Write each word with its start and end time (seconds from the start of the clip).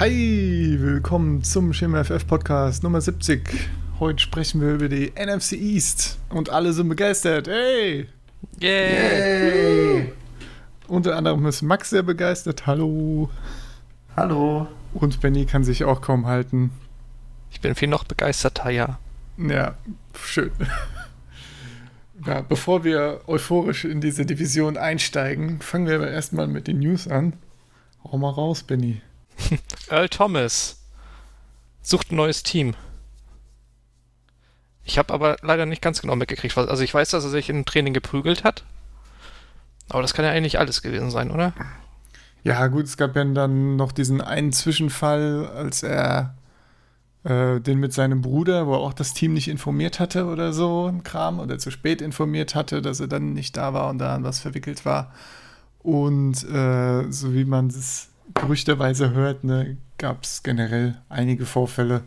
Hi, 0.00 0.76
willkommen 0.78 1.42
zum 1.42 1.72
Schema 1.72 2.04
FF 2.04 2.24
Podcast 2.24 2.84
Nummer 2.84 3.00
70. 3.00 3.40
Heute 3.98 4.20
sprechen 4.20 4.60
wir 4.60 4.74
über 4.74 4.88
die 4.88 5.10
NFC 5.16 5.54
East 5.54 6.20
und 6.28 6.50
alle 6.50 6.72
sind 6.72 6.88
begeistert. 6.88 7.48
Hey! 7.48 8.06
Yay! 8.60 10.12
Unter 10.86 11.16
anderem 11.16 11.44
ist 11.46 11.62
Max 11.62 11.90
sehr 11.90 12.04
begeistert. 12.04 12.64
Hallo. 12.64 13.28
Hallo. 14.14 14.68
Und 14.94 15.20
Benny 15.20 15.46
kann 15.46 15.64
sich 15.64 15.82
auch 15.82 16.00
kaum 16.00 16.26
halten. 16.26 16.70
Ich 17.50 17.60
bin 17.60 17.74
viel 17.74 17.88
noch 17.88 18.04
begeisterter, 18.04 18.70
ja. 18.70 19.00
Ja, 19.36 19.74
schön. 20.14 20.52
Ja, 22.24 22.42
bevor 22.42 22.84
wir 22.84 23.22
euphorisch 23.26 23.84
in 23.84 24.00
diese 24.00 24.24
Division 24.24 24.76
einsteigen, 24.76 25.60
fangen 25.60 25.88
wir 25.88 25.96
aber 25.96 26.08
erstmal 26.08 26.46
mit 26.46 26.68
den 26.68 26.78
News 26.78 27.08
an. 27.08 27.32
Hau 28.04 28.16
mal 28.16 28.30
raus, 28.30 28.62
Benny. 28.62 29.02
Earl 29.88 30.08
Thomas 30.08 30.84
sucht 31.82 32.12
ein 32.12 32.16
neues 32.16 32.42
Team. 32.42 32.74
Ich 34.84 34.98
habe 34.98 35.12
aber 35.12 35.36
leider 35.42 35.66
nicht 35.66 35.82
ganz 35.82 36.00
genau 36.00 36.16
mitgekriegt. 36.16 36.56
Also 36.56 36.82
ich 36.82 36.94
weiß, 36.94 37.10
dass 37.10 37.24
er 37.24 37.30
sich 37.30 37.50
im 37.50 37.64
Training 37.64 37.92
geprügelt 37.92 38.44
hat. 38.44 38.64
Aber 39.90 40.02
das 40.02 40.14
kann 40.14 40.24
ja 40.24 40.30
eigentlich 40.30 40.58
alles 40.58 40.82
gewesen 40.82 41.10
sein, 41.10 41.30
oder? 41.30 41.52
Ja, 42.44 42.66
gut, 42.68 42.84
es 42.84 42.96
gab 42.96 43.16
ja 43.16 43.24
dann 43.24 43.76
noch 43.76 43.92
diesen 43.92 44.20
einen 44.20 44.52
Zwischenfall, 44.52 45.46
als 45.54 45.82
er 45.82 46.36
äh, 47.24 47.60
den 47.60 47.78
mit 47.78 47.92
seinem 47.92 48.22
Bruder, 48.22 48.66
wo 48.66 48.74
er 48.74 48.80
auch 48.80 48.94
das 48.94 49.12
Team 49.12 49.34
nicht 49.34 49.48
informiert 49.48 50.00
hatte 50.00 50.26
oder 50.26 50.52
so 50.52 50.92
Kram 51.04 51.40
oder 51.40 51.58
zu 51.58 51.70
spät 51.70 52.00
informiert 52.00 52.54
hatte, 52.54 52.80
dass 52.80 53.00
er 53.00 53.08
dann 53.08 53.32
nicht 53.32 53.56
da 53.56 53.74
war 53.74 53.90
und 53.90 53.98
da 53.98 54.14
an 54.14 54.24
was 54.24 54.38
verwickelt 54.40 54.84
war. 54.84 55.12
Und 55.80 56.44
äh, 56.48 57.10
so 57.10 57.34
wie 57.34 57.44
man 57.44 57.66
es 57.68 58.08
gerüchterweise 58.34 59.10
hört, 59.10 59.44
ne, 59.44 59.76
gab 59.98 60.24
es 60.24 60.42
generell 60.42 61.00
einige 61.08 61.46
Vorfälle 61.46 62.02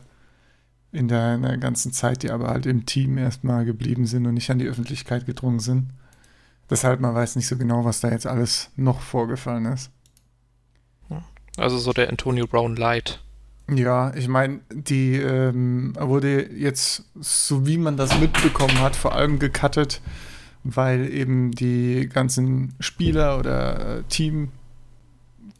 in 0.91 1.07
der, 1.07 1.35
in 1.35 1.41
der 1.41 1.57
ganzen 1.57 1.93
Zeit, 1.93 2.23
die 2.23 2.31
aber 2.31 2.49
halt 2.49 2.65
im 2.65 2.85
Team 2.85 3.17
erstmal 3.17 3.65
geblieben 3.65 4.05
sind 4.05 4.25
und 4.25 4.33
nicht 4.33 4.49
an 4.49 4.59
die 4.59 4.67
Öffentlichkeit 4.67 5.25
gedrungen 5.25 5.59
sind. 5.59 5.89
Deshalb 6.69 6.99
man 6.99 7.15
weiß 7.15 7.35
nicht 7.35 7.47
so 7.47 7.57
genau, 7.57 7.85
was 7.85 7.99
da 7.99 8.09
jetzt 8.09 8.27
alles 8.27 8.71
noch 8.75 9.01
vorgefallen 9.01 9.65
ist. 9.65 9.91
Also 11.57 11.77
so 11.77 11.91
der 11.91 12.09
Antonio 12.09 12.47
Brown 12.47 12.75
Light. 12.75 13.21
Ja, 13.69 14.13
ich 14.15 14.27
meine, 14.27 14.61
die 14.71 15.15
ähm, 15.15 15.93
wurde 15.99 16.51
jetzt, 16.51 17.05
so 17.19 17.67
wie 17.67 17.77
man 17.77 17.97
das 17.97 18.19
mitbekommen 18.19 18.79
hat, 18.79 18.95
vor 18.95 19.15
allem 19.15 19.39
gecuttet, 19.39 20.01
weil 20.63 21.11
eben 21.11 21.51
die 21.51 22.09
ganzen 22.09 22.73
Spieler 22.79 23.37
oder 23.39 23.99
äh, 23.99 24.03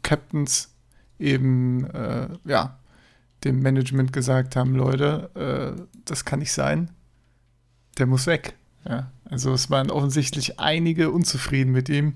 Team-Captains 0.02 0.74
eben, 1.18 1.84
äh, 1.90 2.28
ja, 2.44 2.78
dem 3.44 3.60
Management 3.60 4.12
gesagt 4.12 4.56
haben, 4.56 4.74
Leute, 4.74 5.76
äh, 5.78 5.82
das 6.04 6.24
kann 6.24 6.40
nicht 6.40 6.52
sein, 6.52 6.90
der 7.98 8.06
muss 8.06 8.26
weg. 8.26 8.54
Ja, 8.84 9.10
also 9.24 9.52
es 9.52 9.70
waren 9.70 9.90
offensichtlich 9.90 10.58
einige 10.58 11.10
unzufrieden 11.10 11.72
mit 11.72 11.88
ihm. 11.88 12.14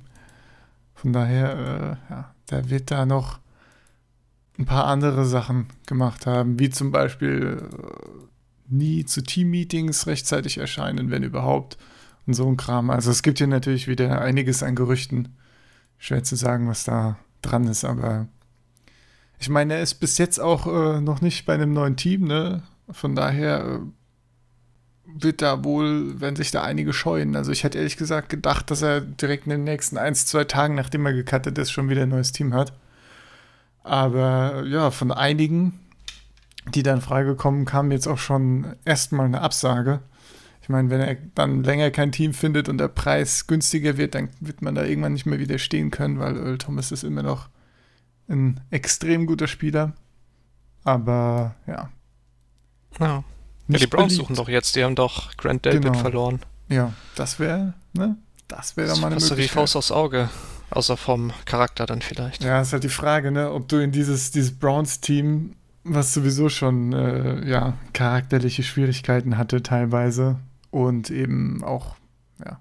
Von 0.94 1.12
daher, 1.12 1.98
äh, 2.08 2.12
ja, 2.12 2.34
der 2.50 2.70
wird 2.70 2.90
da 2.90 3.06
noch 3.06 3.38
ein 4.58 4.66
paar 4.66 4.86
andere 4.86 5.24
Sachen 5.26 5.66
gemacht 5.86 6.26
haben, 6.26 6.58
wie 6.58 6.70
zum 6.70 6.90
Beispiel 6.90 7.68
äh, 7.70 8.74
nie 8.74 9.04
zu 9.04 9.22
Team-Meetings 9.22 10.06
rechtzeitig 10.06 10.58
erscheinen, 10.58 11.10
wenn 11.10 11.22
überhaupt. 11.22 11.76
Und 12.26 12.34
so 12.34 12.48
ein 12.48 12.56
Kram. 12.56 12.90
Also 12.90 13.12
es 13.12 13.22
gibt 13.22 13.38
hier 13.38 13.46
natürlich 13.46 13.86
wieder 13.86 14.20
einiges 14.20 14.64
an 14.64 14.74
Gerüchten. 14.74 15.36
Schwer 15.98 16.24
zu 16.24 16.34
sagen, 16.34 16.66
was 16.66 16.82
da 16.82 17.16
dran 17.46 17.66
ist, 17.66 17.84
aber 17.84 18.28
ich 19.38 19.48
meine, 19.48 19.74
er 19.74 19.82
ist 19.82 19.94
bis 19.94 20.18
jetzt 20.18 20.38
auch 20.38 20.66
äh, 20.66 21.00
noch 21.00 21.20
nicht 21.20 21.46
bei 21.46 21.54
einem 21.54 21.72
neuen 21.72 21.96
Team, 21.96 22.24
ne? 22.24 22.62
Von 22.90 23.14
daher 23.14 23.64
äh, 23.64 23.80
wird 25.06 25.42
da 25.42 25.64
wohl, 25.64 26.20
wenn 26.20 26.36
sich 26.36 26.50
da 26.50 26.62
einige 26.62 26.92
scheuen. 26.92 27.36
Also 27.36 27.52
ich 27.52 27.64
hätte 27.64 27.78
ehrlich 27.78 27.96
gesagt 27.96 28.28
gedacht, 28.28 28.70
dass 28.70 28.82
er 28.82 29.00
direkt 29.00 29.46
in 29.46 29.50
den 29.50 29.64
nächsten 29.64 29.98
ein, 29.98 30.14
zwei 30.14 30.44
Tagen, 30.44 30.74
nachdem 30.74 31.06
er 31.06 31.12
gecuttet 31.12 31.58
ist, 31.58 31.70
schon 31.70 31.88
wieder 31.88 32.02
ein 32.02 32.08
neues 32.08 32.32
Team 32.32 32.54
hat. 32.54 32.72
Aber 33.82 34.64
ja, 34.66 34.90
von 34.90 35.12
einigen, 35.12 35.78
die 36.74 36.82
dann 36.82 37.00
freigekommen, 37.00 37.64
kam 37.64 37.92
jetzt 37.92 38.08
auch 38.08 38.18
schon 38.18 38.74
erstmal 38.84 39.26
eine 39.26 39.40
Absage. 39.40 40.00
Ich 40.66 40.68
meine, 40.68 40.90
wenn 40.90 41.00
er 41.00 41.14
dann 41.36 41.62
länger 41.62 41.92
kein 41.92 42.10
Team 42.10 42.34
findet 42.34 42.68
und 42.68 42.78
der 42.78 42.88
Preis 42.88 43.46
günstiger 43.46 43.98
wird, 43.98 44.16
dann 44.16 44.30
wird 44.40 44.62
man 44.62 44.74
da 44.74 44.82
irgendwann 44.82 45.12
nicht 45.12 45.24
mehr 45.24 45.38
widerstehen 45.38 45.92
können, 45.92 46.18
weil 46.18 46.36
Earl 46.36 46.58
Thomas 46.58 46.90
ist 46.90 47.04
immer 47.04 47.22
noch 47.22 47.48
ein 48.28 48.58
extrem 48.70 49.26
guter 49.26 49.46
Spieler. 49.46 49.92
Aber 50.82 51.54
ja. 51.68 51.88
Ja. 52.98 53.22
ja 53.68 53.78
die 53.78 53.86
Browns 53.86 54.16
suchen 54.16 54.34
doch 54.34 54.48
jetzt, 54.48 54.74
die 54.74 54.82
haben 54.82 54.96
doch 54.96 55.36
Grant 55.36 55.64
Delpit 55.64 55.84
genau. 55.84 55.98
verloren. 56.00 56.40
Ja, 56.68 56.92
das 57.14 57.38
wäre, 57.38 57.74
ne? 57.92 58.16
Das 58.48 58.76
wäre 58.76 58.88
doch 58.88 58.96
mal 58.96 59.06
eine 59.06 59.20
Möglichkeit. 59.20 59.38
wie 59.38 59.46
Faust 59.46 59.76
aufs 59.76 59.92
Auge. 59.92 60.30
Außer 60.70 60.96
vom 60.96 61.32
Charakter 61.44 61.86
dann 61.86 62.02
vielleicht. 62.02 62.42
Ja, 62.42 62.60
ist 62.60 62.72
halt 62.72 62.82
die 62.82 62.88
Frage, 62.88 63.30
ne, 63.30 63.52
ob 63.52 63.68
du 63.68 63.76
in 63.76 63.92
dieses, 63.92 64.32
dieses 64.32 64.50
Browns-Team, 64.50 65.54
was 65.84 66.12
sowieso 66.12 66.48
schon 66.48 66.92
äh, 66.92 67.48
ja, 67.48 67.74
charakterliche 67.92 68.64
Schwierigkeiten 68.64 69.38
hatte 69.38 69.62
teilweise 69.62 70.40
und 70.70 71.10
eben 71.10 71.62
auch 71.64 71.96
ja, 72.44 72.60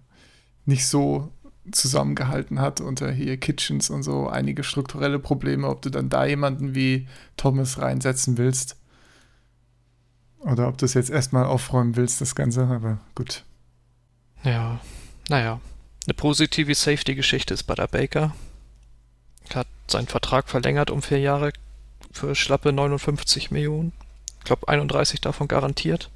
nicht 0.66 0.88
so 0.88 1.32
zusammengehalten 1.72 2.60
hat 2.60 2.82
unter 2.82 3.12
hier 3.12 3.38
Kitchens 3.38 3.90
und 3.90 4.04
so 4.04 4.28
einige 4.28 4.64
strukturelle 4.64 5.20
Probleme, 5.20 5.68
ob 5.68 5.82
du 5.82 5.90
dann 5.90 6.10
da 6.10 6.26
jemanden 6.26 6.76
wie 6.76 7.08
Thomas 7.38 7.80
reinsetzen 7.80 8.38
willst. 8.38 8.78
Oder 10.40 10.68
ob 10.68 10.78
du 10.78 10.86
es 10.86 10.94
jetzt 10.94 11.10
erstmal 11.10 11.46
aufräumen 11.46 11.96
willst, 11.96 12.22
das 12.22 12.36
Ganze, 12.36 12.68
aber 12.68 13.00
gut. 13.16 13.44
Ja, 14.44 14.80
naja. 15.28 15.60
Eine 16.06 16.14
positive 16.14 16.76
Safety-Geschichte 16.76 17.54
ist 17.54 17.64
bei 17.64 17.74
der 17.74 17.88
Baker. 17.88 18.36
Hat 19.54 19.68
seinen 19.88 20.08
Vertrag 20.08 20.50
verlängert 20.50 20.92
um 20.92 21.02
vier 21.02 21.20
Jahre 21.20 21.52
für 22.12 22.36
schlappe 22.36 22.72
59 22.72 23.50
Millionen. 23.50 23.92
Ich 24.40 24.46
glaube 24.46 24.68
31 24.68 25.20
davon 25.22 25.48
garantiert. 25.48 26.12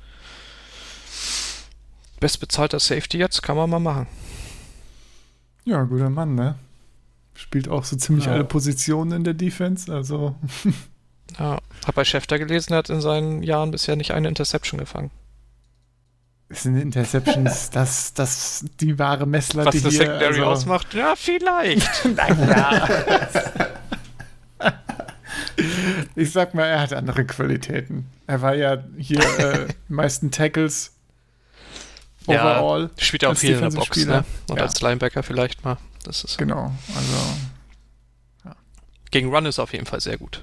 Bestbezahlter 2.19 2.79
Safety 2.79 3.17
jetzt, 3.17 3.41
kann 3.41 3.57
man 3.57 3.69
mal 3.69 3.79
machen. 3.79 4.07
Ja, 5.65 5.83
guter 5.83 6.09
Mann, 6.09 6.35
ne? 6.35 6.55
Spielt 7.33 7.69
auch 7.69 7.83
so 7.83 7.95
ziemlich 7.95 8.25
ja. 8.25 8.33
alle 8.33 8.43
Positionen 8.43 9.11
in 9.11 9.23
der 9.23 9.33
Defense, 9.33 9.93
also. 9.93 10.35
ja, 11.39 11.59
hab 11.85 11.95
bei 11.95 12.03
Schäfter 12.03 12.37
gelesen, 12.37 12.73
er 12.73 12.79
hat 12.79 12.89
in 12.89 13.01
seinen 13.01 13.43
Jahren 13.43 13.71
bisher 13.71 13.95
nicht 13.95 14.11
eine 14.11 14.27
Interception 14.27 14.79
gefangen. 14.79 15.11
Sind 16.49 16.77
Interceptions 16.77 17.69
das, 17.71 18.13
das 18.13 18.65
die 18.79 18.97
wahre 18.97 19.27
Messlatte 19.27 19.75
Was 19.75 19.83
das 19.83 19.93
Secondary 19.93 20.39
also 20.39 20.45
ausmacht? 20.45 20.93
Ja, 20.95 21.13
vielleicht. 21.15 22.05
naja. 22.15 22.87
ich 26.15 26.31
sag 26.31 26.55
mal, 26.55 26.65
er 26.65 26.81
hat 26.81 26.93
andere 26.93 27.25
Qualitäten. 27.25 28.07
Er 28.25 28.41
war 28.41 28.55
ja 28.55 28.83
hier 28.97 29.19
äh, 29.39 29.67
meisten 29.87 30.31
Tackles 30.31 30.98
overall. 32.29 32.83
Ja, 32.83 33.03
spielt 33.03 33.23
ja 33.23 33.29
auch 33.29 33.37
viel 33.37 33.55
in 33.55 33.61
der 33.61 33.69
Box, 33.69 34.05
ne? 34.05 34.23
Und 34.49 34.57
ja. 34.57 34.63
als 34.63 34.81
Linebacker 34.81 35.23
vielleicht 35.23 35.63
mal. 35.63 35.77
Das 36.03 36.23
ist 36.23 36.37
genau, 36.37 36.73
also. 36.95 37.13
Ja. 38.45 38.55
Gegen 39.11 39.33
Run 39.33 39.45
ist 39.45 39.59
auf 39.59 39.73
jeden 39.73 39.85
Fall 39.85 39.99
sehr 39.99 40.17
gut. 40.17 40.41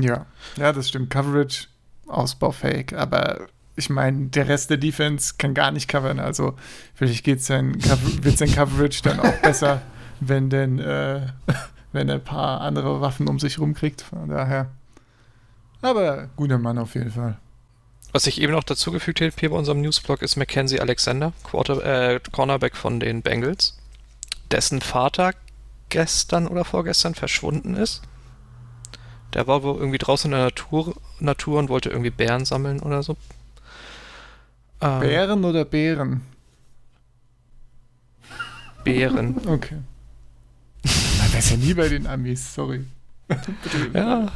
Ja, 0.00 0.26
ja, 0.56 0.72
das 0.72 0.88
stimmt. 0.88 1.10
Coverage 1.10 1.66
ausbaufähig, 2.06 2.96
aber 2.96 3.48
ich 3.76 3.90
meine, 3.90 4.26
der 4.26 4.48
Rest 4.48 4.70
der 4.70 4.76
Defense 4.76 5.34
kann 5.38 5.54
gar 5.54 5.70
nicht 5.70 5.88
covern. 5.88 6.20
Also 6.20 6.54
vielleicht 6.94 7.24
geht's 7.24 7.46
sein, 7.46 7.76
wird 8.22 8.38
sein 8.38 8.52
Coverage 8.52 9.02
dann 9.02 9.20
auch 9.20 9.36
besser, 9.42 9.82
wenn 10.20 10.50
denn, 10.50 10.78
äh, 10.78 11.26
wenn 11.92 12.08
er 12.08 12.16
ein 12.16 12.24
paar 12.24 12.60
andere 12.60 13.00
Waffen 13.00 13.28
um 13.28 13.38
sich 13.38 13.58
rumkriegt. 13.58 14.02
Von 14.02 14.28
daher. 14.28 14.70
Aber 15.82 16.28
guter 16.36 16.58
Mann 16.58 16.78
auf 16.78 16.94
jeden 16.94 17.10
Fall. 17.10 17.38
Was 18.12 18.26
ich 18.26 18.40
eben 18.40 18.52
noch 18.52 18.64
dazugefügt 18.64 19.20
habe 19.20 19.32
hier 19.38 19.50
bei 19.50 19.56
unserem 19.56 19.80
Newsblog 19.82 20.22
ist 20.22 20.36
Mackenzie 20.36 20.80
Alexander, 20.80 21.32
Quarter, 21.44 21.84
äh, 22.14 22.20
Cornerback 22.32 22.76
von 22.76 22.98
den 22.98 23.22
Bengals, 23.22 23.76
dessen 24.50 24.80
Vater 24.80 25.32
gestern 25.90 26.46
oder 26.48 26.64
vorgestern 26.64 27.14
verschwunden 27.14 27.76
ist. 27.76 28.02
Der 29.34 29.46
war 29.46 29.62
wohl 29.62 29.76
irgendwie 29.76 29.98
draußen 29.98 30.30
in 30.30 30.36
der 30.36 30.46
Natur, 30.46 30.96
Natur 31.20 31.58
und 31.60 31.68
wollte 31.68 31.90
irgendwie 31.90 32.10
Bären 32.10 32.44
sammeln 32.44 32.80
oder 32.80 33.02
so. 33.02 33.16
Ähm, 34.80 35.00
Bären 35.00 35.44
oder 35.44 35.64
Bären? 35.64 36.22
Bären. 38.82 39.36
Okay. 39.46 39.76
Man 40.82 41.34
weiß 41.34 41.50
ja 41.50 41.56
nie 41.58 41.74
bei 41.74 41.88
den 41.88 42.06
Amis, 42.06 42.54
sorry. 42.54 42.84
ja. 43.92 44.32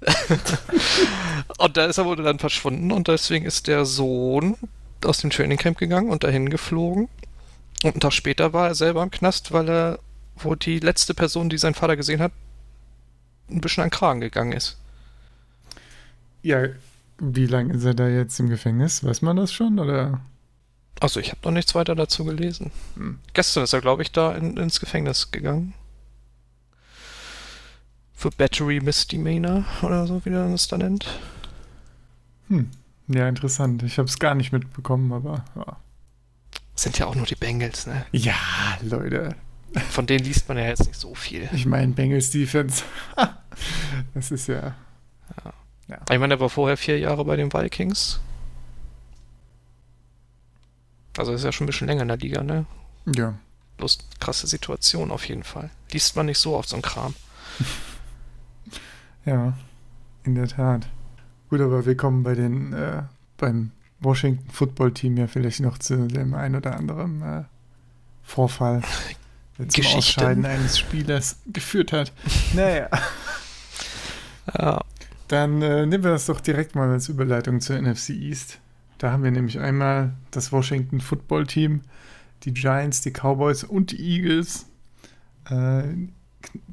und 1.58 1.76
da 1.76 1.86
ist 1.86 1.98
er 1.98 2.04
wohl 2.04 2.16
dann 2.16 2.38
verschwunden 2.38 2.92
und 2.92 3.08
deswegen 3.08 3.44
ist 3.44 3.66
der 3.66 3.84
Sohn 3.84 4.56
aus 5.04 5.18
dem 5.18 5.30
Trainingcamp 5.30 5.78
gegangen 5.78 6.10
und 6.10 6.24
dahin 6.24 6.50
geflogen. 6.50 7.08
Und 7.82 7.94
einen 7.94 8.00
Tag 8.00 8.12
später 8.12 8.52
war 8.52 8.68
er 8.68 8.74
selber 8.74 9.02
im 9.02 9.10
Knast, 9.10 9.52
weil 9.52 9.68
er, 9.68 9.98
wo 10.36 10.54
die 10.54 10.80
letzte 10.80 11.14
Person, 11.14 11.48
die 11.48 11.58
sein 11.58 11.74
Vater 11.74 11.96
gesehen 11.96 12.20
hat, 12.20 12.32
ein 13.50 13.60
bisschen 13.60 13.82
an 13.82 13.88
den 13.88 13.94
Kragen 13.94 14.20
gegangen 14.20 14.52
ist. 14.52 14.76
Ja, 16.42 16.68
wie 17.18 17.46
lange 17.46 17.74
ist 17.74 17.84
er 17.84 17.94
da 17.94 18.08
jetzt 18.08 18.38
im 18.38 18.48
Gefängnis? 18.48 19.04
Weiß 19.04 19.22
man 19.22 19.36
das 19.36 19.52
schon? 19.52 19.78
Oder? 19.78 20.20
Also 21.00 21.20
ich 21.20 21.30
habe 21.30 21.40
noch 21.44 21.52
nichts 21.52 21.74
weiter 21.74 21.94
dazu 21.94 22.24
gelesen. 22.24 22.70
Hm. 22.96 23.18
Gestern 23.32 23.64
ist 23.64 23.72
er, 23.72 23.80
glaube 23.80 24.02
ich, 24.02 24.12
da 24.12 24.32
in, 24.34 24.56
ins 24.56 24.80
Gefängnis 24.80 25.30
gegangen. 25.30 25.74
Für 28.18 28.32
Battery 28.32 28.80
Misdemeanor 28.80 29.64
oder 29.80 30.04
so, 30.08 30.24
wie 30.24 30.30
man 30.30 30.52
es 30.52 30.66
da 30.66 30.76
nennt. 30.76 31.06
Hm. 32.48 32.68
Ja, 33.06 33.28
interessant. 33.28 33.84
Ich 33.84 33.96
habe 33.96 34.08
es 34.08 34.18
gar 34.18 34.34
nicht 34.34 34.50
mitbekommen, 34.50 35.12
aber 35.12 35.44
ja. 35.54 35.76
Sind 36.74 36.98
ja 36.98 37.06
auch 37.06 37.14
nur 37.14 37.26
die 37.26 37.36
Bengals, 37.36 37.86
ne? 37.86 38.04
Ja, 38.10 38.34
Leute. 38.82 39.36
Von 39.90 40.06
denen 40.08 40.24
liest 40.24 40.48
man 40.48 40.58
ja 40.58 40.64
jetzt 40.64 40.84
nicht 40.84 40.98
so 40.98 41.14
viel. 41.14 41.48
Ich 41.52 41.64
meine, 41.64 41.92
Bengals 41.92 42.32
Defense. 42.32 42.82
das 44.14 44.32
ist 44.32 44.48
ja. 44.48 44.74
ja. 45.44 45.52
ja. 45.86 46.00
Ich 46.10 46.18
meine, 46.18 46.34
er 46.34 46.40
war 46.40 46.50
vorher 46.50 46.76
vier 46.76 46.98
Jahre 46.98 47.24
bei 47.24 47.36
den 47.36 47.52
Vikings. 47.52 48.18
Also 51.16 51.32
ist 51.32 51.44
ja 51.44 51.52
schon 51.52 51.66
ein 51.66 51.68
bisschen 51.68 51.86
länger 51.86 52.02
in 52.02 52.08
der 52.08 52.16
Liga, 52.16 52.42
ne? 52.42 52.66
Ja. 53.14 53.38
Bloß 53.76 53.98
krasse 54.18 54.48
Situation 54.48 55.12
auf 55.12 55.28
jeden 55.28 55.44
Fall. 55.44 55.70
Liest 55.92 56.16
man 56.16 56.26
nicht 56.26 56.38
so 56.38 56.56
oft 56.56 56.68
so 56.68 56.74
ein 56.74 56.82
Kram. 56.82 57.14
ja, 59.28 59.52
in 60.24 60.34
der 60.34 60.48
Tat. 60.48 60.88
Gut, 61.50 61.60
aber 61.60 61.84
wir 61.86 61.96
kommen 61.96 62.22
bei 62.22 62.34
den, 62.34 62.72
äh, 62.72 63.02
beim 63.36 63.70
Washington 64.00 64.50
Football 64.50 64.92
Team 64.92 65.16
ja 65.16 65.26
vielleicht 65.26 65.60
noch 65.60 65.78
zu 65.78 66.08
dem 66.08 66.34
ein 66.34 66.54
oder 66.54 66.76
anderen 66.76 67.22
äh, 67.22 67.44
Vorfall, 68.22 68.82
der 69.58 69.68
zum 69.68 69.86
Ausscheiden 69.86 70.46
eines 70.46 70.78
Spielers 70.78 71.38
geführt 71.46 71.92
hat. 71.92 72.12
Naja. 72.54 72.88
Ja. 74.56 74.80
Dann 75.28 75.60
äh, 75.60 75.84
nehmen 75.84 76.04
wir 76.04 76.12
das 76.12 76.24
doch 76.24 76.40
direkt 76.40 76.74
mal 76.74 76.88
als 76.88 77.10
Überleitung 77.10 77.60
zur 77.60 77.78
NFC 77.78 78.10
East. 78.10 78.60
Da 78.96 79.12
haben 79.12 79.22
wir 79.22 79.30
nämlich 79.30 79.58
einmal 79.58 80.14
das 80.30 80.52
Washington 80.52 81.00
Football 81.00 81.46
Team, 81.46 81.82
die 82.44 82.54
Giants, 82.54 83.02
die 83.02 83.10
Cowboys 83.10 83.62
und 83.62 83.92
die 83.92 84.00
Eagles. 84.00 84.66
Äh, 85.50 86.08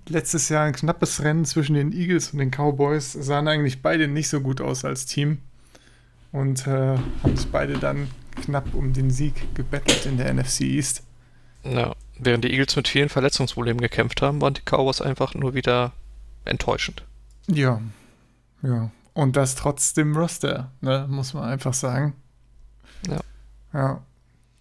letztes 0.08 0.50
Jahr 0.50 0.66
ein 0.66 0.74
knappes 0.74 1.24
Rennen 1.24 1.46
zwischen 1.46 1.76
den 1.76 1.92
Eagles 1.92 2.32
und 2.32 2.40
den 2.40 2.52
Cowboys. 2.52 3.14
Sahen 3.14 3.48
eigentlich 3.48 3.82
beide 3.82 4.08
nicht 4.08 4.30
so 4.30 4.42
gut 4.42 4.62
aus 4.62 4.86
als 4.86 5.06
Team. 5.06 5.40
Und 6.32 6.68
äh, 6.68 6.98
haben 7.24 7.38
sich 7.38 7.48
beide 7.48 7.78
dann 7.78 8.10
knapp 8.36 8.74
um 8.74 8.94
den 8.94 9.10
Sieg 9.10 9.56
gebettelt 9.56 10.06
in 10.06 10.18
der 10.18 10.34
NFC 10.34 10.62
East. 10.62 11.04
Ja, 11.64 11.96
während 12.20 12.44
die 12.44 12.52
Eagles 12.52 12.76
mit 12.76 12.88
vielen 12.88 13.10
Verletzungsproblemen 13.10 13.82
gekämpft 13.82 14.22
haben, 14.22 14.42
waren 14.42 14.54
die 14.54 14.62
Cowboys 14.62 15.02
einfach 15.02 15.34
nur 15.34 15.54
wieder 15.54 15.94
enttäuschend. 16.44 17.04
Ja, 17.48 17.82
ja. 18.62 18.92
Und 19.14 19.38
das 19.38 19.56
trotz 19.56 19.94
dem 19.94 20.16
Roster, 20.16 20.72
ne, 20.82 21.08
muss 21.10 21.34
man 21.34 21.46
einfach 21.46 21.74
sagen. 21.74 22.14
Ja. 23.08 23.22
Ja. 23.74 24.02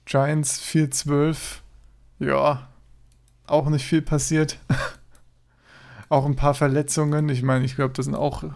Giants 0.07 0.63
4-12. 0.63 1.37
Ja, 2.21 2.69
auch 3.47 3.69
nicht 3.69 3.85
viel 3.85 4.03
passiert. 4.03 4.59
auch 6.09 6.27
ein 6.27 6.37
paar 6.37 6.55
Verletzungen. 6.55 7.29
Ich 7.29 7.43
meine, 7.43 7.65
ich 7.65 7.77
glaube, 7.77 7.95
das 7.95 8.07
sind 8.07 8.15
auch 8.15 8.43
äh, 8.43 8.49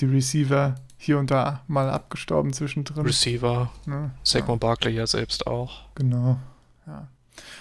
die 0.00 0.06
Receiver 0.06 0.74
hier 0.96 1.18
und 1.18 1.30
da 1.30 1.62
mal 1.68 1.90
abgestorben 1.90 2.52
zwischendrin. 2.52 3.04
Receiver. 3.04 3.70
Ne? 3.86 4.10
Saquon 4.22 4.54
ja. 4.54 4.58
Barkley 4.58 4.94
ja 4.94 5.06
selbst 5.06 5.46
auch. 5.46 5.82
Genau. 5.94 6.38
Ja. 6.86 7.08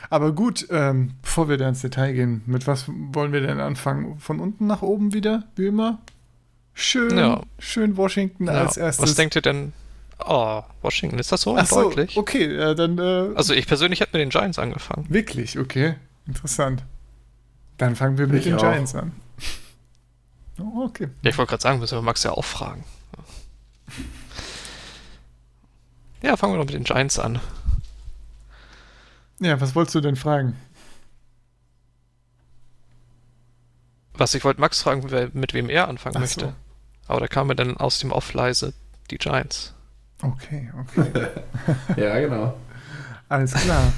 Aber 0.09 0.31
gut, 0.31 0.67
ähm, 0.69 1.13
bevor 1.21 1.49
wir 1.49 1.57
da 1.57 1.67
ins 1.67 1.81
Detail 1.81 2.13
gehen, 2.13 2.43
mit 2.45 2.67
was 2.67 2.85
wollen 2.87 3.33
wir 3.33 3.41
denn 3.41 3.59
anfangen? 3.59 4.19
Von 4.19 4.39
unten 4.39 4.67
nach 4.67 4.81
oben 4.81 5.13
wieder, 5.13 5.43
wie 5.55 5.67
immer? 5.67 5.99
Schön, 6.73 7.17
ja. 7.17 7.41
schön 7.59 7.97
Washington 7.97 8.47
ja. 8.47 8.53
als 8.53 8.77
erstes. 8.77 9.09
Was 9.09 9.15
denkt 9.15 9.35
ihr 9.35 9.41
denn? 9.41 9.73
Oh, 10.25 10.61
Washington, 10.81 11.19
ist 11.19 11.31
das 11.31 11.41
so 11.41 11.57
Ach 11.57 11.65
so, 11.65 11.83
deutlich? 11.83 12.17
Okay, 12.17 12.45
äh, 12.45 12.75
dann. 12.75 12.97
Äh, 12.97 13.35
also 13.35 13.53
ich 13.53 13.67
persönlich 13.67 13.99
hätte 13.99 14.11
mit 14.13 14.21
den 14.21 14.29
Giants 14.29 14.57
angefangen. 14.59 15.05
Wirklich, 15.09 15.59
okay. 15.59 15.95
Interessant. 16.25 16.83
Dann 17.77 17.95
fangen 17.95 18.17
wir 18.17 18.27
mit 18.27 18.39
ich 18.39 18.43
den 18.45 18.55
auch. 18.55 18.59
Giants 18.59 18.95
an. 18.95 19.11
Oh, 20.59 20.83
okay. 20.85 21.09
Ja, 21.23 21.31
ich 21.31 21.37
wollte 21.37 21.49
gerade 21.49 21.63
sagen, 21.63 21.79
müssen 21.79 21.97
wir 21.97 22.01
Max 22.01 22.23
ja 22.23 22.31
auch 22.31 22.45
fragen. 22.45 22.83
Ja, 26.21 26.37
fangen 26.37 26.53
wir 26.53 26.57
doch 26.57 26.65
mit 26.65 26.75
den 26.75 26.83
Giants 26.83 27.19
an. 27.19 27.39
Ja, 29.39 29.59
was 29.59 29.75
wolltest 29.75 29.95
du 29.95 30.01
denn 30.01 30.15
fragen? 30.15 30.55
Was 34.13 34.33
ich 34.35 34.43
wollte 34.43 34.61
Max 34.61 34.81
fragen, 34.81 35.31
mit 35.33 35.53
wem 35.53 35.69
er 35.69 35.87
anfangen 35.87 36.15
Ach 36.17 36.21
möchte. 36.21 36.45
So. 36.45 36.53
Aber 37.07 37.19
da 37.19 37.27
kam 37.27 37.47
mir 37.47 37.55
dann 37.55 37.75
aus 37.75 37.99
dem 37.99 38.11
Off 38.11 38.31
leise 38.33 38.73
die 39.09 39.17
Giants. 39.17 39.73
Okay, 40.21 40.71
okay. 40.79 41.27
ja, 42.01 42.19
genau. 42.19 42.55
Alles 43.27 43.53
klar. 43.53 43.91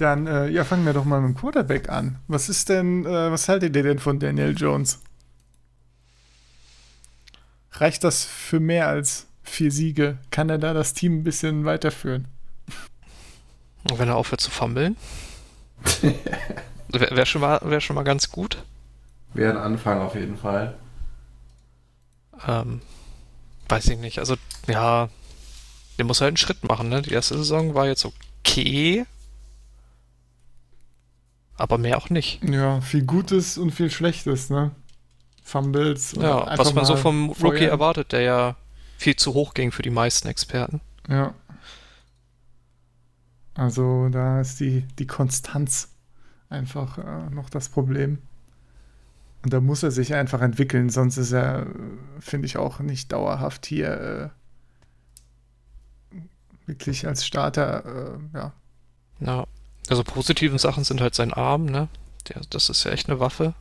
Dann 0.00 0.26
äh, 0.26 0.48
ja, 0.48 0.64
fangen 0.64 0.86
wir 0.86 0.94
doch 0.94 1.04
mal 1.04 1.20
mit 1.20 1.36
dem 1.36 1.38
Quarterback 1.38 1.90
an. 1.90 2.20
Was 2.26 2.48
ist 2.48 2.70
denn, 2.70 3.04
äh, 3.04 3.30
was 3.30 3.50
haltet 3.50 3.76
ihr 3.76 3.82
denn 3.82 3.98
von 3.98 4.18
Daniel 4.18 4.56
Jones? 4.56 4.98
Reicht 7.72 8.02
das 8.02 8.24
für 8.24 8.60
mehr 8.60 8.88
als 8.88 9.26
vier 9.42 9.70
Siege? 9.70 10.16
Kann 10.30 10.48
er 10.48 10.56
da 10.56 10.72
das 10.72 10.94
Team 10.94 11.18
ein 11.18 11.24
bisschen 11.24 11.66
weiterführen? 11.66 12.28
Wenn 13.94 14.08
er 14.08 14.16
aufhört 14.16 14.40
zu 14.40 14.50
fummeln? 14.50 14.96
Wäre 16.88 17.16
wär 17.16 17.26
schon, 17.26 17.42
mal, 17.42 17.60
wär 17.62 17.82
schon 17.82 17.96
mal 17.96 18.02
ganz 18.02 18.30
gut. 18.30 18.64
Wäre 19.34 19.52
ein 19.52 19.58
Anfang 19.58 20.00
auf 20.00 20.14
jeden 20.14 20.38
Fall. 20.38 20.78
Ähm, 22.48 22.80
weiß 23.68 23.88
ich 23.88 23.98
nicht. 23.98 24.18
Also, 24.18 24.36
ja, 24.66 25.10
der 25.98 26.06
muss 26.06 26.22
halt 26.22 26.28
einen 26.28 26.36
Schritt 26.38 26.64
machen, 26.64 26.88
ne? 26.88 27.02
Die 27.02 27.12
erste 27.12 27.36
Saison 27.36 27.74
war 27.74 27.86
jetzt 27.86 28.06
okay. 28.06 29.04
Aber 31.60 31.76
mehr 31.76 31.98
auch 31.98 32.08
nicht. 32.08 32.42
Ja, 32.42 32.80
viel 32.80 33.04
Gutes 33.04 33.58
und 33.58 33.70
viel 33.70 33.90
Schlechtes, 33.90 34.48
ne? 34.48 34.70
Fumbles. 35.42 36.12
Ja, 36.12 36.56
was 36.56 36.72
man 36.72 36.86
so 36.86 36.96
vom 36.96 37.28
Rookie 37.28 37.58
feuern. 37.58 37.70
erwartet, 37.70 38.12
der 38.12 38.22
ja 38.22 38.56
viel 38.96 39.14
zu 39.14 39.34
hoch 39.34 39.52
ging 39.52 39.70
für 39.70 39.82
die 39.82 39.90
meisten 39.90 40.26
Experten. 40.26 40.80
Ja. 41.06 41.34
Also 43.54 44.08
da 44.08 44.40
ist 44.40 44.58
die, 44.60 44.86
die 44.98 45.06
Konstanz 45.06 45.90
einfach 46.48 46.96
äh, 46.96 47.28
noch 47.28 47.50
das 47.50 47.68
Problem. 47.68 48.22
Und 49.42 49.52
da 49.52 49.60
muss 49.60 49.82
er 49.82 49.90
sich 49.90 50.14
einfach 50.14 50.40
entwickeln, 50.40 50.88
sonst 50.88 51.18
ist 51.18 51.32
er, 51.32 51.66
finde 52.20 52.46
ich, 52.46 52.56
auch 52.56 52.80
nicht 52.80 53.12
dauerhaft 53.12 53.66
hier 53.66 54.32
äh, 56.10 56.18
wirklich 56.66 57.06
als 57.06 57.26
Starter, 57.26 57.84
äh, 57.84 58.18
ja. 58.34 58.52
Ja, 59.20 59.46
also 59.90 60.04
positiven 60.04 60.58
Sachen 60.58 60.84
sind 60.84 61.00
halt 61.00 61.14
sein 61.14 61.34
Arm, 61.34 61.64
ne? 61.64 61.88
Der, 62.28 62.42
das 62.50 62.68
ist 62.68 62.84
ja 62.84 62.92
echt 62.92 63.08
eine 63.08 63.18
Waffe. 63.18 63.54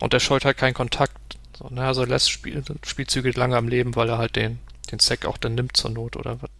Und 0.00 0.14
er 0.14 0.20
scheut 0.20 0.44
halt 0.44 0.56
keinen 0.56 0.74
Kontakt. 0.74 1.38
So, 1.58 1.68
ne? 1.68 1.82
Also 1.82 2.02
er 2.02 2.06
lässt 2.06 2.30
Spiel, 2.30 2.62
Spielzüge 2.86 3.32
lange 3.32 3.56
am 3.56 3.68
Leben, 3.68 3.96
weil 3.96 4.08
er 4.08 4.18
halt 4.18 4.36
den, 4.36 4.60
den 4.92 5.00
Sack 5.00 5.26
auch 5.26 5.38
dann 5.38 5.56
nimmt 5.56 5.76
zur 5.76 5.90
Not 5.90 6.16
oder 6.16 6.40
was. 6.40 6.50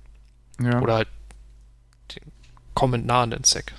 Ja. 0.60 0.80
Oder 0.80 0.94
halt 0.94 1.08
den, 2.14 2.32
kommend 2.74 3.06
nah 3.06 3.22
an 3.22 3.30
den 3.30 3.44
Sack. 3.44 3.72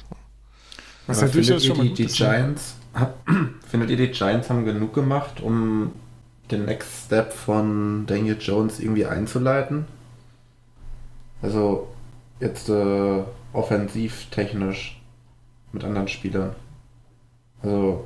Was 1.08 1.20
ja, 1.20 1.28
ja 1.28 1.34
durchaus 1.34 1.66
schon 1.66 1.82
die, 1.82 1.94
die 1.94 2.06
Giants 2.08 2.76
hab, 2.94 3.18
findet 3.70 3.90
ihr, 3.90 3.98
die 3.98 4.12
Giants 4.12 4.50
haben 4.50 4.66
genug 4.66 4.94
gemacht, 4.94 5.42
um 5.42 5.92
den 6.50 6.66
Next 6.66 7.06
Step 7.06 7.34
von 7.34 8.06
Daniel 8.06 8.38
Jones 8.40 8.80
irgendwie 8.80 9.06
einzuleiten? 9.06 9.86
Also 11.42 11.90
jetzt 12.40 12.70
äh, 12.70 13.24
offensiv 13.54 14.28
technisch 14.32 15.02
mit 15.72 15.84
anderen 15.84 16.08
Spielern. 16.08 16.56
Also, 17.62 18.06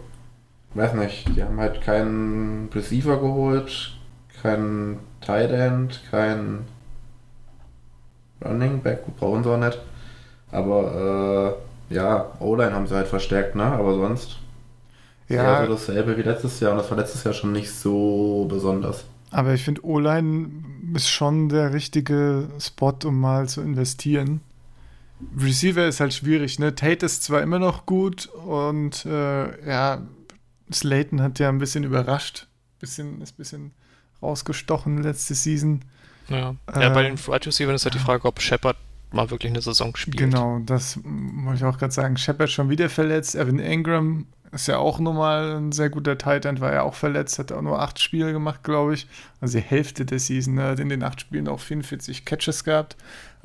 weiß 0.73 0.93
nicht, 0.95 1.35
die 1.35 1.43
haben 1.43 1.59
halt 1.59 1.81
keinen 1.81 2.69
Receiver 2.73 3.19
geholt, 3.19 3.97
keinen 4.41 4.99
Tight 5.21 5.51
End, 5.51 6.01
keinen 6.11 6.65
Running 8.43 8.81
Back, 8.81 9.03
brauchen 9.17 9.43
sie 9.43 9.51
auch 9.51 9.57
nicht. 9.57 9.79
Aber 10.51 11.57
äh, 11.89 11.93
ja, 11.93 12.33
O-Line 12.39 12.73
haben 12.73 12.87
sie 12.87 12.95
halt 12.95 13.07
verstärkt, 13.07 13.55
ne? 13.55 13.63
Aber 13.63 13.95
sonst 13.95 14.39
ja. 15.27 15.59
Also 15.59 15.73
dasselbe 15.73 16.17
wie 16.17 16.21
letztes 16.21 16.59
Jahr 16.59 16.71
und 16.71 16.77
das 16.77 16.89
war 16.89 16.97
letztes 16.97 17.23
Jahr 17.23 17.33
schon 17.33 17.51
nicht 17.51 17.71
so 17.71 18.45
besonders. 18.49 19.05
Aber 19.31 19.53
ich 19.53 19.63
finde, 19.63 19.83
O-Line 19.83 20.49
ist 20.93 21.09
schon 21.09 21.49
der 21.49 21.73
richtige 21.73 22.47
Spot, 22.59 22.93
um 23.03 23.19
mal 23.19 23.49
zu 23.49 23.61
investieren. 23.61 24.41
Receiver 25.37 25.85
ist 25.87 25.99
halt 25.99 26.13
schwierig, 26.13 26.59
ne? 26.59 26.75
Tate 26.75 27.05
ist 27.05 27.23
zwar 27.23 27.41
immer 27.41 27.59
noch 27.59 27.85
gut 27.85 28.27
und 28.27 29.05
äh, 29.05 29.67
ja, 29.67 30.01
Slayton 30.71 31.21
hat 31.21 31.39
ja 31.39 31.49
ein 31.49 31.57
bisschen 31.57 31.83
überrascht. 31.83 32.47
Bisschen, 32.79 33.21
ist 33.21 33.33
ein 33.33 33.37
bisschen 33.37 33.71
rausgestochen 34.21 35.01
letzte 35.01 35.35
Season. 35.35 35.85
Ja, 36.27 36.55
äh, 36.73 36.81
ja 36.81 36.89
bei 36.89 37.03
den 37.03 37.17
Right 37.27 37.47
Receivers 37.47 37.81
ist 37.81 37.85
halt 37.85 37.95
die 37.95 37.99
Frage, 37.99 38.25
ob 38.25 38.41
Shepard 38.41 38.77
mal 39.11 39.29
wirklich 39.29 39.51
eine 39.51 39.61
Saison 39.61 39.95
spielt. 39.95 40.17
Genau, 40.17 40.59
das 40.65 40.99
wollte 41.03 41.57
ich 41.57 41.63
auch 41.63 41.77
gerade 41.77 41.93
sagen. 41.93 42.17
Shepard 42.17 42.49
schon 42.49 42.69
wieder 42.69 42.89
verletzt, 42.89 43.35
Evan 43.35 43.59
Ingram 43.59 44.25
ist 44.55 44.67
ja 44.67 44.77
auch 44.77 44.99
nochmal 44.99 45.57
ein 45.57 45.71
sehr 45.73 45.89
guter 45.89 46.17
Tight 46.17 46.45
End, 46.45 46.61
war 46.61 46.73
ja 46.73 46.83
auch 46.83 46.93
verletzt, 46.93 47.39
hat 47.39 47.51
auch 47.51 47.61
nur 47.61 47.81
acht 47.81 47.99
Spiele 47.99 48.31
gemacht, 48.31 48.63
glaube 48.63 48.93
ich. 48.93 49.07
Also 49.41 49.57
die 49.57 49.63
Hälfte 49.63 50.05
der 50.05 50.19
Season, 50.19 50.59
hat 50.59 50.79
in 50.79 50.89
den 50.89 51.03
acht 51.03 51.19
Spielen 51.21 51.47
auch 51.47 51.59
44 51.59 52.23
Catches 52.23 52.63
gehabt. 52.63 52.95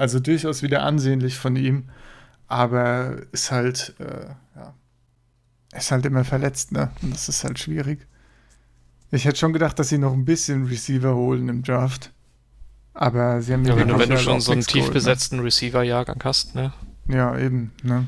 Also 0.01 0.19
durchaus 0.19 0.63
wieder 0.63 0.83
ansehnlich 0.83 1.37
von 1.37 1.57
ihm. 1.57 1.91
Aber 2.49 3.19
ist 3.33 3.51
halt, 3.51 3.95
äh, 3.99 4.29
ja, 4.57 4.75
ist 5.75 5.93
halt 5.93 6.07
immer 6.07 6.25
verletzt, 6.25 6.73
ne? 6.73 6.91
Und 7.03 7.13
das 7.13 7.29
ist 7.29 7.45
halt 7.45 7.59
schwierig. 7.59 8.07
Ich 9.11 9.27
hätte 9.27 9.37
schon 9.37 9.53
gedacht, 9.53 9.79
dass 9.79 9.91
sie 9.91 9.99
noch 9.99 10.15
ein 10.15 10.25
bisschen 10.25 10.65
Receiver 10.65 11.15
holen 11.15 11.51
im 11.51 11.63
Draft. 11.63 12.13
Aber 12.95 13.43
sie 13.43 13.53
haben 13.53 13.67
ja, 13.67 13.77
wenn 13.77 13.89
du, 13.89 13.99
wenn 13.99 14.09
du 14.09 14.17
schon 14.17 14.41
so 14.41 14.53
einen 14.53 14.63
tief 14.63 14.85
geholt, 14.85 14.95
besetzten 14.95 15.37
ne? 15.37 15.45
Receiver-Jahrgang 15.45 16.25
hast, 16.25 16.55
ne? 16.55 16.73
Ja, 17.07 17.37
eben, 17.37 17.71
ne? 17.83 18.07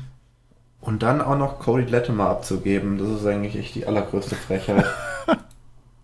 Und 0.81 1.03
dann 1.03 1.21
auch 1.21 1.37
noch 1.37 1.59
Cody 1.59 1.85
Latimer 1.85 2.27
abzugeben, 2.27 2.97
das 2.97 3.21
ist 3.21 3.25
eigentlich 3.27 3.55
echt 3.55 3.75
die 3.75 3.85
allergrößte 3.85 4.35
Frechheit. 4.35 4.85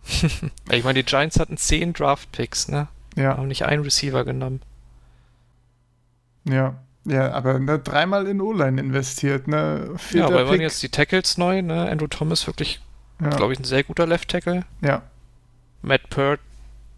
ich 0.71 0.83
meine, 0.83 0.99
die 0.99 1.03
Giants 1.03 1.39
hatten 1.39 1.57
10 1.57 1.93
Draft-Picks, 1.93 2.67
ne? 2.67 2.89
Ja. 3.15 3.37
Haben 3.37 3.47
nicht 3.47 3.65
einen 3.65 3.81
Receiver 3.81 4.23
genommen. 4.23 4.61
Ja. 6.45 6.79
Ja, 7.05 7.31
aber 7.31 7.59
ne, 7.59 7.79
dreimal 7.79 8.27
in 8.27 8.41
O-Line 8.41 8.79
investiert, 8.79 9.47
ne? 9.47 9.93
Vierter 9.95 10.17
ja, 10.17 10.25
aber 10.35 10.43
Pick. 10.43 10.47
waren 10.49 10.61
jetzt 10.61 10.83
die 10.83 10.89
Tackles 10.89 11.37
neu, 11.37 11.61
ne? 11.61 11.89
Andrew 11.89 12.07
Thomas 12.07 12.45
wirklich, 12.45 12.81
ja. 13.21 13.29
glaube 13.29 13.53
ich, 13.53 13.59
ein 13.59 13.63
sehr 13.63 13.83
guter 13.83 14.05
Left 14.05 14.29
Tackle. 14.29 14.65
Ja. 14.81 15.03
Matt 15.81 16.09
Pert, 16.09 16.39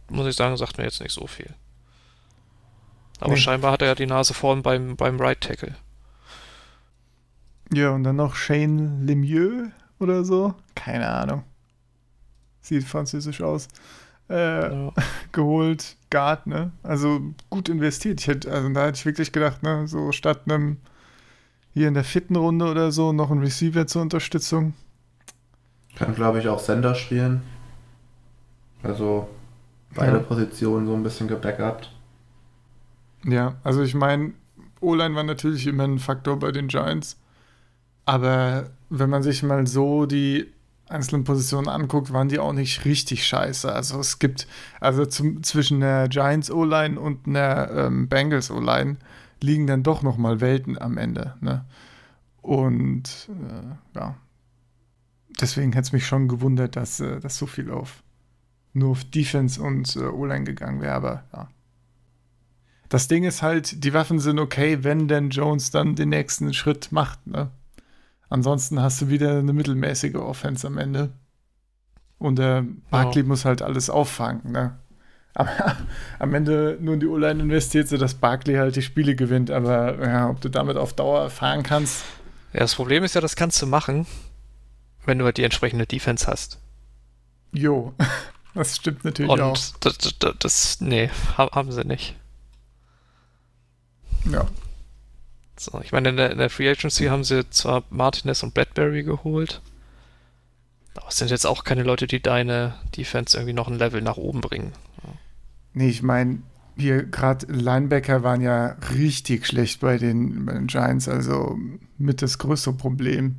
muss 0.10 0.28
ich 0.28 0.36
sagen, 0.36 0.58
sagt 0.58 0.78
mir 0.78 0.84
jetzt 0.84 1.02
nicht 1.02 1.14
so 1.14 1.28
viel. 1.28 1.54
Aber 3.20 3.34
nee. 3.34 3.40
scheinbar 3.40 3.72
hat 3.72 3.82
er 3.84 3.90
ja 3.90 3.96
die 3.96 4.08
Nase 4.08 4.34
vorn 4.34 4.64
beim, 4.64 4.96
beim 4.96 5.20
Right 5.20 5.40
Tackle. 5.40 5.76
Ja, 7.74 7.92
und 7.92 8.04
dann 8.04 8.18
noch 8.18 8.36
Shane 8.36 9.06
Lemieux 9.06 9.70
oder 10.00 10.26
so. 10.26 10.56
Keine 10.76 11.08
Ahnung. 11.08 11.44
Sieht 12.62 12.84
französisch 12.84 13.42
aus. 13.42 13.68
Äh, 14.30 14.74
ja. 14.74 14.94
geholt. 15.32 15.98
Guard, 16.10 16.46
ne? 16.46 16.72
Also 16.84 17.22
gut 17.50 17.70
investiert. 17.70 18.20
Ich 18.20 18.28
hätte, 18.28 18.51
also 18.51 18.70
da 18.70 18.86
hätte 18.86 18.98
ich 18.98 19.06
wirklich 19.06 19.32
gedacht, 19.32 19.63
ne, 19.63 19.88
so 19.88 20.12
statt 20.12 20.42
einem 20.46 20.78
hier 21.74 21.88
in 21.88 21.94
der 21.94 22.04
vierten 22.04 22.36
Runde 22.36 22.70
oder 22.70 22.92
so 22.92 23.13
noch 23.13 23.32
ein 23.32 23.40
Receiver 23.40 23.88
zur 23.88 24.01
Unterstützung. 24.01 24.74
Kann, 25.96 26.16
glaube 26.16 26.40
ich, 26.40 26.48
auch 26.48 26.60
Sender 26.60 26.96
spielen. 26.96 27.42
Also 28.84 29.30
beide 29.96 30.18
ja. 30.18 30.24
Positionen 30.24 30.88
so 30.88 30.94
ein 30.94 31.04
bisschen 31.04 31.28
gebackupt. 31.28 31.92
Ja, 33.24 33.56
also 33.63 33.82
ich 33.82 33.94
meine, 33.94 34.34
O-Line 34.80 35.16
war 35.16 35.24
natürlich 35.24 35.68
immer 35.68 35.84
ein 35.84 36.00
Faktor 36.00 36.40
bei 36.40 36.51
den 36.51 36.68
Giants. 36.68 37.18
Aber 38.06 38.70
wenn 38.90 39.10
man 39.10 39.24
sich 39.24 39.44
mal 39.44 39.68
so 39.68 40.06
die 40.06 40.51
einzelnen 40.92 41.24
Positionen 41.24 41.68
anguckt, 41.68 42.14
waren 42.14 42.30
die 42.30 42.40
auch 42.40 42.54
nicht 42.54 42.86
richtig 42.86 43.26
scheiße. 43.26 43.72
Also 43.72 44.00
es 44.00 44.20
gibt, 44.20 44.48
also 44.80 45.06
zum, 45.06 45.42
zwischen 45.44 45.80
der 45.80 46.08
Giants 46.10 46.52
O-Line 46.52 47.00
und 47.00 47.28
einer 47.28 47.72
ähm, 47.72 48.08
Bengals 48.08 48.52
O-Line 48.52 48.98
liegen 49.42 49.68
dann 49.68 49.84
doch 49.84 50.04
nochmal 50.04 50.42
Welten 50.42 50.80
am 50.80 50.98
Ende. 50.98 51.36
Ne? 51.42 51.66
Und 52.42 53.30
äh, 53.30 53.98
ja, 53.98 54.16
deswegen 55.40 55.74
hätte 55.74 55.88
es 55.88 55.92
mich 55.92 56.06
schon 56.06 56.28
gewundert, 56.28 56.76
dass, 56.76 57.00
äh, 57.00 57.20
dass 57.20 57.38
so 57.38 57.48
viel 57.48 57.72
auf 57.72 58.04
nur 58.74 58.92
auf 58.92 59.04
Defense 59.04 59.62
und 59.62 59.96
äh, 59.96 60.06
O-Line 60.06 60.46
gegangen 60.46 60.82
wäre, 60.82 60.94
aber 60.94 61.24
ja. 61.34 61.50
Das 62.90 63.08
Ding 63.08 63.24
ist 63.24 63.42
halt, 63.42 63.86
die 63.86 63.94
Waffen 63.94 64.20
sind 64.20 64.38
okay, 64.38 64.84
wenn 64.84 65.08
denn 65.08 65.30
Jones 65.30 65.72
dann 65.72 65.96
den 65.96 66.10
nächsten 66.10 66.54
Schritt 66.54 66.92
macht, 66.92 67.26
ne? 67.26 67.50
Ansonsten 68.32 68.82
hast 68.82 69.02
du 69.02 69.10
wieder 69.10 69.40
eine 69.40 69.52
mittelmäßige 69.52 70.16
Offense 70.16 70.66
am 70.66 70.78
Ende. 70.78 71.12
Und 72.18 72.40
der 72.40 72.64
Barkley 72.90 73.24
ja. 73.24 73.28
muss 73.28 73.44
halt 73.44 73.62
alles 73.62 73.90
auffangen, 73.90 74.54
ne? 74.54 74.80
Aber 75.34 75.50
am 76.20 76.34
Ende 76.34 76.78
nur 76.80 76.94
in 76.94 77.02
die 77.02 77.08
O-Line 77.08 77.44
investiert, 77.44 77.90
sodass 77.90 78.14
Barkley 78.14 78.56
halt 78.56 78.78
die 78.78 78.82
Spiele 78.82 79.16
gewinnt. 79.16 79.52
Aber 79.52 80.02
ja, 80.02 80.30
ob 80.30 80.40
du 80.40 80.48
damit 80.48 80.78
auf 80.78 80.94
Dauer 80.94 81.30
fahren 81.30 81.62
kannst. 81.62 82.06
Ja, 82.54 82.62
das 82.62 82.74
Problem 82.74 83.04
ist 83.04 83.16
ja, 83.16 83.22
das 83.22 83.36
kannst 83.36 83.62
du 83.62 83.68
machen, 83.68 84.08
wenn 85.06 85.20
du 85.20 85.26
halt 85.26 85.36
die 85.36 85.44
entsprechende 85.44 85.86
Defense 85.86 86.26
hast. 86.26 86.58
Jo, 87.52 87.94
das 88.54 88.78
stimmt 88.78 89.04
natürlich 89.04 89.30
Und 89.30 89.42
auch. 89.42 89.58
Das, 89.82 89.98
das, 89.98 90.38
das, 90.40 90.80
nee, 90.80 91.10
haben 91.36 91.72
sie 91.74 91.84
nicht. 91.84 92.16
Ja. 94.24 94.48
So, 95.62 95.80
ich 95.84 95.91
meine, 95.91 96.10
in 96.10 96.18
der, 96.18 96.32
in 96.32 96.39
der, 96.39 96.50
Free 96.50 96.68
Agency 96.68 97.06
haben 97.06 97.24
sie 97.24 97.48
zwar 97.51 97.84
Martinez 97.91 98.41
und 98.41 98.56
Bradbury 98.56 99.03
geholt, 99.03 99.62
aber 100.96 101.08
es 101.08 101.18
sind 101.20 101.30
jetzt 101.30 101.46
auch 101.46 101.63
keine 101.63 101.84
Leute, 101.84 102.08
die 102.08 102.20
deine 102.20 102.74
Defense 102.98 103.38
irgendwie 103.38 103.53
noch 103.53 103.68
ein 103.68 103.77
Level 103.77 104.01
nach 104.01 104.18
oben 104.18 104.41
bringen. 104.41 104.74
Ja. 105.03 105.10
Nee, 105.74 105.89
ich 105.89 106.01
meine, 106.01 106.39
hier 106.77 107.03
gerade 107.03 107.46
Linebacker 107.46 108.24
waren 108.24 108.41
ja 108.41 108.75
richtig 108.96 109.46
schlecht 109.46 109.82
bei 109.82 110.00
den, 110.00 110.48
bei 110.48 110.53
den 110.53 110.65
Giants, 110.65 111.08
also 111.08 111.60
mit 112.00 112.24
das 112.24 112.39
größte 112.39 112.74
Problem 112.74 113.36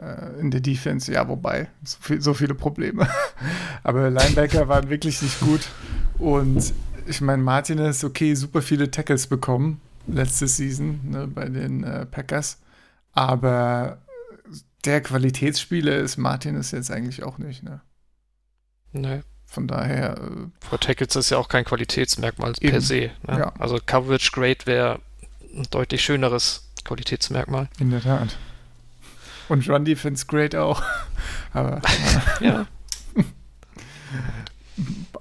äh, 0.00 0.38
in 0.38 0.52
der 0.52 0.60
Defense. 0.60 1.12
Ja, 1.12 1.26
wobei, 1.26 1.66
so, 1.82 1.98
viel, 2.00 2.20
so 2.20 2.34
viele 2.34 2.54
Probleme. 2.54 3.08
aber 3.82 4.08
Linebacker 4.08 4.68
waren 4.68 4.88
wirklich 4.88 5.20
nicht 5.20 5.40
gut 5.40 5.62
und 6.16 6.72
ich 7.08 7.20
meine, 7.20 7.42
Martinez, 7.42 8.04
okay, 8.04 8.36
super 8.36 8.62
viele 8.62 8.88
Tackles 8.92 9.26
bekommen, 9.26 9.80
letzte 10.06 10.48
Season 10.48 11.00
ne, 11.04 11.26
bei 11.26 11.48
den 11.48 11.84
äh, 11.84 12.06
Packers. 12.06 12.58
Aber 13.12 13.98
der 14.84 15.00
Qualitätsspieler 15.00 15.96
ist 15.96 16.16
Martin 16.16 16.56
ist 16.56 16.72
jetzt 16.72 16.90
eigentlich 16.90 17.22
auch 17.22 17.38
nicht, 17.38 17.62
ne? 17.62 17.80
Nee. 18.92 19.22
Von 19.46 19.68
daher. 19.68 20.18
Äh, 20.18 20.66
Vor 20.66 20.80
Tackles 20.80 21.14
ist 21.16 21.30
ja 21.30 21.38
auch 21.38 21.48
kein 21.48 21.64
Qualitätsmerkmal 21.64 22.54
eben, 22.60 22.70
per 22.72 22.80
se. 22.80 23.10
Ne? 23.26 23.38
Ja. 23.38 23.52
Also 23.58 23.78
Coverage 23.84 24.30
Grade 24.32 24.66
wäre 24.66 25.00
ein 25.54 25.66
deutlich 25.70 26.02
schöneres 26.02 26.68
Qualitätsmerkmal. 26.84 27.68
In 27.78 27.90
der 27.90 28.02
Tat. 28.02 28.36
Und 29.48 29.68
Run 29.68 29.84
Defense 29.84 30.26
Grade 30.26 30.62
auch. 30.62 30.82
Aber. 31.52 31.80
ja. 32.40 32.66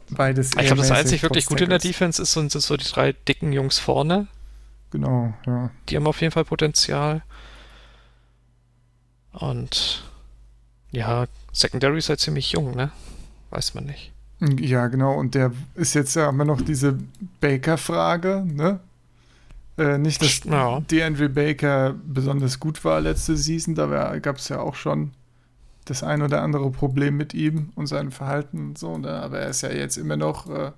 Beides. 0.10 0.52
Ich 0.52 0.66
glaube, 0.66 0.78
das 0.78 0.92
einzig 0.92 1.22
wirklich 1.22 1.46
Gute 1.46 1.66
in 1.66 1.70
der 1.70 1.80
Defense 1.80 2.22
ist, 2.22 2.34
sind 2.34 2.52
so 2.52 2.78
die 2.78 2.86
drei 2.86 3.14
dicken 3.14 3.54
Jungs 3.54 3.80
vorne. 3.80 4.28
Genau, 4.94 5.34
ja. 5.48 5.72
Die 5.90 5.96
haben 5.96 6.06
auf 6.06 6.22
jeden 6.22 6.32
Fall 6.32 6.46
Potenzial. 6.46 7.24
Und 9.32 10.04
ja, 10.92 11.26
Secondary 11.52 11.98
ist 11.98 12.10
halt 12.10 12.20
ziemlich 12.20 12.52
jung, 12.52 12.76
ne? 12.76 12.92
Weiß 13.50 13.74
man 13.74 13.86
nicht. 13.86 14.12
Ja, 14.60 14.86
genau. 14.88 15.16
Und 15.16 15.34
der 15.34 15.52
ist 15.74 15.96
jetzt 15.96 16.16
ja 16.16 16.30
immer 16.30 16.46
noch 16.46 16.62
diese 16.62 17.00
Baker-Frage, 17.42 18.46
ne? 18.46 18.82
Äh, 19.80 19.98
nicht, 19.98 20.22
dass 20.22 20.44
ja. 20.44 20.80
DeAndre 20.82 21.28
Baker 21.28 21.96
besonders 22.06 22.60
gut 22.60 22.86
war 22.86 23.02
letzte 23.02 23.36
Season, 23.36 23.74
da 23.74 24.20
gab 24.20 24.38
es 24.38 24.50
ja 24.50 24.60
auch 24.60 24.76
schon 24.76 25.10
das 25.86 26.04
ein 26.04 26.22
oder 26.22 26.44
andere 26.44 26.70
Problem 26.70 27.18
mit 27.18 27.34
ihm 27.34 27.72
und 27.74 27.88
seinem 27.88 28.12
Verhalten 28.12 28.60
und 28.60 28.78
so, 28.78 28.96
ne? 28.96 29.10
aber 29.10 29.40
er 29.40 29.50
ist 29.50 29.62
ja 29.62 29.72
jetzt 29.72 29.98
immer 29.98 30.18
noch 30.18 30.48
äh, 30.48 30.72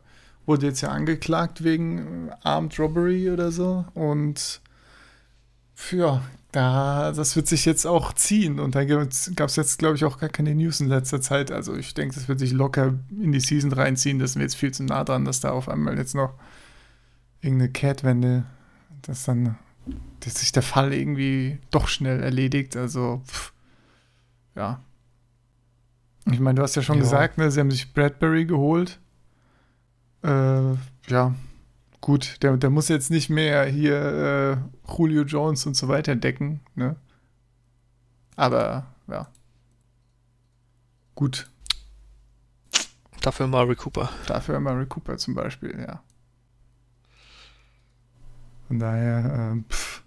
wurde 0.46 0.68
jetzt 0.68 0.82
ja 0.82 0.90
angeklagt 0.90 1.64
wegen 1.64 2.30
äh, 2.30 2.32
Armed 2.44 2.80
Robbery 2.80 3.30
oder 3.30 3.52
so. 3.52 3.86
Und 3.94 4.62
ja, 5.92 6.22
da, 6.52 7.12
das 7.12 7.36
wird 7.36 7.48
sich 7.48 7.66
jetzt 7.66 7.86
auch 7.86 8.14
ziehen. 8.14 8.60
Und 8.60 8.76
da 8.76 8.86
gab 8.86 9.10
es 9.10 9.56
jetzt, 9.56 9.78
glaube 9.78 9.96
ich, 9.96 10.06
auch 10.06 10.20
gar 10.20 10.30
keine 10.30 10.56
News 10.56 10.80
in 10.80 10.88
letzter 10.88 11.20
Zeit. 11.22 11.52
Also 11.52 11.76
ich 11.76 11.94
denke, 11.94 12.16
das 12.16 12.28
wird 12.28 12.40
sich 12.40 12.54
locker 12.54 12.94
in 13.10 13.32
die 13.32 13.40
Season 13.40 13.72
reinziehen. 13.72 14.20
Das 14.20 14.32
ist 14.32 14.36
mir 14.38 14.44
jetzt 14.44 14.56
viel 14.56 14.74
zu 14.74 14.84
nah 14.84 15.04
dran, 15.04 15.26
dass 15.26 15.42
da 15.42 15.52
auf 15.52 15.68
einmal 15.68 15.98
jetzt 15.98 16.16
noch 16.16 16.34
irgendeine 17.42 17.72
Kehrtwende, 17.72 18.46
dass 19.02 19.26
dann 19.26 19.58
dass 20.22 20.36
sich 20.40 20.52
der 20.52 20.64
Fall 20.64 20.94
irgendwie 20.94 21.60
doch 21.72 21.88
schnell 21.88 22.24
erledigt. 22.24 22.76
Also, 22.76 23.22
pff, 23.28 23.54
ja. 24.56 24.82
Ich 26.32 26.40
meine, 26.40 26.56
du 26.56 26.64
hast 26.64 26.76
ja 26.76 26.82
schon 26.82 26.98
ja. 26.98 27.04
gesagt, 27.04 27.38
ne, 27.38 27.52
sie 27.52 27.60
haben 27.60 27.70
sich 27.70 27.94
Bradbury 27.94 28.46
geholt. 28.46 29.00
Äh, 30.26 30.76
ja, 31.08 31.36
gut, 32.02 32.42
der, 32.42 32.58
der 32.58 32.72
muss 32.72 32.88
jetzt 32.88 33.12
nicht 33.12 33.30
mehr 33.30 33.66
hier 33.66 34.60
äh, 34.88 34.92
Julio 34.92 35.24
Jones 35.24 35.66
und 35.68 35.76
so 35.76 35.88
weiter 35.88 36.16
decken, 36.16 36.62
ne? 36.74 36.96
Aber, 38.36 38.88
ja. 39.08 39.28
Gut. 41.14 41.50
Dafür 43.22 43.48
Murray 43.48 43.76
Cooper. 43.76 44.10
Dafür 44.26 44.60
Murray 44.60 44.88
Cooper 44.88 45.18
zum 45.18 45.36
Beispiel, 45.36 45.80
ja. 45.80 46.02
Von 48.68 48.80
daher, 48.80 49.54
äh, 49.56 49.72
pff, 49.72 50.04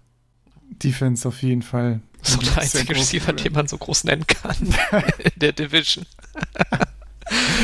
Defense 0.69 1.27
auf 1.27 1.41
jeden 1.41 1.61
Fall. 1.61 2.01
So 2.21 2.39
der 2.39 2.57
einzige 2.57 2.93
Receiver, 2.95 3.31
den 3.31 3.53
man 3.53 3.67
so 3.67 3.77
groß 3.77 4.03
nennen 4.03 4.27
kann 4.27 4.57
in 5.19 5.31
der 5.37 5.53
Division. 5.53 6.05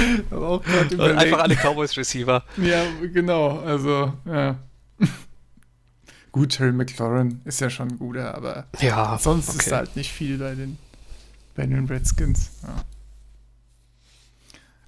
auch 0.32 0.62
gerade 0.62 1.18
Einfach 1.18 1.40
alle 1.40 1.56
Cowboys 1.56 1.96
Receiver. 1.98 2.44
Ja, 2.58 2.84
genau. 3.14 3.60
Also, 3.60 4.14
ja. 4.25 4.58
Gut, 6.32 6.54
Terry 6.54 6.72
McLaurin 6.72 7.42
ist 7.46 7.62
ja 7.62 7.70
schon 7.70 7.90
ein 7.92 8.00
guter, 8.00 8.36
aber 8.36 8.68
ja, 8.80 9.18
sonst 9.18 9.50
okay. 9.50 9.58
ist 9.60 9.72
halt 9.72 9.96
nicht 9.96 10.12
viel 10.12 10.38
bei 10.38 10.54
den, 10.54 10.78
bei 11.56 11.66
den 11.66 11.86
Redskins. 11.86 12.52
Ja. 12.64 12.84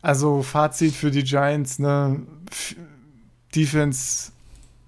Also 0.02 0.44
Fazit 0.44 0.94
für 0.94 1.12
die 1.12 1.24
Giants, 1.24 1.80
ne? 1.80 2.22
Defense 3.56 4.32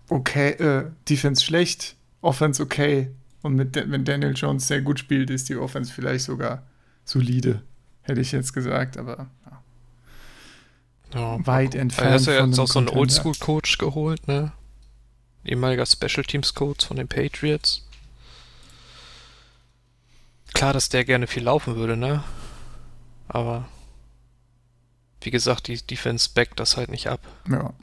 okay, 0.10 0.52
äh, 0.52 0.92
Defense 1.08 1.44
schlecht, 1.44 1.96
Offense 2.22 2.62
okay. 2.62 3.12
Und 3.42 3.56
mit, 3.56 3.76
wenn 3.76 4.04
Daniel 4.04 4.34
Jones 4.36 4.68
sehr 4.68 4.82
gut 4.82 5.00
spielt, 5.00 5.30
ist 5.30 5.48
die 5.48 5.56
Offense 5.56 5.94
vielleicht 5.94 6.26
sogar 6.26 6.64
solide, 7.06 7.62
hätte 8.02 8.20
ich 8.20 8.32
jetzt 8.32 8.54
gesagt, 8.54 8.98
aber 8.98 9.30
ja. 11.14 11.46
Weit 11.46 11.76
entfernt. 11.76 12.10
Er 12.10 12.16
ist 12.16 12.28
ja 12.28 12.46
jetzt 12.46 12.60
auch 12.60 12.68
so 12.68 12.80
einen 12.80 12.90
Oldschool-Coach 12.90 13.78
geholt, 13.78 14.28
ne? 14.28 14.52
Ehemaliger 15.46 15.86
Special 15.86 16.24
Teams 16.24 16.54
Coach 16.54 16.86
von 16.86 16.98
den 16.98 17.08
Patriots. 17.08 17.86
Klar, 20.54 20.74
dass 20.74 20.90
der 20.90 21.06
gerne 21.06 21.28
viel 21.28 21.44
laufen 21.44 21.76
würde, 21.76 21.96
ne? 21.96 22.24
Aber 23.28 23.68
wie 25.22 25.32
gesagt, 25.32 25.68
die 25.68 25.78
Defense 25.78 26.30
backt 26.34 26.60
das 26.60 26.78
halt 26.78 26.90
nicht 26.90 27.08
ab. 27.08 27.22
Ja. 27.50 27.74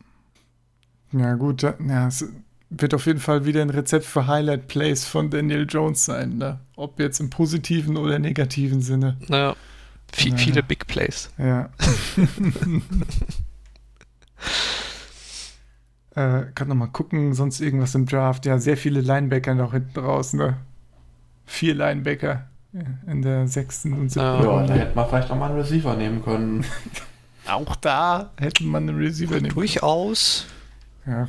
Ja, 1.12 1.35
gut, 1.35 1.62
ja, 1.62 2.09
es 2.09 2.26
wird 2.68 2.92
auf 2.92 3.06
jeden 3.06 3.21
Fall 3.21 3.47
wieder 3.47 3.62
ein 3.62 3.71
Rezept 3.71 4.04
für 4.04 4.26
Highlight 4.26 4.66
Plays 4.66 5.04
von 5.04 5.30
Daniel 5.30 5.66
Jones 5.68 6.04
sein, 6.04 6.37
ne? 6.37 6.61
Ob 6.75 6.99
jetzt 6.99 7.21
im 7.21 7.30
positiven 7.30 7.97
oder 7.97 8.18
negativen 8.18 8.83
Sinne. 8.83 9.16
Naja, 9.28 9.54
viel, 10.12 10.32
ja. 10.32 10.38
viele 10.38 10.62
Big 10.62 10.86
Plays. 10.86 11.30
Ja. 11.38 11.70
äh, 16.14 16.44
kann 16.54 16.68
noch 16.68 16.75
mal 16.75 16.88
gucken, 16.88 17.34
sonst 17.34 17.60
irgendwas 17.60 17.94
im 17.94 18.06
Draft. 18.06 18.46
Ja, 18.46 18.58
sehr 18.58 18.76
viele 18.76 19.00
Linebacker 19.00 19.54
noch 19.54 19.72
hinten 19.72 20.00
raus, 20.00 20.32
ne? 20.32 20.58
Vier 21.44 21.75
Linebacker 21.75 22.46
in 23.06 23.22
der 23.22 23.48
sechsten 23.48 23.92
und 23.92 24.10
siebten 24.10 24.42
Ja, 24.44 24.66
da 24.66 24.75
hätte 24.75 24.94
man 24.94 25.08
vielleicht 25.08 25.30
auch 25.30 25.36
mal 25.36 25.50
einen 25.50 25.58
Receiver 25.58 25.94
nehmen 25.96 26.22
können. 26.22 26.64
Auch 27.46 27.76
da 27.76 28.32
hätte 28.38 28.64
man 28.64 28.88
einen 28.88 28.98
Receiver 28.98 29.36
nehmen 29.36 29.54
Durchaus. 29.54 30.46
Ja. 31.06 31.28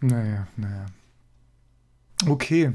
Naja, 0.00 0.46
naja. 0.56 0.86
Okay. 2.28 2.72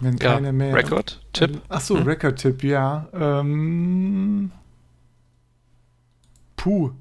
Wenn 0.00 0.16
ja, 0.16 0.34
keine 0.34 0.52
mehr. 0.52 0.74
Record-Tipp? 0.74 1.60
Achso, 1.68 1.96
hm. 1.96 2.04
Record-Tipp, 2.04 2.64
ja. 2.64 3.08
Ähm, 3.12 4.50
puh. 6.56 6.92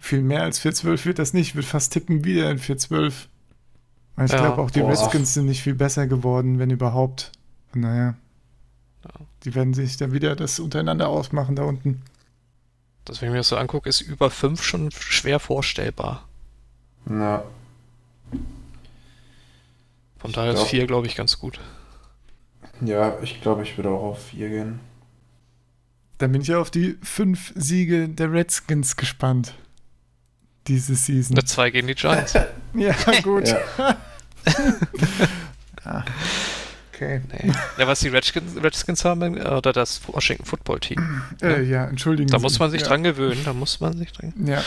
Viel 0.00 0.22
mehr 0.22 0.42
als 0.42 0.60
412 0.60 1.06
wird 1.06 1.18
das 1.18 1.34
nicht. 1.34 1.48
Ich 1.48 1.54
würde 1.54 1.66
fast 1.66 1.92
tippen 1.92 2.24
wieder 2.24 2.50
in 2.50 2.58
412. 2.58 3.28
Ich 4.24 4.32
ja, 4.32 4.38
glaube 4.38 4.62
auch 4.62 4.70
die 4.70 4.80
boah. 4.80 4.90
Redskins 4.90 5.34
sind 5.34 5.46
nicht 5.46 5.62
viel 5.62 5.74
besser 5.74 6.06
geworden, 6.06 6.58
wenn 6.58 6.70
überhaupt. 6.70 7.32
Naja. 7.74 8.14
Die 9.44 9.54
werden 9.54 9.74
sich 9.74 9.96
dann 9.96 10.12
wieder 10.12 10.34
das 10.34 10.58
untereinander 10.58 11.08
ausmachen 11.08 11.56
da 11.56 11.62
unten. 11.62 12.02
Das, 13.04 13.20
wenn 13.20 13.28
ich 13.28 13.32
mir 13.32 13.38
das 13.38 13.48
so 13.48 13.56
angucke, 13.56 13.88
ist 13.88 14.00
über 14.00 14.30
5 14.30 14.62
schon 14.62 14.90
schwer 14.90 15.38
vorstellbar. 15.38 16.28
Ja. 17.08 17.44
Von 20.18 20.32
daher 20.32 20.54
ist 20.54 20.64
4, 20.64 20.86
glaube 20.86 21.06
ich, 21.06 21.14
ganz 21.14 21.38
gut. 21.38 21.60
Ja, 22.80 23.18
ich 23.22 23.40
glaube, 23.40 23.62
ich 23.62 23.76
würde 23.76 23.90
auch 23.90 24.02
auf 24.02 24.26
4 24.28 24.48
gehen. 24.48 24.80
Dann 26.18 26.32
bin 26.32 26.42
ich 26.42 26.48
ja 26.48 26.58
auf 26.58 26.70
die 26.70 26.96
5 27.02 27.52
Siege 27.54 28.08
der 28.08 28.32
Redskins 28.32 28.96
gespannt. 28.96 29.54
Diese 30.66 30.94
Season. 30.94 31.36
Eine 31.36 31.44
2 31.44 31.70
gegen 31.70 31.86
die 31.86 31.94
Giants. 31.94 32.34
ja, 32.74 32.94
gut. 33.22 33.48
ja. 33.48 33.58
ah. 35.84 36.04
Okay. 36.92 37.20
Nee. 37.32 37.52
Ja, 37.78 37.86
was 37.86 38.00
die 38.00 38.08
Redskins, 38.08 38.60
Redskins 38.60 39.04
haben, 39.04 39.36
äh, 39.36 39.48
oder 39.48 39.72
das 39.72 40.00
Washington 40.08 40.44
Football 40.44 40.80
Team. 40.80 41.22
Äh, 41.40 41.62
ja, 41.62 41.86
entschuldigen 41.86 42.28
Da 42.28 42.38
Sie. 42.38 42.42
muss 42.42 42.58
man 42.58 42.72
sich 42.72 42.82
ja. 42.82 42.88
dran 42.88 43.04
gewöhnen, 43.04 43.40
da 43.44 43.52
muss 43.52 43.78
man 43.78 43.96
sich 43.96 44.12
dran 44.12 44.34
Ja. 44.44 44.62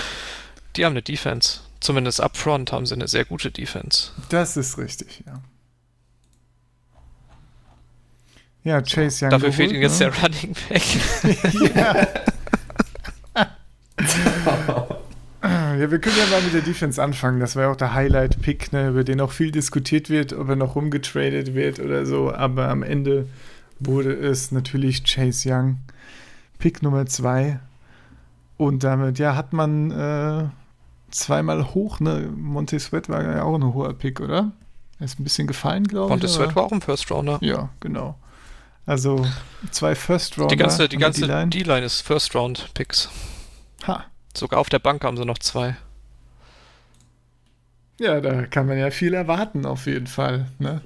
Die 0.78 0.86
haben 0.86 0.94
eine 0.94 1.02
Defense. 1.02 1.60
Zumindest 1.82 2.22
upfront 2.22 2.72
haben 2.72 2.86
sie 2.86 2.94
eine 2.94 3.10
sehr 3.10 3.26
gute 3.26 3.52
Defense. 3.52 4.12
Das 4.30 4.56
ist 4.56 4.78
richtig, 4.78 5.24
ja. 5.26 5.42
Ja, 8.64 8.82
Chase 8.82 9.26
Young. 9.26 9.32
Dafür 9.32 9.50
geholt, 9.50 9.56
fehlt 9.56 9.72
ihnen 9.72 9.82
jetzt 9.82 10.00
ne? 10.00 10.12
der 10.12 10.24
Running 10.24 10.56
Back. 10.70 11.76
ja. 11.76 12.08
Ja, 15.82 15.90
wir 15.90 16.00
können 16.00 16.16
ja 16.16 16.28
mal 16.28 16.42
mit 16.44 16.54
der 16.54 16.62
Defense 16.62 17.02
anfangen. 17.02 17.40
Das 17.40 17.56
war 17.56 17.64
ja 17.64 17.72
auch 17.72 17.76
der 17.76 17.96
Highlight-Pick, 17.96 18.72
ne, 18.72 18.90
über 18.90 19.04
den 19.04 19.20
auch 19.20 19.32
viel 19.32 19.52
diskutiert 19.52 20.12
wird, 20.12 20.34
ob 20.34 20.50
er 20.50 20.56
noch 20.56 20.76
rumgetradet 20.76 21.56
wird 21.56 21.80
oder 21.80 22.06
so. 22.06 22.32
Aber 22.32 22.70
am 22.70 22.84
Ende 22.84 23.28
wurde 23.80 24.14
es 24.14 24.52
natürlich 24.52 25.04
Chase 25.04 25.50
Young, 25.52 25.78
Pick 26.60 26.84
Nummer 26.84 27.08
zwei. 27.08 27.60
Und 28.58 28.84
damit, 28.84 29.18
ja, 29.18 29.36
hat 29.36 29.54
man 29.54 29.90
äh, 29.90 30.44
zweimal 31.10 31.74
hoch, 31.74 32.00
ne? 32.00 32.30
Monte 32.36 32.80
Sweat 32.80 33.10
war 33.10 33.24
ja 33.24 33.42
auch 33.42 33.56
ein 33.56 33.74
hoher 33.74 33.94
Pick, 33.94 34.20
oder? 34.20 34.52
Er 35.00 35.06
ist 35.06 35.20
ein 35.20 35.24
bisschen 35.24 35.48
gefallen, 35.48 35.86
glaube 35.86 36.06
ich. 36.06 36.10
Monte 36.12 36.28
Sweat 36.28 36.56
war 36.56 36.64
auch 36.66 36.72
ein 36.72 36.82
First 36.82 37.10
Rounder. 37.10 37.40
Ja, 37.42 37.70
genau. 37.80 38.16
Also 38.92 39.26
zwei 39.72 39.96
First 39.96 40.38
Rounder. 40.38 40.50
Die 40.50 40.58
ganze, 40.58 40.90
die 40.90 40.98
ganze 40.98 41.26
D-Line 41.26 41.86
ist 41.86 42.02
First 42.02 42.36
Round 42.36 42.74
Picks. 42.74 43.08
Ha. 43.88 44.04
Sogar 44.36 44.60
auf 44.60 44.68
der 44.68 44.80
Bank 44.80 45.06
haben 45.06 45.16
sie 45.16 45.24
noch 45.24 45.38
zwei. 45.38 45.78
Ja, 48.02 48.20
da 48.20 48.46
kann 48.48 48.68
man 48.68 48.78
ja 48.78 48.92
viel 48.92 49.14
erwarten, 49.14 49.66
auf 49.66 49.86
jeden 49.86 50.08
Fall. 50.08 50.48
Ne? 50.60 50.82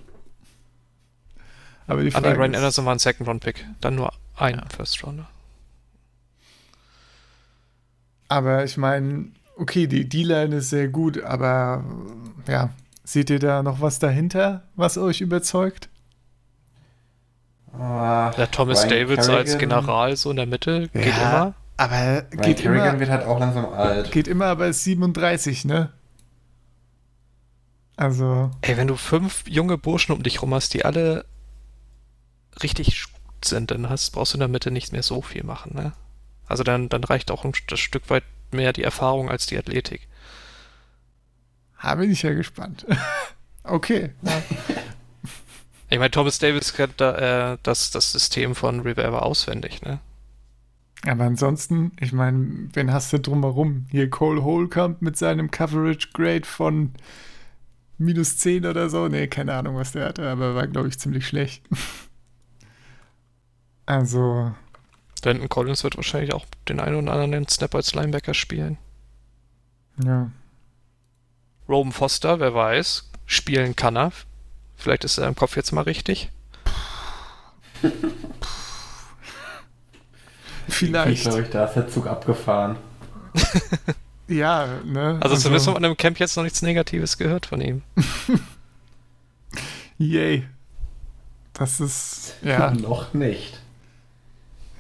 Aber 1.88 2.04
die 2.04 2.12
Frage. 2.12 2.28
Ah, 2.28 2.30
nee, 2.34 2.38
Ryan 2.38 2.54
Anderson 2.54 2.86
war 2.86 2.94
ein 2.94 3.00
Second-Round-Pick. 3.00 3.66
Dann 3.82 3.96
nur 3.96 4.14
ein 4.36 4.58
ja. 4.58 4.64
First-Rounder. 4.70 5.28
Aber 8.28 8.66
ich 8.66 8.78
meine, 8.78 9.30
okay, 9.58 9.88
die 9.88 10.08
D-Line 10.08 10.58
ist 10.58 10.70
sehr 10.70 10.90
gut, 10.90 11.24
aber 11.24 11.84
ja, 12.48 12.70
seht 13.04 13.32
ihr 13.32 13.40
da 13.40 13.64
noch 13.64 13.82
was 13.82 13.98
dahinter, 13.98 14.62
was 14.76 15.00
euch 15.00 15.22
überzeugt? 15.22 15.90
Ah, 17.80 18.32
der 18.32 18.50
Thomas 18.52 18.84
Ryan 18.84 18.90
Davids 18.90 19.28
Kerrigan. 19.28 19.36
als 19.36 19.58
General 19.58 20.16
so 20.16 20.32
in 20.32 20.38
der 20.38 20.46
Mitte 20.46 20.90
geht 20.90 21.06
ja. 21.06 21.30
immer. 21.30 21.54
Aber 21.78 21.96
Ryan 21.96 22.42
geht 22.42 22.58
Kerrigan 22.58 22.90
immer, 22.90 23.00
wird 23.00 23.10
halt 23.10 23.26
auch 23.26 23.40
langsam 23.40 23.66
alt. 23.66 24.12
Geht 24.12 24.28
immer 24.28 24.46
aber 24.46 24.72
37, 24.72 25.66
ne? 25.66 25.92
Also. 27.98 28.52
Ey, 28.62 28.78
wenn 28.78 28.88
du 28.88 28.96
fünf 28.96 29.44
junge 29.48 29.78
Burschen 29.78 30.14
um 30.14 30.24
dich 30.24 30.42
rum 30.42 30.54
hast, 30.54 30.74
die 30.74 30.86
alle 30.86 31.26
richtig 32.62 33.04
gut 33.14 33.46
sind, 33.46 33.72
dann 33.72 33.90
hast, 33.90 34.12
brauchst 34.12 34.34
du 34.34 34.38
in 34.38 34.40
der 34.40 34.48
Mitte 34.48 34.72
nicht 34.72 34.92
mehr 34.92 35.04
so 35.04 35.22
viel 35.22 35.44
machen, 35.44 35.74
ne? 35.76 35.94
Also 36.48 36.64
dann, 36.64 36.90
dann 36.90 37.04
reicht 37.04 37.32
auch 37.32 37.44
ein, 37.44 37.54
das 37.68 37.80
Stück 37.80 38.10
weit 38.10 38.24
mehr 38.52 38.74
die 38.74 38.84
Erfahrung 38.84 39.30
als 39.30 39.46
die 39.48 39.58
Athletik. 39.58 40.08
Habe 41.78 42.06
ich 42.06 42.22
ja 42.22 42.34
gespannt. 42.34 42.86
okay. 43.64 44.12
Ja. 44.22 44.32
Ich 45.90 46.00
meine, 46.00 46.12
Thomas 46.12 46.40
Davis 46.40 46.74
kennt 46.74 47.00
da, 47.00 47.54
äh, 47.54 47.58
das, 47.64 47.92
das 47.92 48.12
System 48.12 48.56
von 48.56 48.82
Rivera 48.82 49.20
auswendig, 49.20 49.82
ne? 49.82 50.00
Aber 51.06 51.26
ansonsten, 51.26 51.92
ich 52.00 52.14
meine, 52.14 52.70
wen 52.74 52.92
hast 52.92 53.14
du 53.14 53.20
drumherum? 53.20 53.86
Hier 53.92 54.10
Cole 54.10 54.44
Holcomb 54.44 55.02
mit 55.02 55.18
seinem 55.18 55.52
Coverage 55.52 56.10
Grade 56.14 56.46
von 56.46 56.94
minus 57.98 58.38
10 58.38 58.66
oder 58.66 58.90
so. 58.90 59.08
Nee, 59.08 59.28
keine 59.28 59.54
Ahnung, 59.54 59.76
was 59.76 59.92
der 59.92 60.06
hatte, 60.06 60.28
aber 60.28 60.56
war, 60.56 60.68
glaube 60.68 60.88
ich, 60.88 60.98
ziemlich 60.98 61.28
schlecht. 61.28 61.64
also. 63.86 64.54
Denton 65.24 65.50
Collins 65.50 65.84
wird 65.84 65.96
wahrscheinlich 65.96 66.34
auch 66.34 66.46
den 66.68 66.80
einen 66.80 66.96
oder 66.96 67.14
anderen 67.14 67.48
Snap 67.48 67.76
als 67.76 67.94
Linebacker 67.94 68.34
spielen. 68.34 68.78
Ja. 70.04 70.32
Roman 71.70 71.94
Foster, 71.94 72.40
wer 72.40 72.54
weiß, 72.54 73.10
spielen 73.26 73.76
kann 73.76 73.98
er. 73.98 74.12
Vielleicht 74.78 75.04
ist 75.04 75.18
er 75.18 75.28
im 75.28 75.36
Kopf 75.36 75.56
jetzt 75.56 75.72
mal 75.72 75.82
richtig. 75.82 76.30
Vielleicht. 80.68 81.14
Ich 81.14 81.22
glaube, 81.22 81.44
da 81.44 81.66
ist 81.66 81.76
der 81.76 81.88
Zug 81.88 82.08
abgefahren. 82.08 82.78
ja, 84.28 84.68
ne? 84.84 85.20
Also, 85.22 85.22
also 85.22 85.36
zumindest 85.38 85.68
haben 85.68 85.76
wir 85.76 85.86
einem 85.86 85.98
Camp 85.98 86.20
jetzt 86.20 86.36
noch 86.36 86.44
nichts 86.44 86.62
Negatives 86.62 87.18
gehört 87.18 87.46
von 87.46 87.62
ihm. 87.62 87.82
Yay. 89.98 90.46
Das 91.54 91.80
ist, 91.80 92.36
ja. 92.42 92.72
noch 92.72 93.14
nicht. 93.14 93.60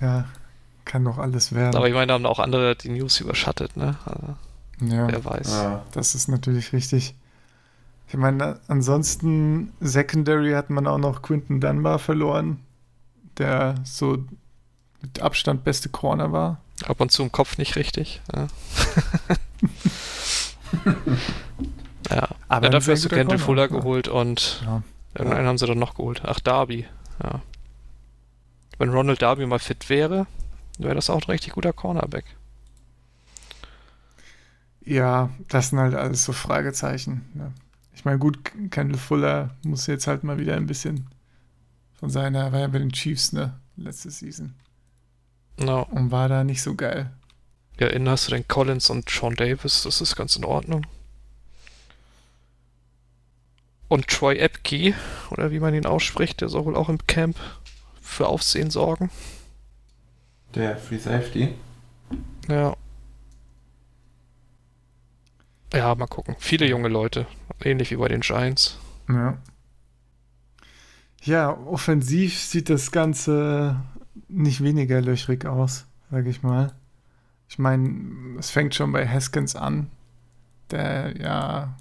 Ja, 0.01 0.25
kann 0.84 1.03
noch 1.03 1.17
alles 1.17 1.53
werden. 1.53 1.75
Aber 1.75 1.88
ich 1.88 1.93
meine, 1.93 2.08
da 2.08 2.15
haben 2.15 2.25
auch 2.25 2.39
andere 2.39 2.75
die 2.75 2.89
News 2.89 3.21
überschattet, 3.21 3.77
ne? 3.77 3.95
Also, 4.05 4.93
ja. 4.93 5.10
Wer 5.10 5.23
weiß. 5.23 5.51
Ja. 5.51 5.86
Das 5.93 6.15
ist 6.15 6.27
natürlich 6.27 6.73
richtig. 6.73 7.15
Ich 8.15 8.21
meine, 8.21 8.62
ansonsten, 8.69 9.73
Secondary 9.82 10.54
hat 10.54 10.69
man 10.69 10.88
auch 10.88 10.97
noch 10.97 11.21
Quinton 11.21 11.60
Dunbar 11.60 11.99
verloren, 11.99 12.62
der 13.38 13.75
so 13.84 14.23
mit 15.01 15.19
Abstand 15.19 15.65
beste 15.65 15.89
Corner 15.89 16.32
war. 16.32 16.62
Ab 16.86 17.01
und 17.01 17.12
zu 17.12 17.23
im 17.23 17.34
Kopf 17.34 17.58
nicht 17.58 17.75
richtig. 17.75 18.21
Ja. 18.34 18.47
ja. 22.10 22.30
Aber 22.47 22.67
ja, 22.67 22.71
dafür 22.71 22.93
hast 22.93 23.04
du 23.04 23.10
Kendall 23.10 23.38
Fuller 23.38 23.67
geholt 23.67 24.08
und 24.08 24.62
ja. 24.63 24.82
irgendeinen 25.13 25.43
ja. 25.43 25.49
haben 25.49 25.58
sie 25.58 25.67
dann 25.67 25.80
noch 25.80 25.95
geholt. 25.95 26.21
Ach, 26.23 26.39
Darby. 26.39 26.88
Ja. 27.21 27.41
Wenn 28.78 28.91
Ronald 28.91 29.21
Darby 29.21 29.45
mal 29.45 29.60
fit 29.60 29.89
wäre, 29.89 30.25
wäre 30.78 30.95
das 30.95 31.10
auch 31.10 31.23
ein 31.23 31.32
richtig 31.32 31.51
guter 31.51 31.73
Cornerback. 31.73 32.23
Ja, 34.86 35.32
das 35.49 35.71
sind 35.71 35.80
halt 35.80 35.95
alles 35.95 36.23
so 36.23 36.32
Fragezeichen. 36.32 37.25
Ne? 37.34 37.51
Ich 37.95 38.05
meine, 38.05 38.19
gut, 38.19 38.39
Kendall 38.71 38.99
Fuller 38.99 39.55
muss 39.63 39.88
jetzt 39.88 40.08
halt 40.08 40.23
mal 40.23 40.38
wieder 40.38 40.55
ein 40.55 40.67
bisschen 40.67 41.08
von 41.93 42.10
seiner, 42.10 42.51
war 42.51 42.60
ja 42.60 42.67
bei 42.67 42.79
den 42.79 42.91
Chiefs, 42.91 43.31
ne, 43.34 43.60
letzte 43.77 44.12
Season. 44.12 44.53
No. 45.58 45.84
Und 45.84 46.12
war 46.12 46.27
da 46.27 46.43
nicht 46.43 46.62
so 46.62 46.75
geil. 46.75 47.12
Ja, 47.79 47.88
innen 47.88 48.10
hast 48.10 48.27
du 48.27 48.31
den 48.31 48.47
Collins 48.47 48.89
und 48.89 49.10
Sean 49.10 49.36
Davis, 49.36 49.84
das 49.84 50.01
ist 50.01 50.15
ganz 50.15 50.36
in 50.36 50.45
Ordnung. 50.45 50.86
Und 53.88 54.08
Troy 54.08 54.38
Epke, 54.38 54.93
oder 55.29 55.51
wie 55.51 55.60
man 55.60 55.73
ihn 55.73 55.86
ausspricht, 55.86 56.41
der 56.41 56.49
soll 56.49 56.65
wohl 56.65 56.75
auch 56.75 56.89
im 56.89 57.05
Camp 57.08 57.38
für 58.01 58.27
Aufsehen 58.27 58.71
sorgen. 58.71 59.10
Der 60.53 60.77
Free 60.77 60.97
Safety? 60.97 61.53
Ja. 62.47 62.75
Ja, 65.75 65.93
mal 65.93 66.07
gucken. 66.07 66.35
Viele 66.39 66.67
junge 66.67 66.88
Leute. 66.88 67.27
Ähnlich 67.61 67.91
wie 67.91 67.97
bei 67.97 68.07
den 68.07 68.21
Giants. 68.21 68.79
Ja. 69.09 69.38
Ja, 71.21 71.51
offensiv 71.51 72.39
sieht 72.39 72.69
das 72.69 72.91
Ganze 72.91 73.81
nicht 74.29 74.63
weniger 74.63 75.01
löchrig 75.01 75.45
aus, 75.45 75.85
sage 76.09 76.29
ich 76.29 76.43
mal. 76.43 76.73
Ich 77.49 77.59
meine, 77.59 78.38
es 78.39 78.51
fängt 78.51 78.73
schon 78.73 78.93
bei 78.93 79.05
Haskins 79.05 79.55
an, 79.55 79.89
der 80.71 81.17
ja, 81.17 81.75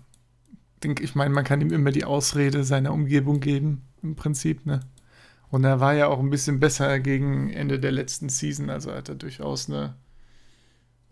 denke 0.83 1.05
ich 1.05 1.15
meine, 1.15 1.33
man 1.33 1.45
kann 1.45 1.61
ihm 1.61 1.73
immer 1.73 1.93
die 1.93 2.05
Ausrede 2.05 2.65
seiner 2.65 2.93
Umgebung 2.93 3.39
geben, 3.39 3.83
im 4.03 4.17
Prinzip, 4.17 4.67
ne? 4.67 4.81
Und 5.51 5.63
er 5.63 5.79
war 5.79 5.95
ja 5.95 6.09
auch 6.09 6.19
ein 6.19 6.31
bisschen 6.31 6.59
besser 6.59 6.99
gegen 6.99 7.49
Ende 7.51 7.79
der 7.79 7.93
letzten 7.93 8.29
Season, 8.29 8.71
also 8.71 8.93
hat 8.93 9.09
er 9.09 9.15
durchaus 9.15 9.71
eine 9.71 9.95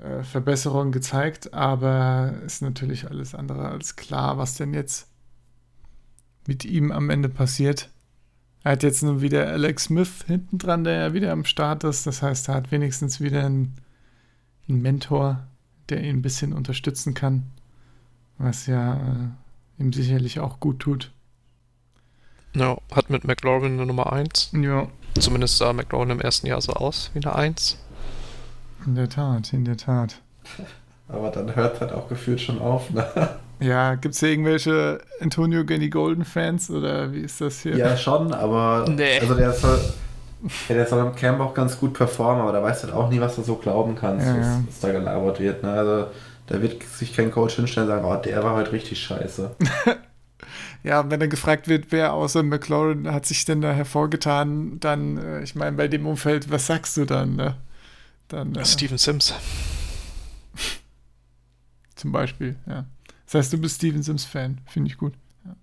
äh, 0.03 0.25
Verbesserung 0.25 0.91
gezeigt, 0.91 1.55
aber 1.55 2.35
ist 2.45 2.61
natürlich 2.61 3.09
alles 3.09 3.35
andere 3.35 3.69
als 3.69 3.95
klar, 3.95 4.37
was 4.37 4.57
denn 4.57 4.75
jetzt 4.75 5.09
mit 6.47 6.65
ihm 6.65 6.91
am 6.91 7.09
Ende 7.09 7.29
passiert. 7.29 7.89
Er 8.65 8.73
hat 8.73 8.83
jetzt 8.83 9.03
nur 9.03 9.23
wieder 9.23 9.47
Alex 9.49 9.85
Smith 9.85 10.25
hinten 10.27 10.59
dran, 10.59 10.83
der 10.83 10.95
ja 10.95 11.15
wieder 11.15 11.31
am 11.31 11.45
Start 11.45 11.85
ist. 11.85 12.07
Das 12.07 12.21
heißt, 12.21 12.49
er 12.49 12.55
hat 12.55 12.73
wenigstens 12.73 13.21
wieder 13.21 13.45
einen, 13.45 13.77
einen 14.69 14.83
Mentor, 14.83 15.47
der 15.89 16.03
ihn 16.03 16.17
ein 16.17 16.23
bisschen 16.23 16.53
unterstützen 16.53 17.15
kann, 17.15 17.45
was 18.39 18.67
ja 18.67 18.97
äh, 18.97 19.83
ihm 19.83 19.93
sicherlich 19.93 20.41
auch 20.41 20.59
gut 20.59 20.81
tut. 20.81 21.13
Ja, 22.55 22.77
hat 22.93 23.09
mit 23.09 23.25
McLaurin 23.25 23.75
eine 23.75 23.87
Nummer 23.87 24.13
1. 24.13 24.51
Ja. 24.61 24.89
Zumindest 25.19 25.59
sah 25.59 25.73
McLaurin 25.73 26.11
im 26.11 26.21
ersten 26.21 26.47
Jahr 26.47 26.61
so 26.61 26.73
aus 26.73 27.11
wie 27.15 27.25
eine 27.25 27.35
1. 27.35 27.79
In 28.87 28.95
der 28.95 29.09
Tat, 29.09 29.53
in 29.53 29.65
der 29.65 29.77
Tat. 29.77 30.17
Aber 31.09 31.31
dann 31.31 31.55
hört 31.55 31.81
halt 31.81 31.93
auch 31.93 32.09
gefühlt 32.09 32.41
schon 32.41 32.59
auf, 32.61 32.91
ne? 32.91 33.05
Ja, 33.61 33.95
gibt 33.95 34.15
es 34.15 34.21
hier 34.21 34.31
irgendwelche 34.31 35.01
Antonio 35.21 35.65
Ganny 35.65 35.89
Golden 35.89 36.25
Fans 36.25 36.69
oder 36.69 37.13
wie 37.13 37.21
ist 37.21 37.41
das 37.41 37.61
hier? 37.61 37.77
Ja, 37.77 37.97
schon, 37.97 38.35
aber 38.35 38.87
nee. 38.89 39.21
also 39.21 39.35
der 39.35 39.53
soll, 39.53 39.79
ja, 40.69 40.75
der 40.75 40.87
soll 40.87 41.07
im 41.07 41.15
Camp 41.15 41.39
auch 41.39 41.55
ganz 41.55 41.79
gut 41.79 41.95
performen, 41.95 42.43
aber 42.43 42.51
da 42.51 42.61
weißt 42.61 42.83
du 42.83 42.89
halt 42.89 42.97
auch 42.97 43.09
nie, 43.09 43.21
was 43.21 43.37
du 43.37 43.43
so 43.43 43.55
glauben 43.55 43.95
kannst, 43.95 44.27
ja, 44.27 44.37
was, 44.37 44.47
ja. 44.47 44.63
was, 44.67 44.81
da 44.81 44.91
gelabert 44.91 45.39
wird. 45.39 45.63
Ne? 45.63 45.71
Also 45.71 46.07
da 46.49 46.61
wird 46.61 46.83
sich 46.83 47.15
kein 47.15 47.31
Coach 47.31 47.55
hinstellen 47.55 47.89
und 47.89 47.95
sagen, 47.95 48.05
oh, 48.05 48.21
der 48.21 48.43
war 48.43 48.57
heute 48.57 48.73
richtig 48.73 49.01
scheiße. 49.01 49.55
ja, 50.83 51.09
wenn 51.09 51.21
er 51.21 51.29
gefragt 51.29 51.69
wird, 51.69 51.87
wer 51.91 52.15
außer 52.15 52.43
McLaurin 52.43 53.13
hat 53.13 53.27
sich 53.27 53.45
denn 53.45 53.61
da 53.61 53.71
hervorgetan, 53.71 54.81
dann, 54.81 55.19
äh, 55.19 55.43
ich 55.45 55.55
meine, 55.55 55.77
bei 55.77 55.87
dem 55.87 56.05
Umfeld, 56.07 56.51
was 56.51 56.67
sagst 56.67 56.97
du 56.97 57.05
dann? 57.05 57.37
Ne? 57.37 57.55
Dann 58.33 58.55
äh, 58.55 58.65
Steven 58.65 58.99
Sims. 58.99 59.35
Zum 61.95 62.13
Beispiel, 62.13 62.57
ja. 62.67 62.85
Das 63.27 63.35
heißt, 63.35 63.53
du 63.53 63.59
bist 63.59 63.77
Steven 63.77 64.03
Sims-Fan. 64.03 64.59
Finde 64.67 64.91
ich 64.91 64.99
gut. 64.99 65.15
Ja. 65.45 65.55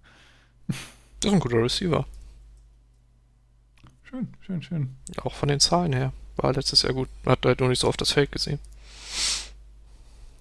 Das 0.67 0.77
ist 1.25 1.34
ein 1.34 1.39
guter 1.39 1.62
Receiver. 1.62 2.05
Schön, 4.03 4.27
schön, 4.41 4.63
schön. 4.63 4.95
Auch 5.21 5.36
von 5.36 5.49
den 5.49 5.60
Zahlen 5.60 5.93
her. 5.93 6.13
War 6.38 6.53
letztes 6.53 6.82
Jahr 6.82 6.93
gut. 6.93 7.10
Hat 7.25 7.45
halt 7.45 7.60
nur 7.60 7.69
nicht 7.69 7.79
so 7.79 7.88
oft 7.88 8.01
das 8.01 8.12
Feld 8.12 8.32
gesehen. 8.32 8.60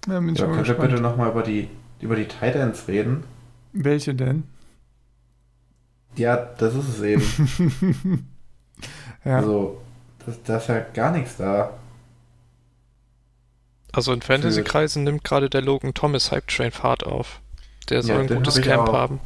Ja, 0.07 0.19
bin 0.19 0.33
ja, 0.33 0.45
könnt 0.47 0.67
ihr 0.67 0.73
bitte 0.73 1.01
nochmal 1.01 1.29
über 1.29 1.43
die, 1.43 1.67
über 1.99 2.15
die 2.15 2.27
Titans 2.27 2.87
reden? 2.87 3.25
Welche 3.73 4.15
denn? 4.15 4.43
Ja, 6.15 6.37
das 6.37 6.73
ist 6.73 6.87
es 6.87 7.01
eben. 7.01 8.27
ja. 9.25 9.37
Also, 9.37 9.81
das, 10.25 10.41
da 10.43 10.57
ist 10.57 10.67
ja 10.67 10.79
gar 10.79 11.11
nichts 11.11 11.37
da. 11.37 11.77
Also 13.91 14.13
in 14.13 14.21
Fantasy-Kreisen 14.21 15.03
nimmt 15.03 15.23
gerade 15.23 15.49
der 15.49 15.61
Logan 15.61 15.93
Thomas 15.93 16.31
Hype 16.31 16.47
Train 16.47 16.71
Fahrt 16.71 17.05
auf. 17.05 17.41
Der 17.89 18.03
soll 18.03 18.15
ja, 18.15 18.21
ein 18.21 18.27
gutes 18.27 18.61
Camp 18.61 18.89
auch. 18.89 18.93
haben. 18.93 19.19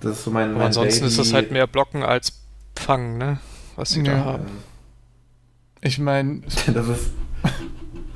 Das 0.00 0.12
ist 0.12 0.24
so 0.24 0.30
mein. 0.30 0.54
Aber 0.54 0.64
ansonsten 0.64 1.00
Daily... 1.00 1.10
ist 1.10 1.18
das 1.18 1.34
halt 1.34 1.50
mehr 1.50 1.66
Blocken 1.66 2.02
als 2.02 2.40
Fangen, 2.74 3.18
ne? 3.18 3.38
Was 3.76 3.90
sie 3.90 4.02
ja. 4.02 4.14
da 4.14 4.24
haben. 4.24 4.46
Ich 5.82 5.98
meine. 5.98 6.40
Das 6.72 6.88
ist. 6.88 7.10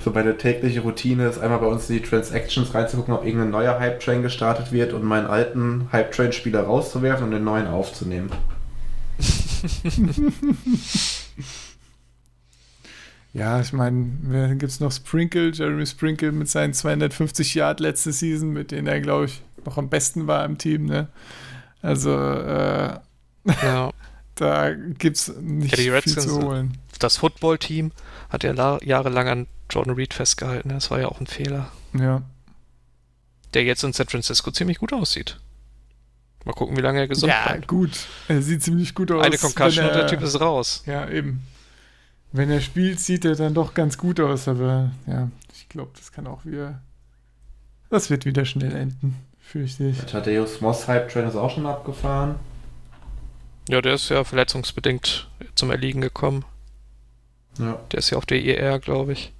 So 0.02 0.10
meine 0.10 0.36
tägliche 0.36 0.82
Routine 0.82 1.26
ist 1.26 1.38
einmal 1.38 1.60
bei 1.60 1.66
uns 1.66 1.88
in 1.88 1.96
die 1.96 2.02
Transactions 2.02 2.74
reinzugucken, 2.74 3.14
ob 3.14 3.24
irgendein 3.24 3.50
neuer 3.50 3.78
Hype 3.78 4.00
Train 4.00 4.22
gestartet 4.22 4.70
wird 4.70 4.92
und 4.92 5.02
meinen 5.02 5.26
alten 5.26 5.88
Hype 5.92 6.12
Train 6.12 6.32
Spieler 6.32 6.64
rauszuwerfen 6.64 7.24
und 7.24 7.30
den 7.30 7.44
neuen 7.44 7.66
aufzunehmen. 7.66 8.30
Ja, 13.34 13.60
ich 13.60 13.72
meine, 13.72 14.56
gibt 14.56 14.70
es 14.70 14.78
noch 14.78 14.92
Sprinkle, 14.92 15.50
Jeremy 15.50 15.84
Sprinkle 15.84 16.30
mit 16.30 16.48
seinen 16.48 16.72
250 16.72 17.56
Yard 17.56 17.80
letzte 17.80 18.12
Season, 18.12 18.50
mit 18.50 18.70
denen 18.70 18.86
er, 18.86 19.00
glaube 19.00 19.24
ich, 19.26 19.42
noch 19.66 19.76
am 19.76 19.90
besten 19.90 20.28
war 20.28 20.44
im 20.44 20.56
Team, 20.56 20.86
ne? 20.86 21.08
Also, 21.82 22.16
äh, 22.16 22.96
ja. 23.44 23.90
da 24.36 24.72
gibt 24.72 25.16
es 25.16 25.34
nicht 25.40 25.76
ja, 25.76 26.00
viel 26.00 26.16
zu 26.16 26.42
holen. 26.42 26.78
Das 27.00 27.16
Football-Team 27.16 27.90
hat 28.30 28.44
ja 28.44 28.78
jahrelang 28.82 29.28
an 29.28 29.46
Jordan 29.68 29.94
Reed 29.94 30.14
festgehalten, 30.14 30.68
das 30.68 30.92
war 30.92 31.00
ja 31.00 31.08
auch 31.08 31.20
ein 31.20 31.26
Fehler. 31.26 31.72
Ja. 31.92 32.22
Der 33.52 33.64
jetzt 33.64 33.82
in 33.82 33.92
San 33.92 34.06
Francisco 34.06 34.52
ziemlich 34.52 34.78
gut 34.78 34.92
aussieht. 34.92 35.40
Mal 36.44 36.52
gucken, 36.52 36.76
wie 36.76 36.82
lange 36.82 37.00
er 37.00 37.08
gesund 37.08 37.32
ja, 37.32 37.42
bleibt. 37.46 37.62
Ja, 37.62 37.66
gut. 37.66 37.98
Er 38.28 38.42
sieht 38.42 38.62
ziemlich 38.62 38.94
gut 38.94 39.10
aus. 39.10 39.24
Eine 39.24 39.38
Concussion 39.38 39.86
und 39.86 39.94
der 39.94 40.06
Typ 40.06 40.22
ist 40.22 40.40
raus. 40.40 40.84
Ja, 40.86 41.08
eben 41.08 41.42
wenn 42.34 42.50
er 42.50 42.60
spielt, 42.60 42.98
sieht 42.98 43.24
er 43.24 43.36
dann 43.36 43.54
doch 43.54 43.74
ganz 43.74 43.96
gut 43.96 44.18
aus, 44.18 44.48
aber 44.48 44.90
ja, 45.06 45.30
ich 45.52 45.68
glaube, 45.68 45.92
das 45.96 46.10
kann 46.10 46.26
auch 46.26 46.44
wieder. 46.44 46.82
Das 47.90 48.10
wird 48.10 48.24
wieder 48.24 48.44
schnell 48.44 48.74
enden, 48.74 49.14
fürchte 49.38 49.84
ich. 49.84 49.98
Thaddeus 49.98 50.60
Moss 50.60 50.88
Hype 50.88 51.08
Train 51.08 51.28
ist 51.28 51.36
auch 51.36 51.50
schon 51.50 51.64
abgefahren. 51.64 52.34
Ja, 53.68 53.80
der 53.80 53.94
ist 53.94 54.08
ja 54.08 54.24
verletzungsbedingt 54.24 55.28
zum 55.54 55.70
Erliegen 55.70 56.00
gekommen. 56.00 56.44
Ja. 57.60 57.78
Der 57.92 58.00
ist 58.00 58.10
ja 58.10 58.18
auf 58.18 58.26
der 58.26 58.42
IR, 58.42 58.80
glaube 58.80 59.12
ich. 59.12 59.32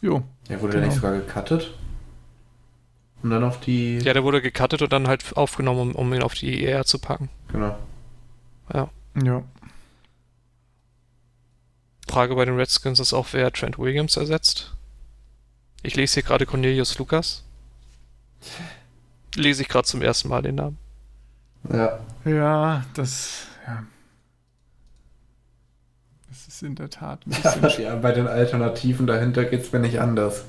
Jo. 0.00 0.22
Der 0.48 0.62
wurde 0.62 0.72
genau. 0.72 0.84
ja 0.84 0.88
nicht 0.88 0.96
sogar 0.96 1.12
gecuttet? 1.12 1.74
Und 3.22 3.28
dann 3.28 3.44
auf 3.44 3.60
die. 3.60 3.98
Ja, 3.98 4.14
der 4.14 4.24
wurde 4.24 4.40
gecuttet 4.40 4.80
und 4.80 4.92
dann 4.94 5.08
halt 5.08 5.36
aufgenommen, 5.36 5.90
um, 5.90 5.94
um 5.94 6.14
ihn 6.14 6.22
auf 6.22 6.32
die 6.32 6.64
IR 6.64 6.86
zu 6.86 6.98
packen. 6.98 7.28
Genau. 7.52 7.76
Ja. 8.72 8.88
Ja. 9.22 9.42
Frage 12.08 12.34
bei 12.34 12.44
den 12.44 12.56
Redskins 12.56 13.00
ist 13.00 13.12
auch, 13.12 13.28
wer 13.32 13.52
Trent 13.52 13.78
Williams 13.78 14.16
ersetzt. 14.16 14.74
Ich 15.82 15.96
lese 15.96 16.14
hier 16.14 16.22
gerade 16.22 16.46
Cornelius 16.46 16.98
Lucas. 16.98 17.44
Lese 19.34 19.62
ich 19.62 19.68
gerade 19.68 19.86
zum 19.86 20.02
ersten 20.02 20.28
Mal 20.28 20.42
den 20.42 20.56
Namen. 20.56 20.78
Ja. 21.70 21.98
Ja, 22.24 22.84
das. 22.94 23.46
Ja. 23.66 23.84
Das 26.28 26.48
ist 26.48 26.62
in 26.62 26.74
der 26.74 26.90
Tat 26.90 27.26
ein 27.26 27.30
bisschen. 27.30 27.82
ja, 27.84 27.96
bei 27.96 28.12
den 28.12 28.26
Alternativen 28.26 29.06
dahinter 29.06 29.44
geht 29.44 29.62
es 29.62 29.72
mir 29.72 29.80
nicht 29.80 30.00
anders. 30.00 30.44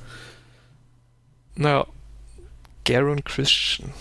Naja. 1.55 1.85
Garen 2.85 3.23
Christian. 3.23 3.91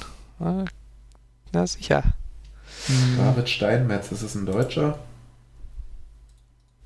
Na 1.52 1.66
sicher. 1.66 2.05
Mhm. 2.88 3.16
David 3.18 3.49
Steinmetz, 3.49 4.12
ist 4.12 4.22
es 4.22 4.35
ein 4.35 4.46
Deutscher? 4.46 4.99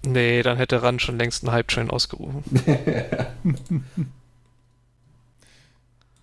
Nee, 0.04 0.42
dann 0.42 0.56
hätte 0.56 0.82
Rand 0.82 1.02
schon 1.02 1.18
längst 1.18 1.44
einen 1.44 1.52
Hype-Train 1.52 1.90
ausgerufen. 1.90 2.42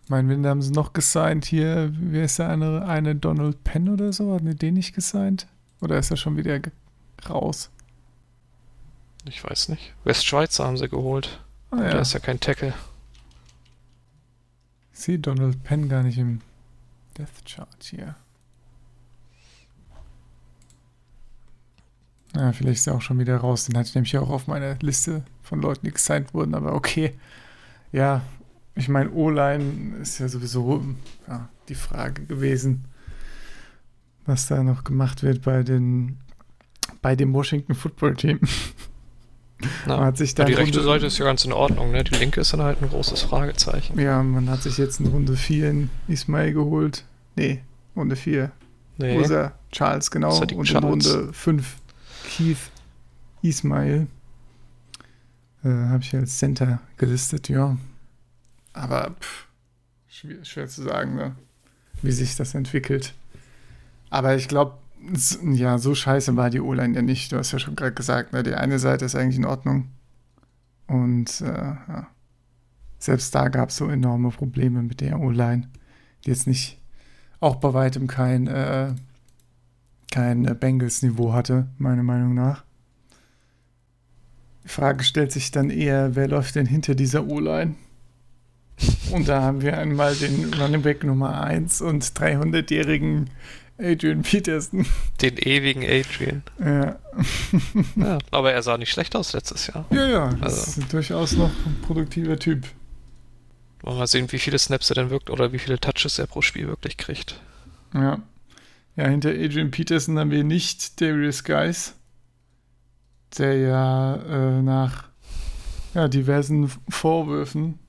mein, 0.08 0.30
wen 0.30 0.48
haben 0.48 0.62
sie 0.62 0.72
noch 0.72 0.94
gesigned 0.94 1.46
hier? 1.46 1.92
Wer 1.94 2.26
ist 2.26 2.40
der 2.40 2.50
eine, 2.50 2.86
eine 2.86 3.16
Donald 3.16 3.64
Penn 3.64 3.90
oder 3.90 4.12
so? 4.14 4.34
Hat 4.34 4.42
den 4.44 4.74
nicht 4.74 4.96
gesigned? 4.96 5.48
Oder 5.80 6.00
ist 6.00 6.10
er 6.10 6.18
schon 6.18 6.38
wieder 6.38 6.60
raus? 7.30 7.70
Ich 9.26 9.44
weiß 9.44 9.70
nicht. 9.70 9.94
West 10.04 10.26
Schweizer 10.26 10.66
haben 10.66 10.78
sie 10.78 10.90
geholt. 10.90 11.40
Ah, 11.70 11.78
ja. 11.78 11.90
Der 11.92 12.02
ist 12.02 12.14
ja 12.14 12.20
kein 12.20 12.40
Tackle. 12.40 12.74
Ich 14.94 15.00
sehe 15.00 15.20
Donald 15.20 15.64
Penn 15.64 15.90
gar 15.90 16.02
nicht 16.02 16.18
im 16.18 16.42
Death 17.18 17.46
Chart 17.46 17.84
hier. 17.84 18.16
Ja, 22.38 22.52
vielleicht 22.54 22.80
ist 22.80 22.88
er 22.88 22.96
auch 22.96 23.02
schon 23.02 23.20
wieder 23.20 23.38
raus. 23.38 23.66
Den 23.66 23.78
hatte 23.78 23.90
ich 23.90 23.96
nämlich 23.96 24.18
auch 24.18 24.30
auf 24.30 24.48
meiner 24.48 24.76
Liste 24.82 25.24
von 25.42 25.62
Leuten, 25.62 25.86
die 25.86 25.92
gesigned 25.92 26.34
wurden, 26.34 26.54
aber 26.54 26.74
okay. 26.74 27.14
Ja, 27.92 28.22
ich 28.76 28.90
meine, 28.90 29.10
O-Line 29.12 29.98
ist 30.02 30.20
ja 30.20 30.28
sowieso 30.28 30.84
ja, 31.28 31.50
die 31.68 31.76
Frage 31.76 32.26
gewesen, 32.26 32.86
was 34.26 34.48
da 34.48 34.62
noch 34.62 34.84
gemacht 34.84 35.24
wird 35.24 35.42
bei 35.42 35.64
den 35.64 36.18
bei 37.02 37.16
dem 37.16 37.34
Washington 37.34 37.74
Football 37.74 38.16
Team. 38.16 38.40
Na, 39.88 40.06
hat 40.06 40.18
sich 40.18 40.36
da 40.36 40.46
die 40.46 40.54
rechte 40.54 40.84
Seite 40.84 41.08
ist 41.08 41.18
ja 41.18 41.26
ganz 41.26 41.44
in 41.44 41.52
Ordnung, 41.52 41.92
ne? 41.92 42.04
Die 42.04 42.16
linke 42.16 42.42
ist 42.42 42.54
dann 42.54 42.62
halt 42.62 42.82
ein 42.82 42.90
großes 42.90 43.24
Fragezeichen. 43.24 44.00
Ja, 44.00 44.22
man 44.22 44.50
hat 44.50 44.62
sich 44.62 44.78
jetzt 44.78 45.00
in 45.00 45.08
Runde 45.08 45.36
4 45.36 45.70
in 45.72 45.90
Ismail 46.08 46.54
geholt. 46.54 47.04
Nee, 47.36 47.64
Runde 47.96 48.16
4. 48.16 48.52
Nee. 49.00 49.22
Er? 49.24 49.54
Charles, 49.72 50.12
genau. 50.12 50.38
Und 50.38 50.50
Charles. 50.66 50.72
in 50.72 50.78
Runde 50.78 51.34
5 51.34 51.76
Keith 52.28 52.72
Ismail. 53.42 54.08
Äh, 55.64 55.70
Habe 55.70 56.04
ich 56.04 56.14
als 56.16 56.38
Center 56.38 56.80
gelistet, 56.98 57.50
ja. 57.50 57.78
Aber 58.74 59.16
pff, 59.20 59.48
schwer, 60.08 60.46
schwer, 60.46 60.68
zu 60.68 60.84
sagen, 60.84 61.16
ne? 61.16 61.36
wie 62.02 62.12
sich 62.12 62.36
das 62.36 62.54
entwickelt. 62.54 63.14
Aber 64.10 64.36
ich 64.36 64.48
glaube, 64.48 64.78
ja, 65.44 65.78
so 65.78 65.96
scheiße 65.96 66.36
war 66.36 66.50
die 66.50 66.60
O-Line 66.60 66.96
ja 66.96 67.02
nicht. 67.02 67.32
Du 67.32 67.38
hast 67.38 67.54
ja 67.54 67.60
schon 67.60 67.76
gerade 67.76 67.94
gesagt, 67.94 68.34
ne? 68.34 68.44
die 68.44 68.54
eine 68.54 68.78
Seite 68.78 69.06
ist 69.06 69.16
eigentlich 69.16 69.38
in 69.38 69.46
Ordnung. 69.46 69.88
Und 70.88 71.42
äh, 71.42 71.46
ja. 71.46 72.08
selbst 73.00 73.34
da 73.34 73.48
gab 73.48 73.70
es 73.70 73.78
so 73.78 73.88
enorme 73.88 74.30
Probleme 74.30 74.84
mit 74.84 75.02
der 75.02 75.20
O-Line, 75.20 75.68
die 76.26 76.30
jetzt 76.30 76.46
nicht 76.46 76.80
auch 77.40 77.56
bei 77.56 77.74
weitem 77.74 78.08
kein 78.08 78.48
äh, 78.48 78.94
kein 80.12 80.46
äh, 80.46 80.54
Bengals-Niveau 80.54 81.34
hatte, 81.34 81.68
meiner 81.78 82.04
Meinung 82.04 82.34
nach. 82.34 82.64
Die 84.64 84.70
Frage 84.70 85.04
stellt 85.04 85.32
sich 85.32 85.52
dann 85.52 85.70
eher, 85.70 86.16
wer 86.16 86.28
läuft 86.28 86.56
denn 86.56 86.66
hinter 86.66 86.96
dieser 86.96 87.26
O-Line? 87.26 87.76
Und 89.12 89.28
da 89.28 89.42
haben 89.42 89.62
wir 89.62 89.78
einmal 89.78 90.16
den 90.16 90.54
Running 90.54 90.82
Back 90.82 91.04
Nummer 91.04 91.42
1 91.42 91.82
und 91.82 92.04
300-jährigen 92.04 93.30
Adrian 93.80 94.24
Peterson. 94.24 94.86
Den 95.22 95.38
ewigen 95.38 95.84
Adrian. 95.84 96.44
Ja. 96.60 97.00
ja. 97.96 98.18
Aber 98.32 98.52
er 98.52 98.62
sah 98.64 98.78
nicht 98.78 98.92
schlecht 98.92 99.16
aus 99.16 99.34
letztes 99.34 99.68
Jahr. 99.68 99.86
Ja, 99.92 100.08
ja. 100.08 100.26
Also. 100.26 100.42
Das 100.42 100.78
ist 100.78 100.94
durchaus 100.94 101.34
noch 101.34 101.52
ein 101.66 101.78
produktiver 101.82 102.38
Typ. 102.38 102.66
Mal 103.84 104.08
sehen, 104.08 104.32
wie 104.32 104.40
viele 104.40 104.60
Snaps 104.60 104.90
er 104.90 104.96
denn 104.96 105.10
wirkt 105.12 105.30
oder 105.30 105.54
wie 105.54 105.60
viele 105.60 105.80
Touches 105.80 106.20
er 106.20 106.28
pro 106.28 106.42
Spiel 106.42 106.68
wirklich 106.68 106.98
kriegt. 106.98 107.40
Ja. 107.94 108.20
Ja, 108.98 109.08
hinter 109.08 109.30
Adrian 109.30 109.72
Peterson 109.72 110.18
haben 110.18 110.32
wir 110.32 110.44
nicht 110.44 111.00
Darius 111.00 111.44
Geis, 111.44 111.94
der 113.38 113.58
ja 113.58 114.16
äh, 114.16 114.62
nach 114.62 115.08
ja, 115.94 116.08
diversen 116.08 116.70
Vorwürfen 116.90 117.80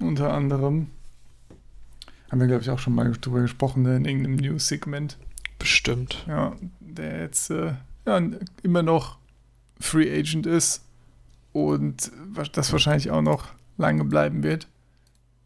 unter 0.00 0.32
anderem 0.32 0.88
haben 2.30 2.40
wir, 2.40 2.46
glaube 2.46 2.62
ich, 2.62 2.70
auch 2.70 2.78
schon 2.78 2.94
mal 2.94 3.10
drüber 3.12 3.40
gesprochen 3.40 3.82
ne, 3.82 3.96
in 3.96 4.04
irgendeinem 4.04 4.36
News-Segment. 4.36 5.16
Bestimmt. 5.58 6.24
Ja, 6.26 6.56
der 6.80 7.20
jetzt 7.20 7.50
äh, 7.50 7.72
ja, 8.06 8.20
immer 8.62 8.82
noch 8.82 9.18
Free 9.80 10.18
Agent 10.18 10.46
ist 10.46 10.84
und 11.52 12.12
das 12.52 12.72
wahrscheinlich 12.72 13.10
auch 13.10 13.22
noch 13.22 13.48
lange 13.76 14.04
bleiben 14.04 14.42
wird. 14.42 14.68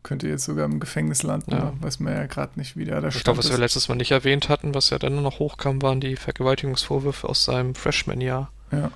Könnte 0.02 0.26
jetzt 0.28 0.44
sogar 0.44 0.64
im 0.64 0.80
Gefängnis 0.80 1.22
landen, 1.22 1.52
ja. 1.52 1.72
weiß 1.80 2.00
man 2.00 2.12
ja 2.12 2.26
gerade 2.26 2.58
nicht, 2.58 2.76
wie 2.76 2.84
der 2.84 3.00
da 3.00 3.08
Ich 3.08 3.22
glaube, 3.22 3.38
was 3.38 3.50
wir 3.50 3.58
letztes 3.58 3.88
Mal 3.88 3.94
nicht 3.94 4.10
erwähnt 4.10 4.48
hatten, 4.48 4.74
was 4.74 4.90
ja 4.90 4.98
dann 4.98 5.14
nur 5.14 5.22
noch 5.22 5.38
hochkam, 5.38 5.80
waren 5.80 6.00
die 6.00 6.16
Vergewaltigungsvorwürfe 6.16 7.28
aus 7.28 7.44
seinem 7.44 7.76
Freshman-Jahr. 7.76 8.50
Ja. 8.72 8.90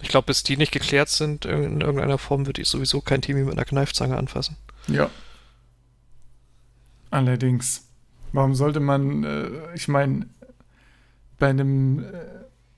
Ich 0.00 0.08
glaube, 0.08 0.26
bis 0.26 0.42
die 0.42 0.56
nicht 0.56 0.72
geklärt 0.72 1.08
sind, 1.08 1.44
in 1.44 1.80
irgendeiner 1.80 2.18
Form 2.18 2.46
wird 2.46 2.58
ich 2.58 2.68
sowieso 2.68 3.00
kein 3.00 3.22
Team 3.22 3.44
mit 3.44 3.52
einer 3.52 3.64
Kneifzange 3.64 4.16
anfassen. 4.16 4.56
Ja. 4.86 5.10
Allerdings. 7.10 7.86
Warum 8.32 8.54
sollte 8.54 8.80
man, 8.80 9.24
äh, 9.24 9.74
ich 9.74 9.88
meine, 9.88 10.26
bei 11.38 11.48
einem 11.48 12.00
äh, 12.00 12.04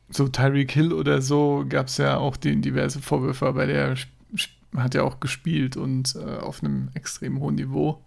so 0.08 0.28
Tyreek 0.28 0.70
Hill 0.70 0.92
oder 0.92 1.22
so 1.22 1.64
gab 1.68 1.86
es 1.86 1.96
ja 1.96 2.18
auch 2.18 2.36
die, 2.36 2.60
diverse 2.60 3.00
Vorwürfe, 3.00 3.46
aber 3.46 3.66
der 3.66 3.96
hat 4.82 4.94
ja 4.94 5.02
auch 5.02 5.20
gespielt 5.20 5.76
und 5.76 6.16
äh, 6.16 6.38
auf 6.38 6.62
einem 6.62 6.90
extrem 6.94 7.40
hohen 7.40 7.56
Niveau. 7.56 8.02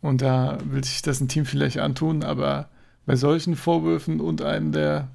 Und 0.00 0.22
da 0.22 0.58
will 0.64 0.82
sich 0.84 1.02
das 1.02 1.20
ein 1.20 1.28
Team 1.28 1.44
vielleicht 1.44 1.78
antun, 1.78 2.22
aber 2.22 2.68
bei 3.06 3.16
solchen 3.16 3.56
Vorwürfen 3.56 4.20
und 4.20 4.42
einem, 4.42 4.72
der 4.72 5.08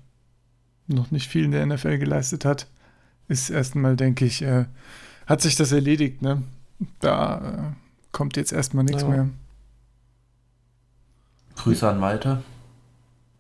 noch 0.88 1.12
nicht 1.12 1.30
viel 1.30 1.46
in 1.46 1.52
der 1.52 1.66
NFL 1.66 1.98
geleistet 1.98 2.46
hat, 2.46 2.68
ist 3.28 3.50
erstmal, 3.50 3.96
denke 3.96 4.26
ich, 4.26 4.42
äh, 4.42 4.66
hat 5.26 5.42
sich 5.42 5.56
das 5.56 5.72
erledigt, 5.72 6.22
ne? 6.22 6.44
Da 7.00 7.38
äh, 7.38 7.74
kommt 8.12 8.38
jetzt 8.38 8.52
erstmal 8.52 8.84
nichts 8.84 9.02
ja. 9.02 9.08
mehr. 9.08 9.30
Grüße 11.56 11.90
an 11.90 12.00
Malte. 12.00 12.44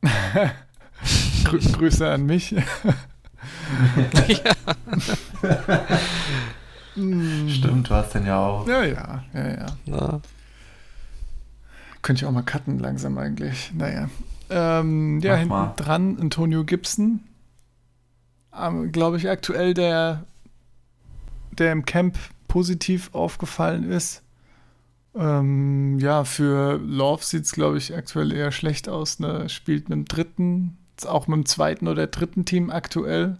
Grü 1.44 1.60
Grüße 1.60 2.10
an 2.10 2.26
mich. 2.26 2.56
ja. 4.28 4.56
Stimmt, 6.96 7.90
du 7.90 7.94
hast 7.94 8.14
den 8.14 8.26
ja 8.26 8.40
auch. 8.40 8.68
Ja, 8.68 8.84
ja, 8.84 9.24
ja, 9.34 9.48
ja. 9.50 9.66
Na. 9.86 10.22
Könnte 12.02 12.22
ich 12.22 12.26
auch 12.26 12.32
mal 12.32 12.42
cutten 12.44 12.80
langsam 12.80 13.18
eigentlich. 13.18 13.72
Naja. 13.74 14.10
Ähm, 14.50 15.20
ja, 15.22 15.32
Mach 15.32 15.38
hinten 15.40 15.50
mal. 15.50 15.74
dran 15.76 16.18
Antonio 16.20 16.64
Gibson. 16.64 17.22
Ähm, 18.58 18.92
Glaube 18.92 19.18
ich 19.18 19.30
aktuell 19.30 19.74
der, 19.74 20.24
der 21.52 21.72
im 21.72 21.84
Camp 21.86 22.18
positiv 22.48 23.10
aufgefallen 23.14 23.84
ist. 23.92 24.22
Ähm, 25.16 25.98
ja, 26.00 26.24
für 26.26 26.78
Love 26.78 27.24
sieht 27.24 27.46
es, 27.46 27.52
glaube 27.54 27.78
ich, 27.78 27.96
aktuell 27.96 28.32
eher 28.32 28.52
schlecht 28.52 28.88
aus. 28.88 29.20
Ne? 29.20 29.50
Spielt 29.50 29.90
mit 29.90 29.98
dem 29.98 30.06
dritten, 30.06 30.78
auch 31.06 31.28
mit 31.28 31.38
dem 31.38 31.46
zweiten 31.46 31.88
oder 31.88 32.08
dritten 32.08 32.46
Team 32.46 32.70
aktuell. 32.70 33.38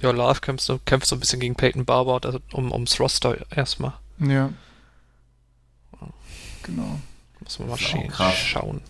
Ja, 0.00 0.10
Love 0.10 0.40
kämpft 0.40 0.64
so, 0.64 0.78
kämpft 0.84 1.06
so 1.06 1.16
ein 1.16 1.20
bisschen 1.20 1.40
gegen 1.40 1.54
Peyton 1.54 1.84
Barber 1.84 2.20
also 2.24 2.40
um, 2.52 2.72
ums 2.72 2.98
Roster 2.98 3.36
erstmal. 3.54 3.92
Ja. 4.18 4.50
Genau. 6.62 7.00
Muss 7.40 7.58
man 7.58 7.68
mal 7.68 7.78
scha 7.78 8.32
schauen. 8.32 8.80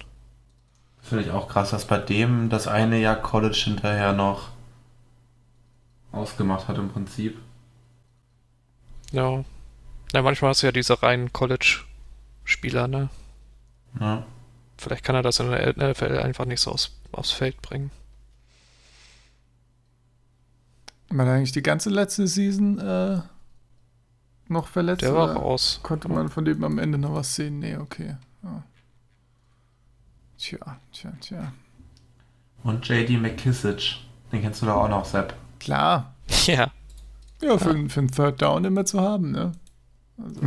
Finde 1.03 1.25
ich 1.25 1.31
auch 1.31 1.49
krass, 1.49 1.71
dass 1.71 1.85
bei 1.87 1.99
dem 1.99 2.51
das 2.51 2.69
eine 2.69 2.99
Jahr 2.99 3.17
College 3.17 3.63
hinterher 3.65 4.13
noch 4.13 4.49
ausgemacht 6.13 6.69
hat 6.69 6.79
im 6.79 6.91
Prinzip. 6.91 7.39
Ja. 9.13 9.45
Ja, 10.13 10.23
manchmal 10.23 10.51
hast 10.51 10.63
du 10.63 10.67
ja 10.67 10.73
diese 10.73 11.03
reinen 11.03 11.33
College-Spieler, 11.33 12.89
ne? 12.89 13.09
Ja. 14.01 14.25
Vielleicht 14.77 15.05
kann 15.05 15.15
er 15.15 15.23
das 15.23 15.41
in 15.41 15.51
der 15.51 15.75
NFL 15.77 16.19
einfach 16.19 16.45
nicht 16.45 16.61
so 16.61 16.73
aus, 16.73 16.97
aufs 17.13 17.31
Feld 17.33 17.61
bringen. 17.63 17.91
War 21.11 21.27
er 21.27 21.35
eigentlich 21.35 21.53
die 21.53 21.63
ganze 21.63 21.91
letzte 21.91 22.27
Season 22.27 22.79
äh, 22.79 23.21
noch 24.49 24.69
verletzt? 24.69 25.03
Der 25.03 25.15
war 25.15 25.35
raus. 25.35 25.81
Konnte 25.83 26.09
man 26.09 26.29
von 26.29 26.45
dem 26.45 26.63
am 26.65 26.79
Ende 26.79 26.99
noch 26.99 27.15
was 27.15 27.35
sehen? 27.35 27.59
Nee, 27.59 27.77
okay. 27.77 28.17
Ja. 28.43 28.63
Tja, 30.39 30.59
tja, 30.93 31.13
tja. 31.21 31.53
Und 32.63 32.87
JD 32.89 33.21
McKissick. 33.21 33.97
Den 34.33 34.43
kennst 34.43 34.63
du 34.63 34.67
da 34.67 34.75
auch 34.75 34.89
noch, 34.89 35.05
Sepp. 35.05 35.35
Klar. 35.59 36.15
Ja. 36.47 36.71
Ja, 37.43 37.59
für, 37.59 37.77
ja. 37.77 37.89
für 37.89 38.01
einen 38.01 38.11
Third 38.11 38.41
Down 38.41 38.65
immer 38.65 38.85
zu 38.85 39.01
haben, 39.01 39.33
ne? 39.33 39.53
Also. 40.19 40.41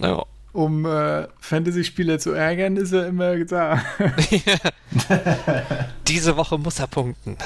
ja 0.00 0.24
um 0.54 0.86
äh, 0.86 1.26
Fantasy-Spieler 1.40 2.18
zu 2.20 2.30
ärgern, 2.30 2.76
ist 2.76 2.92
er 2.92 3.08
immer 3.08 3.44
da. 3.44 3.84
Diese 6.08 6.36
Woche 6.36 6.58
muss 6.58 6.78
er 6.78 6.86
punkten. 6.86 7.36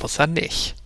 muss 0.00 0.18
er 0.18 0.28
nicht. 0.28 0.76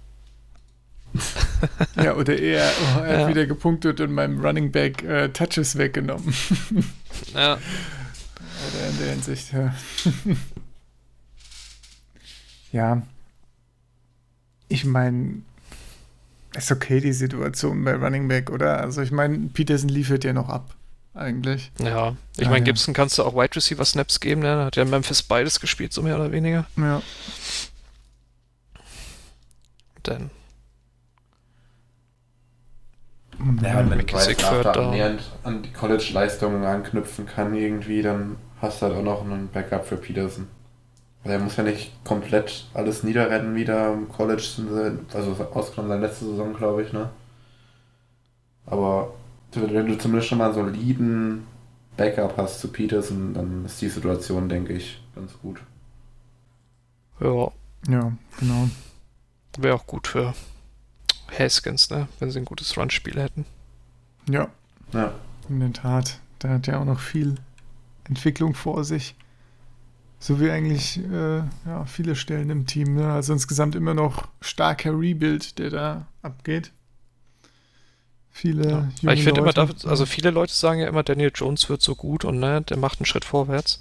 ja, 1.97 2.17
oder 2.17 2.37
eher, 2.37 2.69
oh, 2.97 3.01
er 3.01 3.13
ja. 3.13 3.21
hat 3.21 3.29
wieder 3.29 3.47
gepunktet 3.47 4.01
und 4.01 4.13
meinem 4.13 4.45
Running 4.45 4.73
Back 4.73 5.05
äh, 5.05 5.29
Touches 5.29 5.77
weggenommen. 5.77 6.35
ja. 7.35 7.53
Oder 7.53 8.89
in 8.91 8.99
der 8.99 9.11
Hinsicht, 9.11 9.53
ja. 9.53 9.75
ja. 12.73 13.03
Ich 14.69 14.87
meine, 14.87 15.43
ist 16.57 16.73
okay 16.73 17.01
die 17.01 17.13
Situation 17.13 17.85
bei 17.85 17.95
Running 17.95 18.29
Back, 18.29 18.51
oder? 18.51 18.81
Also 18.81 19.03
ich 19.03 19.13
meine, 19.13 19.51
Peterson 19.53 19.91
liefert 19.91 20.25
ja 20.25 20.33
noch 20.33 20.49
ab 20.49 20.75
eigentlich. 21.15 21.71
Ja, 21.79 22.17
ich 22.37 22.47
meine, 22.47 22.59
ja. 22.59 22.65
Gibson 22.65 22.95
kannst 22.95 23.19
du 23.19 23.23
auch 23.23 23.35
Wide 23.35 23.57
Receiver 23.57 23.85
Snaps 23.85 24.21
geben, 24.21 24.43
ne? 24.43 24.65
Hat 24.65 24.77
ja 24.77 24.85
Memphis 24.85 25.23
beides 25.23 25.61
gespielt, 25.61 25.93
so 25.93 26.03
mehr 26.03 26.17
oder 26.17 26.33
weniger. 26.33 26.67
Ja. 26.77 27.03
denn? 30.07 30.31
Ja, 33.63 33.79
wenn 33.79 33.89
McKissick 33.89 34.39
du 34.39 34.47
annähernd 34.47 35.23
an 35.43 35.63
die 35.63 35.73
College-Leistungen 35.73 36.65
anknüpfen 36.65 37.27
kann 37.27 37.55
irgendwie, 37.55 38.01
dann 38.01 38.37
hast 38.61 38.81
du 38.81 38.87
halt 38.87 38.97
auch 38.97 39.03
noch 39.03 39.23
einen 39.23 39.49
Backup 39.49 39.87
für 39.87 39.97
Peterson. 39.97 40.47
Er 41.25 41.39
muss 41.39 41.57
ja 41.57 41.65
nicht 41.65 41.93
komplett 42.05 42.67
alles 42.75 43.03
niederrennen 43.03 43.55
wieder 43.57 43.93
im 43.93 44.09
College, 44.09 45.03
also 45.13 45.33
ausgenommen 45.53 45.91
seine 45.91 46.07
letzte 46.07 46.27
Saison, 46.27 46.55
glaube 46.55 46.83
ich, 46.83 46.93
ne? 46.93 47.11
Aber 48.67 49.15
wenn 49.57 49.87
du 49.87 49.99
zumindest 49.99 50.29
schon 50.29 50.39
mal 50.39 50.47
einen 50.47 50.55
soliden 50.55 51.47
Backup 51.97 52.37
hast 52.37 52.61
zu 52.61 52.69
Peterson, 52.69 53.35
dann 53.35 53.65
ist 53.65 53.81
die 53.81 53.89
Situation, 53.89 54.49
denke 54.49 54.73
ich, 54.73 55.03
ganz 55.15 55.33
gut. 55.41 55.61
Ja. 57.21 57.51
Ja, 57.89 58.13
genau. 58.39 58.69
Wäre 59.59 59.75
auch 59.75 59.87
gut 59.87 60.07
für 60.09 60.35
Haskins, 61.39 61.91
ne? 61.91 62.09
Wenn 62.19 62.31
sie 62.31 62.39
ein 62.39 62.45
gutes 62.45 62.77
Run-Spiel 62.77 63.21
hätten. 63.21 63.45
Ja. 64.29 64.49
Ja. 64.93 65.13
In 65.49 65.61
der 65.61 65.73
Tat. 65.73 66.19
Der 66.43 66.51
hat 66.51 66.67
ja 66.67 66.81
auch 66.81 66.85
noch 66.85 67.01
viel 67.01 67.37
Entwicklung 68.05 68.55
vor 68.55 68.85
sich. 68.85 69.15
So 70.19 70.41
wie 70.41 70.51
eigentlich 70.51 70.99
äh, 70.99 71.39
ja, 71.67 71.85
viele 71.87 72.17
Stellen 72.17 72.51
im 72.51 72.67
Team. 72.67 72.95
Ne? 72.95 73.13
Also 73.13 73.33
insgesamt 73.33 73.75
immer 73.75 73.95
noch 73.95 74.29
starker 74.41 74.99
Rebuild, 74.99 75.59
der 75.59 75.71
da 75.71 76.07
abgeht. 76.23 76.73
Viele 78.37 78.69
ja. 78.69 78.89
junge 79.01 79.15
Ich 79.15 79.23
finde 79.23 79.43
immer, 79.43 79.57
also 79.57 80.07
viele 80.07 80.33
Leute 80.33 80.53
sagen 80.53 80.81
ja 80.81 80.89
immer, 80.89 81.05
Daniel 81.05 81.31
Jones 81.33 81.69
wird 81.69 81.83
so 81.83 81.95
gut 81.95 82.25
und 82.25 82.41
ne, 82.41 82.63
der 82.63 82.77
macht 82.77 82.99
einen 82.99 83.07
Schritt 83.07 83.25
vorwärts. 83.25 83.81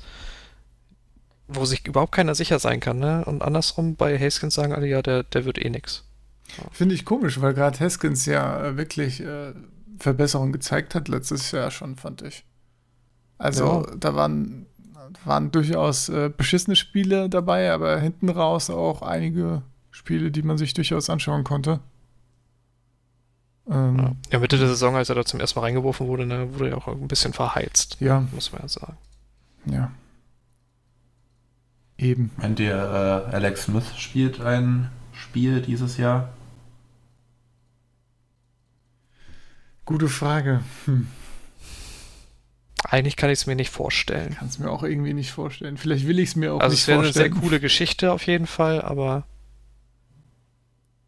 Wo 1.48 1.66
sich 1.66 1.88
überhaupt 1.88 2.12
keiner 2.12 2.36
sicher 2.36 2.60
sein 2.60 2.80
kann, 2.80 3.00
ne? 3.00 3.26
Und 3.26 3.42
andersrum 3.42 3.96
bei 3.96 4.18
Haskins 4.18 4.54
sagen 4.54 4.72
alle, 4.72 4.88
ja, 4.88 5.02
der, 5.02 5.24
der 5.24 5.46
wird 5.46 5.58
eh 5.58 5.72
nix. 5.72 6.06
Ja. 6.56 6.66
Finde 6.72 6.94
ich 6.94 7.04
komisch, 7.04 7.42
weil 7.42 7.56
gerade 7.56 7.80
Haskins 7.80 8.28
ja 8.28 8.64
äh, 8.64 8.78
wirklich 8.78 9.22
äh, 9.22 9.54
Verbesserungen 9.98 10.54
gezeigt 10.54 10.94
hat 10.94 11.08
letztes 11.08 11.50
Jahr 11.52 11.72
schon, 11.72 11.96
fand 11.96 12.22
ich. 12.22 12.46
Also 13.40 13.86
ja. 13.88 13.96
da 13.98 14.14
waren 14.14 14.68
waren 15.26 15.50
durchaus 15.50 16.10
äh, 16.10 16.30
beschissene 16.30 16.76
Spiele 16.76 17.28
dabei, 17.28 17.72
aber 17.72 18.00
hinten 18.00 18.30
raus 18.30 18.70
auch 18.70 19.02
einige 19.02 19.64
Spiele, 19.90 20.30
die 20.30 20.44
man 20.44 20.60
sich 20.60 20.76
durchaus 20.76 21.10
anschauen 21.10 21.44
konnte. 21.44 21.80
Ähm, 23.70 24.18
ja, 24.32 24.40
Mitte 24.40 24.58
der 24.58 24.68
Saison, 24.68 24.96
als 24.96 25.10
er 25.10 25.16
da 25.16 25.24
zum 25.24 25.40
ersten 25.40 25.60
Mal 25.60 25.66
reingeworfen 25.66 26.08
wurde, 26.08 26.26
ne, 26.26 26.54
wurde 26.54 26.72
er 26.72 26.78
auch 26.78 26.88
ein 26.88 27.08
bisschen 27.08 27.34
verheizt. 27.34 27.98
Ja. 28.00 28.26
Muss 28.32 28.52
man 28.52 28.62
ja 28.64 28.68
sagen. 28.68 28.98
Ja. 29.66 29.92
Eben. 31.98 32.32
Meint 32.38 32.60
ihr, 32.60 32.76
äh, 32.76 33.34
Alex 33.36 33.64
Smith 33.64 33.96
spielt 33.98 34.42
ein 34.42 34.90
Spiel 35.14 35.62
dieses 35.62 35.98
Jahr? 35.98 36.34
Gute 39.86 40.10
Frage. 40.10 40.62
Hm. 40.86 41.08
Eigentlich 42.84 43.16
kann 43.16 43.30
ich 43.30 43.40
es 43.40 43.46
mir 43.48 43.56
nicht 43.56 43.70
vorstellen. 43.70 44.36
Kann 44.36 44.48
es 44.48 44.60
mir 44.60 44.70
auch 44.70 44.84
irgendwie 44.84 45.14
nicht 45.14 45.32
vorstellen. 45.32 45.78
Vielleicht 45.78 46.06
will 46.06 46.20
ich 46.20 46.30
es 46.30 46.36
mir 46.36 46.54
auch 46.54 46.60
also 46.60 46.74
nicht 46.74 46.84
vorstellen. 46.84 47.00
Also 47.00 47.10
es 47.10 47.16
wäre 47.16 47.26
eine 47.26 47.34
sehr 47.34 47.42
coole 47.42 47.60
Geschichte 47.60 48.12
auf 48.12 48.28
jeden 48.28 48.48
Fall, 48.48 48.82
aber 48.82 49.26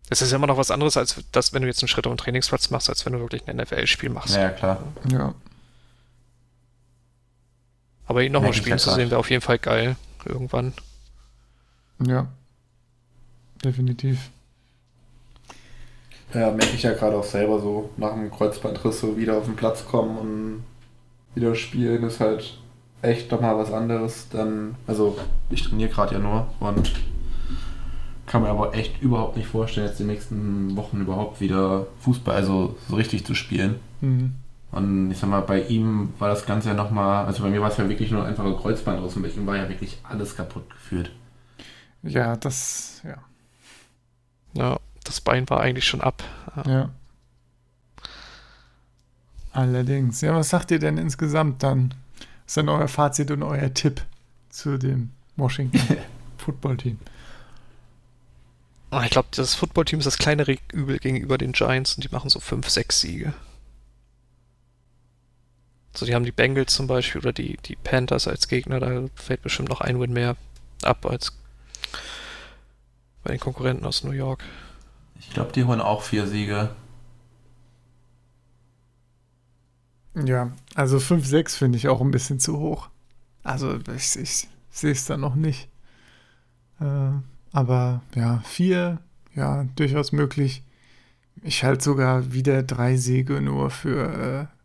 es 0.09 0.21
ist 0.21 0.31
immer 0.31 0.47
noch 0.47 0.57
was 0.57 0.71
anderes, 0.71 0.97
als 0.97 1.23
das, 1.31 1.53
wenn 1.53 1.61
du 1.61 1.67
jetzt 1.67 1.81
einen 1.81 1.87
Schritt 1.87 2.05
auf 2.05 2.13
den 2.13 2.17
Trainingsplatz 2.17 2.69
machst, 2.69 2.89
als 2.89 3.05
wenn 3.05 3.13
du 3.13 3.19
wirklich 3.19 3.47
ein 3.47 3.57
NFL-Spiel 3.57 4.09
machst. 4.09 4.35
Ja, 4.35 4.49
klar. 4.49 4.83
Ja. 5.11 5.33
Aber 8.07 8.21
ihn 8.21 8.31
nochmal 8.31 8.53
spielen 8.53 8.77
zu 8.77 8.91
sehen, 8.91 9.09
wäre 9.09 9.19
auf 9.19 9.31
jeden 9.31 9.41
Fall 9.41 9.57
geil. 9.57 9.95
Irgendwann. 10.25 10.73
Ja. 12.05 12.27
Definitiv. 13.63 14.29
Ja, 16.33 16.51
merke 16.51 16.75
ich 16.75 16.83
ja 16.83 16.93
gerade 16.93 17.15
auch 17.15 17.23
selber 17.23 17.59
so, 17.59 17.89
nach 17.97 18.13
dem 18.13 18.29
Kreuzbandriss 18.29 18.99
so 18.99 19.17
wieder 19.17 19.37
auf 19.37 19.45
den 19.45 19.55
Platz 19.55 19.85
kommen 19.85 20.17
und 20.17 20.63
wieder 21.33 21.55
spielen, 21.55 22.03
ist 22.03 22.19
halt 22.19 22.57
echt 23.01 23.31
nochmal 23.31 23.57
was 23.57 23.71
anderes. 23.71 24.27
Dann, 24.29 24.75
also 24.85 25.17
ich 25.49 25.63
trainiere 25.63 25.89
gerade 25.89 26.15
ja 26.15 26.19
nur 26.19 26.47
und 26.59 26.91
kann 28.35 28.43
mir 28.43 28.49
aber 28.49 28.73
echt 28.73 29.01
überhaupt 29.01 29.37
nicht 29.37 29.47
vorstellen, 29.47 29.87
jetzt 29.87 29.97
die 29.97 30.03
nächsten 30.03 30.75
Wochen 30.75 30.99
überhaupt 30.99 31.39
wieder 31.39 31.87
Fußball, 32.01 32.35
also 32.35 32.75
so 32.89 32.97
richtig 32.97 33.25
zu 33.25 33.33
spielen. 33.33 33.79
Mhm. 34.01 34.33
Und 34.73 35.09
ich 35.09 35.19
sag 35.19 35.29
mal, 35.29 35.39
bei 35.39 35.61
ihm 35.61 36.11
war 36.19 36.27
das 36.27 36.45
Ganze 36.45 36.67
ja 36.67 36.73
nochmal, 36.73 37.27
also 37.27 37.43
bei 37.43 37.49
mir 37.49 37.61
war 37.61 37.71
es 37.71 37.77
ja 37.77 37.87
wirklich 37.87 38.11
nur 38.11 38.25
einfach 38.25 38.43
ein 38.43 38.57
Kreuzband 38.57 39.01
raus 39.01 39.15
und 39.15 39.21
bei 39.21 39.29
ihm 39.29 39.47
war 39.47 39.55
ja 39.55 39.69
wirklich 39.69 39.99
alles 40.03 40.35
kaputt 40.35 40.69
gefühlt. 40.69 41.11
Ja, 42.03 42.35
das, 42.35 43.01
ja. 43.05 43.15
Ja, 44.53 44.79
das 45.05 45.21
Bein 45.21 45.49
war 45.49 45.61
eigentlich 45.61 45.87
schon 45.87 46.01
ab. 46.01 46.21
Ja. 46.57 46.69
ja. 46.69 46.89
Allerdings. 49.53 50.19
Ja, 50.19 50.35
was 50.35 50.49
sagt 50.49 50.71
ihr 50.71 50.79
denn 50.79 50.97
insgesamt 50.97 51.63
dann? 51.63 51.93
Was 52.43 52.47
ist 52.47 52.57
denn 52.57 52.67
euer 52.67 52.89
Fazit 52.89 53.31
und 53.31 53.43
euer 53.43 53.73
Tipp 53.73 54.01
zu 54.49 54.77
dem 54.77 55.11
Washington 55.37 55.79
Football 56.37 56.75
Team? 56.75 56.99
Ah, 58.95 59.03
ich 59.03 59.10
glaube, 59.10 59.27
das 59.31 59.55
Football-Team 59.55 59.99
ist 59.99 60.05
das 60.05 60.17
kleinere 60.17 60.55
Übel 60.71 60.99
gegenüber 60.99 61.38
den 61.38 61.51
Giants 61.51 61.95
und 61.95 62.05
die 62.05 62.13
machen 62.15 62.29
so 62.29 62.39
5, 62.39 62.69
6 62.69 63.01
Siege. 63.01 63.34
So, 65.93 66.05
die 66.05 66.15
haben 66.15 66.23
die 66.23 66.31
Bengals 66.31 66.73
zum 66.73 66.88
Beispiel 66.88 67.19
oder 67.19 67.34
die, 67.34 67.58
die 67.58 67.75
Panthers 67.75 68.25
als 68.25 68.47
Gegner, 68.47 68.79
da 68.79 69.03
fällt 69.15 69.41
bestimmt 69.41 69.67
noch 69.67 69.81
ein 69.81 69.99
Win 69.99 70.13
mehr 70.13 70.38
ab 70.81 71.05
als 71.05 71.34
bei 73.25 73.31
den 73.31 73.39
Konkurrenten 73.41 73.86
aus 73.86 74.05
New 74.05 74.12
York. 74.12 74.45
Ich 75.19 75.29
glaube, 75.29 75.51
die 75.51 75.65
holen 75.65 75.81
auch 75.81 76.01
vier 76.01 76.25
Siege. 76.25 76.73
Ja, 80.13 80.53
also 80.73 80.99
5-6 80.99 81.58
finde 81.58 81.77
ich 81.77 81.89
auch 81.89 81.99
ein 81.99 82.12
bisschen 82.12 82.39
zu 82.39 82.60
hoch. 82.60 82.88
Also 83.43 83.77
ich, 83.93 84.15
ich 84.15 84.47
sehe 84.69 84.93
es 84.93 85.03
da 85.03 85.17
noch 85.17 85.36
nicht. 85.36 85.67
Äh, 86.79 87.12
aber 87.55 88.01
ja, 88.15 88.41
4, 88.43 88.99
ja, 89.33 89.65
durchaus 89.77 90.11
möglich. 90.11 90.61
Ich 91.41 91.63
halte 91.63 91.85
sogar 91.85 92.33
wieder 92.33 92.63
drei 92.63 92.97
Siege 92.97 93.39
nur 93.39 93.69
für, 93.69 94.49
äh, 94.49 94.55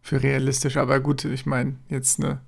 für 0.00 0.22
realistisch. 0.22 0.78
Aber 0.78 1.00
gut, 1.00 1.26
ich 1.26 1.44
meine, 1.44 1.76
jetzt 1.90 2.18
eine 2.18 2.40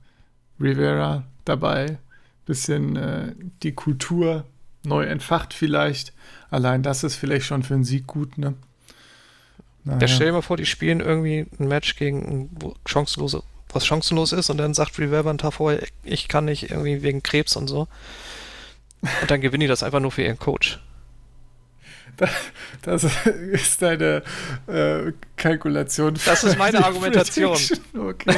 Rivera 0.59 1.25
dabei, 1.45 1.99
bisschen 2.47 2.97
äh, 2.97 3.35
die 3.63 3.73
Kultur 3.73 4.47
neu 4.85 5.05
entfacht 5.05 5.53
vielleicht. 5.53 6.15
Allein 6.49 6.83
das 6.83 7.05
ist 7.05 7.17
vielleicht 7.17 7.45
schon 7.45 7.63
für 7.63 7.75
einen 7.75 7.85
Sieg 7.85 8.07
gut, 8.07 8.39
ne? 8.39 8.55
Naja. 9.85 10.09
stell 10.09 10.29
dir 10.29 10.33
mal 10.33 10.43
vor, 10.43 10.57
die 10.57 10.67
spielen 10.67 11.01
irgendwie 11.01 11.47
ein 11.59 11.69
Match 11.69 11.97
gegen 11.97 12.49
chancenlose, 12.87 13.43
was 13.71 13.87
chancenlos 13.87 14.33
ist 14.33 14.49
und 14.49 14.57
dann 14.57 14.73
sagt 14.73 14.99
Reverber 14.99 15.29
einen 15.29 15.39
Tag 15.39 15.55
vorher, 15.55 15.87
ich 16.05 16.29
kann 16.29 16.47
nicht 16.47 16.71
irgendwie 16.71 17.03
wegen 17.03 17.23
Krebs 17.23 17.55
und 17.55 17.69
so. 17.69 17.87
Und 19.03 19.31
dann 19.31 19.41
gewinnen 19.41 19.63
die 19.63 19.67
das 19.67 19.83
einfach 19.83 20.01
nur 20.01 20.11
für 20.11 20.23
ihren 20.23 20.39
Coach. 20.39 20.79
Das 22.83 23.05
ist 23.25 23.83
deine 23.83 24.23
äh, 24.67 25.13
Kalkulation. 25.37 26.19
Das 26.25 26.45
ist 26.45 26.59
meine 26.59 26.85
Argumentation. 26.85 27.57
Okay. 27.97 28.37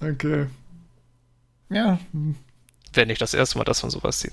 okay. 0.00 0.46
Ja. 1.68 1.98
Wenn 2.92 3.08
nicht 3.08 3.20
das 3.20 3.34
erste 3.34 3.58
Mal, 3.58 3.64
dass 3.64 3.82
man 3.82 3.90
sowas 3.90 4.20
sieht. 4.20 4.32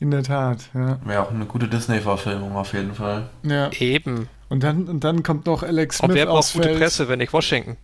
In 0.00 0.10
der 0.10 0.24
Tat, 0.24 0.68
ja. 0.74 0.98
Wäre 1.04 1.22
auch 1.22 1.30
eine 1.30 1.46
gute 1.46 1.68
Disney-Verfilmung 1.68 2.56
auf 2.56 2.72
jeden 2.72 2.94
Fall. 2.94 3.30
Ja. 3.44 3.70
Eben. 3.72 4.28
Und 4.48 4.62
dann, 4.62 4.88
und 4.88 5.04
dann 5.04 5.22
kommt 5.22 5.46
noch 5.46 5.62
Alex 5.62 5.98
Smith 5.98 6.10
Und 6.10 6.16
wer 6.16 6.26
braucht 6.26 6.52
gute 6.52 6.74
Presse, 6.76 7.08
wenn 7.08 7.18
nicht 7.18 7.32
Washington? 7.32 7.76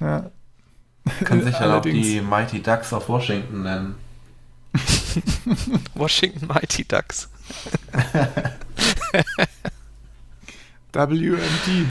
Ja. 0.00 0.30
Kann 1.24 1.42
sich 1.42 1.58
ja 1.58 1.78
auch 1.78 1.82
die 1.82 2.20
Mighty 2.20 2.62
Ducks 2.62 2.92
auf 2.92 3.08
Washington 3.08 3.62
nennen. 3.62 3.94
Washington 5.94 6.46
Mighty 6.46 6.84
Ducks. 6.84 7.28
WMD. 10.92 11.86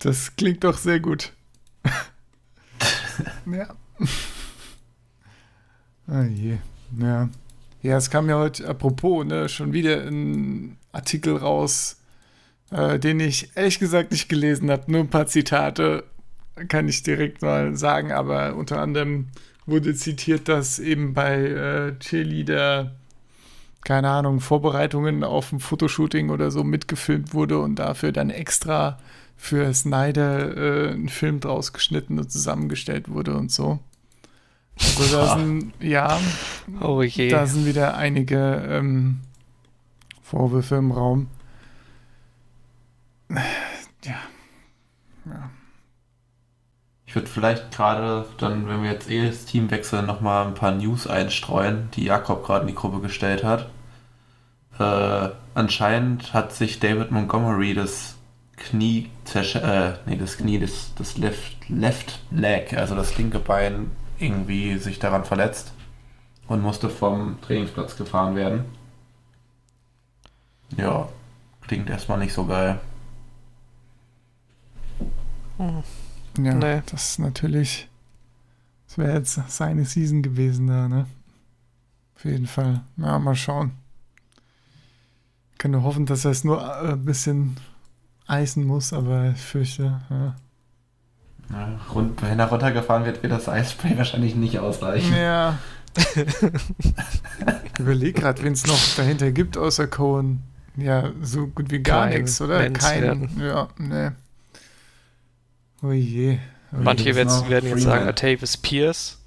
Das 0.00 0.36
klingt 0.36 0.64
doch 0.64 0.76
sehr 0.76 1.00
gut. 1.00 1.32
ja. 3.46 3.68
Ah 6.06 6.22
je. 6.24 6.58
Ja. 6.98 7.28
Ja, 7.82 7.96
es 7.96 8.10
kam 8.10 8.28
ja 8.28 8.36
heute, 8.36 8.68
apropos, 8.68 9.24
ne, 9.24 9.48
schon 9.48 9.72
wieder 9.72 10.02
ein 10.02 10.78
Artikel 10.92 11.36
raus, 11.36 11.96
äh, 12.70 12.98
den 12.98 13.18
ich 13.18 13.56
ehrlich 13.56 13.78
gesagt 13.80 14.12
nicht 14.12 14.28
gelesen 14.28 14.70
habe. 14.70 14.90
Nur 14.90 15.00
ein 15.00 15.10
paar 15.10 15.26
Zitate 15.26 16.04
kann 16.68 16.88
ich 16.88 17.02
direkt 17.02 17.42
mal 17.42 17.76
sagen, 17.76 18.12
aber 18.12 18.56
unter 18.56 18.80
anderem 18.80 19.28
wurde 19.66 19.94
zitiert, 19.94 20.48
dass 20.48 20.78
eben 20.78 21.14
bei 21.14 21.36
äh, 21.36 21.98
Cheerleader, 21.98 22.92
keine 23.84 24.10
Ahnung, 24.10 24.40
Vorbereitungen 24.40 25.24
auf 25.24 25.52
ein 25.52 25.60
Fotoshooting 25.60 26.30
oder 26.30 26.50
so 26.50 26.64
mitgefilmt 26.64 27.32
wurde 27.34 27.58
und 27.58 27.76
dafür 27.76 28.12
dann 28.12 28.30
extra 28.30 28.98
für 29.36 29.72
Snyder 29.74 30.56
äh, 30.56 30.92
ein 30.92 31.08
Film 31.08 31.40
draus 31.40 31.72
geschnitten 31.72 32.18
und 32.18 32.30
zusammengestellt 32.30 33.08
wurde 33.08 33.36
und 33.36 33.50
so. 33.50 33.80
Also 34.78 35.16
da 35.16 35.36
sind, 35.36 35.72
ja, 35.80 36.18
oh 36.80 37.02
je. 37.02 37.28
da 37.28 37.46
sind 37.46 37.66
wieder 37.66 37.96
einige 37.96 38.66
ähm, 38.68 39.20
Vorwürfe 40.22 40.76
im 40.76 40.92
Raum. 40.92 41.28
Ja. 44.04 44.16
ja. 45.26 45.50
Ich 47.12 47.16
würde 47.16 47.28
vielleicht 47.28 47.72
gerade 47.72 48.24
dann, 48.38 48.66
wenn 48.66 48.82
wir 48.82 48.90
jetzt 48.90 49.10
eh 49.10 49.26
das 49.26 49.44
Team 49.44 49.70
wechseln, 49.70 50.06
nochmal 50.06 50.46
ein 50.46 50.54
paar 50.54 50.70
News 50.70 51.06
einstreuen, 51.06 51.90
die 51.94 52.04
Jakob 52.04 52.42
gerade 52.42 52.62
in 52.62 52.68
die 52.68 52.74
Gruppe 52.74 53.00
gestellt 53.00 53.44
hat. 53.44 53.68
Äh, 54.78 55.28
anscheinend 55.52 56.32
hat 56.32 56.54
sich 56.54 56.80
David 56.80 57.10
Montgomery 57.10 57.74
das 57.74 58.16
Knie 58.56 59.10
äh, 59.34 59.92
nee, 60.06 60.16
das 60.16 60.38
Knie, 60.38 60.58
das, 60.58 60.94
das 60.96 61.18
Left, 61.18 61.68
Left 61.68 62.18
Leg, 62.30 62.72
also 62.72 62.94
das 62.94 63.18
linke 63.18 63.40
Bein, 63.40 63.90
irgendwie 64.18 64.78
sich 64.78 64.98
daran 64.98 65.26
verletzt 65.26 65.74
und 66.48 66.62
musste 66.62 66.88
vom 66.88 67.38
Trainingsplatz 67.42 67.94
gefahren 67.94 68.36
werden. 68.36 68.64
Ja, 70.78 71.10
klingt 71.68 71.90
erstmal 71.90 72.20
nicht 72.20 72.32
so 72.32 72.46
geil. 72.46 72.80
Hm. 75.58 75.82
Ja, 76.38 76.54
nee. 76.54 76.82
das 76.86 77.10
ist 77.10 77.18
natürlich. 77.18 77.88
Das 78.86 78.98
wäre 78.98 79.14
jetzt 79.14 79.40
seine 79.48 79.84
Season 79.84 80.22
gewesen 80.22 80.66
da, 80.66 80.88
ne? 80.88 81.06
Auf 82.16 82.24
jeden 82.24 82.46
Fall. 82.46 82.82
Ja, 82.96 83.18
mal 83.18 83.34
schauen. 83.34 83.72
Ich 85.52 85.58
kann 85.58 85.70
nur 85.70 85.82
hoffen, 85.82 86.06
dass 86.06 86.24
er 86.24 86.30
es 86.30 86.44
nur 86.44 86.80
ein 86.82 87.04
bisschen 87.04 87.56
eisen 88.26 88.66
muss, 88.66 88.92
aber 88.92 89.30
ich 89.34 89.40
fürchte, 89.40 90.00
ja. 90.10 90.34
ja 91.50 91.80
rund, 91.94 92.20
wenn 92.22 92.38
er 92.38 92.46
runtergefahren 92.46 93.04
wird, 93.04 93.22
wird 93.22 93.32
das 93.32 93.48
Eispray 93.48 93.96
wahrscheinlich 93.96 94.34
nicht 94.34 94.58
ausreichen. 94.58 95.14
Ja. 95.14 95.58
ich 96.14 97.78
überlege 97.78 98.20
gerade, 98.20 98.42
wen 98.42 98.52
es 98.52 98.66
noch 98.66 98.80
dahinter 98.96 99.30
gibt 99.30 99.58
außer 99.58 99.86
Cohen. 99.86 100.42
Ja, 100.76 101.10
so 101.20 101.48
gut 101.48 101.70
wie 101.70 101.80
gar 101.80 102.06
nichts, 102.06 102.40
oder? 102.40 102.70
Kein. 102.70 103.30
Ja, 103.38 103.68
ne. 103.78 104.14
Oh 105.82 105.92
je. 105.92 106.38
Oh 106.72 106.76
Manche 106.78 107.04
je, 107.04 107.14
werden, 107.16 107.48
werden 107.48 107.68
jetzt 107.70 107.82
sagen, 107.82 108.08
Atavis 108.08 108.56
Pierce. 108.56 109.18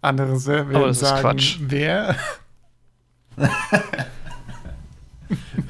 Andere 0.00 0.44
werden 0.44 0.94
sagen, 0.94 1.20
Quatsch. 1.20 1.58
wer? 1.60 2.16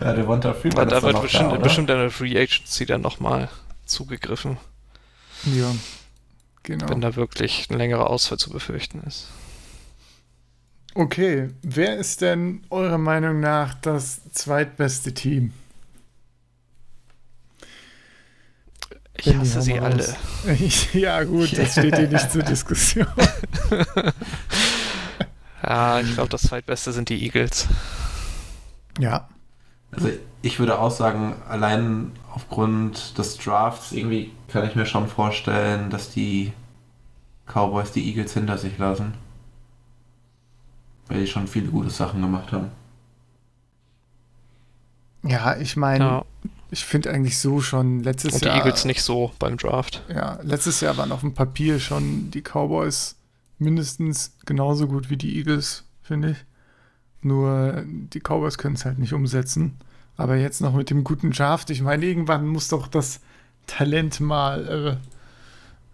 ja, 0.01 0.13
Devonta 0.15 0.55
Freeman 0.55 0.89
da 0.89 1.03
wird 1.03 1.21
bestimmt, 1.21 1.53
da, 1.53 1.57
bestimmt 1.57 1.91
eine 1.91 2.11
Free 2.11 2.41
Agency 2.41 2.87
dann 2.87 3.03
nochmal 3.03 3.51
zugegriffen. 3.85 4.57
Ja, 5.45 5.75
genau. 6.63 6.89
Wenn 6.89 7.01
da 7.01 7.15
wirklich 7.17 7.69
ein 7.71 7.79
längerer 7.79 8.09
Ausfall 8.09 8.39
zu 8.39 8.51
befürchten 8.51 9.03
ist. 9.03 9.29
Okay, 10.95 11.51
wer 11.63 11.97
ist 11.97 12.21
denn 12.21 12.65
eurer 12.71 12.99
Meinung 12.99 13.41
nach 13.41 13.75
das 13.75 14.31
zweitbeste 14.33 15.15
Team? 15.15 15.53
Ich 19.25 19.37
hasse 19.37 19.63
sie 19.63 19.79
alle. 19.79 20.17
ja, 20.93 21.23
gut, 21.25 21.57
das 21.57 21.73
steht 21.79 21.97
hier 21.97 22.09
nicht 22.09 22.31
zur 22.31 22.43
Diskussion. 22.43 23.07
ja, 25.63 26.01
ich 26.01 26.15
glaube, 26.15 26.29
das 26.29 26.43
zweitbeste 26.43 26.93
sind 26.93 27.09
die 27.09 27.23
Eagles. 27.25 27.69
Ja. 28.99 29.29
Also 29.93 30.09
ich 30.43 30.59
würde 30.59 30.79
auch 30.79 30.91
sagen, 30.91 31.37
allein 31.49 32.13
aufgrund 32.33 33.17
des 33.17 33.37
Drafts 33.39 33.93
irgendwie 33.93 34.33
kann 34.49 34.67
ich 34.67 34.75
mir 34.75 34.87
schon 34.87 35.07
vorstellen, 35.07 35.91
dass 35.91 36.11
die 36.11 36.53
Cowboys 37.47 37.93
die 37.93 38.09
Eagles 38.09 38.35
hinter 38.35 38.59
sich 38.59 38.77
lassen. 38.79 39.15
Weil 41.09 41.21
die 41.21 41.27
schon 41.27 41.47
viele 41.47 41.69
gute 41.69 41.91
Sachen 41.91 42.23
gemacht 42.23 42.53
haben. 42.53 42.71
Ja, 45.23 45.57
ich 45.57 45.77
meine, 45.77 46.05
ja. 46.05 46.25
Ich 46.73 46.87
finde 46.87 47.11
eigentlich 47.11 47.39
so 47.39 47.61
schon 47.61 48.01
letztes 48.01 48.33
Jahr. 48.33 48.35
Und 48.35 48.43
die 48.43 48.47
Jahr, 48.47 48.57
Eagles 48.67 48.85
nicht 48.87 49.03
so 49.03 49.31
beim 49.39 49.59
Draft. 49.59 50.03
Ja, 50.09 50.39
letztes 50.43 50.81
Jahr 50.81 50.97
waren 50.97 51.13
auf 51.13 51.21
dem 51.21 51.35
Papier 51.35 51.79
schon 51.79 52.31
die 52.31 52.41
Cowboys 52.41 53.17
mindestens 53.59 54.35
genauso 54.47 54.89
gut 54.89 55.11
wie 55.11 55.19
die 55.19 55.37
Eagles, 55.37 55.85
finde 56.01 56.31
ich. 56.31 56.39
Nur 57.21 57.85
die 57.87 58.21
Cowboys 58.21 58.57
können 58.57 58.75
es 58.75 58.87
halt 58.87 58.99
nicht 58.99 59.13
umsetzen. 59.13 59.79
Aber 60.17 60.37
jetzt 60.37 60.63
noch 60.63 60.73
mit 60.73 60.89
dem 60.89 61.05
guten 61.05 61.31
Draft, 61.31 61.69
ich 61.69 61.83
meine, 61.83 62.07
irgendwann 62.07 62.47
muss 62.47 62.69
doch 62.69 62.89
das 62.89 63.21
Talent 63.67 64.21
mal 64.21 64.99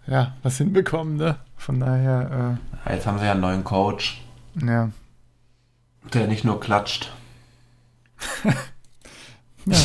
äh, 0.07 0.11
ja, 0.11 0.37
was 0.45 0.59
hinbekommen, 0.59 1.17
ne? 1.17 1.39
Von 1.57 1.81
daher. 1.81 2.59
Äh, 2.87 2.95
jetzt 2.95 3.07
haben 3.07 3.19
sie 3.19 3.25
ja 3.25 3.33
einen 3.33 3.41
neuen 3.41 3.65
Coach. 3.65 4.23
Ja. 4.63 4.91
Der 6.15 6.29
nicht 6.29 6.45
nur 6.45 6.61
klatscht. 6.61 7.13
ja, 9.67 9.77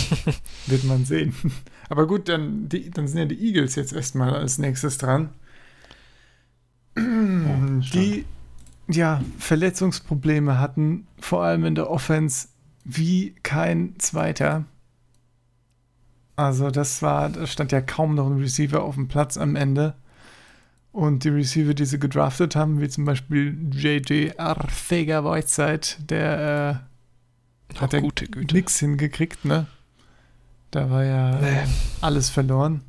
wird 0.68 0.84
man 0.84 1.05
sehen. 1.05 1.34
Aber 1.89 2.07
gut, 2.07 2.30
dann, 2.30 2.70
die, 2.70 2.89
dann 2.89 3.07
sind 3.07 3.18
ja 3.20 3.26
die 3.26 3.47
Eagles 3.47 3.76
jetzt 3.76 3.93
erstmal 3.93 4.34
als 4.36 4.57
nächstes 4.57 4.97
dran. 4.97 5.30
Oh, 6.97 7.01
die 7.93 8.26
ja, 8.88 9.22
Verletzungsprobleme 9.39 10.59
hatten, 10.59 11.07
vor 11.20 11.43
allem 11.43 11.66
in 11.66 11.76
der 11.76 11.89
Offense, 11.89 12.49
wie 12.84 13.34
kein 13.43 13.95
zweiter. 13.97 14.66
Also 16.36 16.72
das 16.72 17.01
war, 17.01 17.30
da 17.30 17.47
stand 17.47 17.72
ja 17.72 17.82
kaum 17.82 18.16
noch 18.16 18.28
ein 18.28 18.39
Receiver 18.39 18.84
auf 18.84 18.95
dem 18.95 19.07
Platz 19.07 19.38
am 19.38 19.55
Ende. 19.55 19.95
Und 20.91 21.24
die 21.24 21.30
Receiver, 21.30 21.74
die 21.74 21.86
sie 21.86 21.99
gedraftet 21.99 22.55
haben, 22.55 22.80
wie 22.80 22.89
zum 22.89 23.05
Beispiel 23.05 23.57
JJ 23.72 24.34
Arthega 24.38 25.24
Whiteside, 25.24 25.88
der 26.07 26.84
äh, 27.74 27.80
hat 27.80 27.93
ja 27.93 28.01
nichts 28.01 28.80
hingekriegt, 28.80 29.43
ne? 29.43 29.66
Da 30.74 30.89
war 30.89 31.03
ja 31.03 31.39
nee. 31.39 31.67
alles 32.01 32.30
verloren 32.30 32.82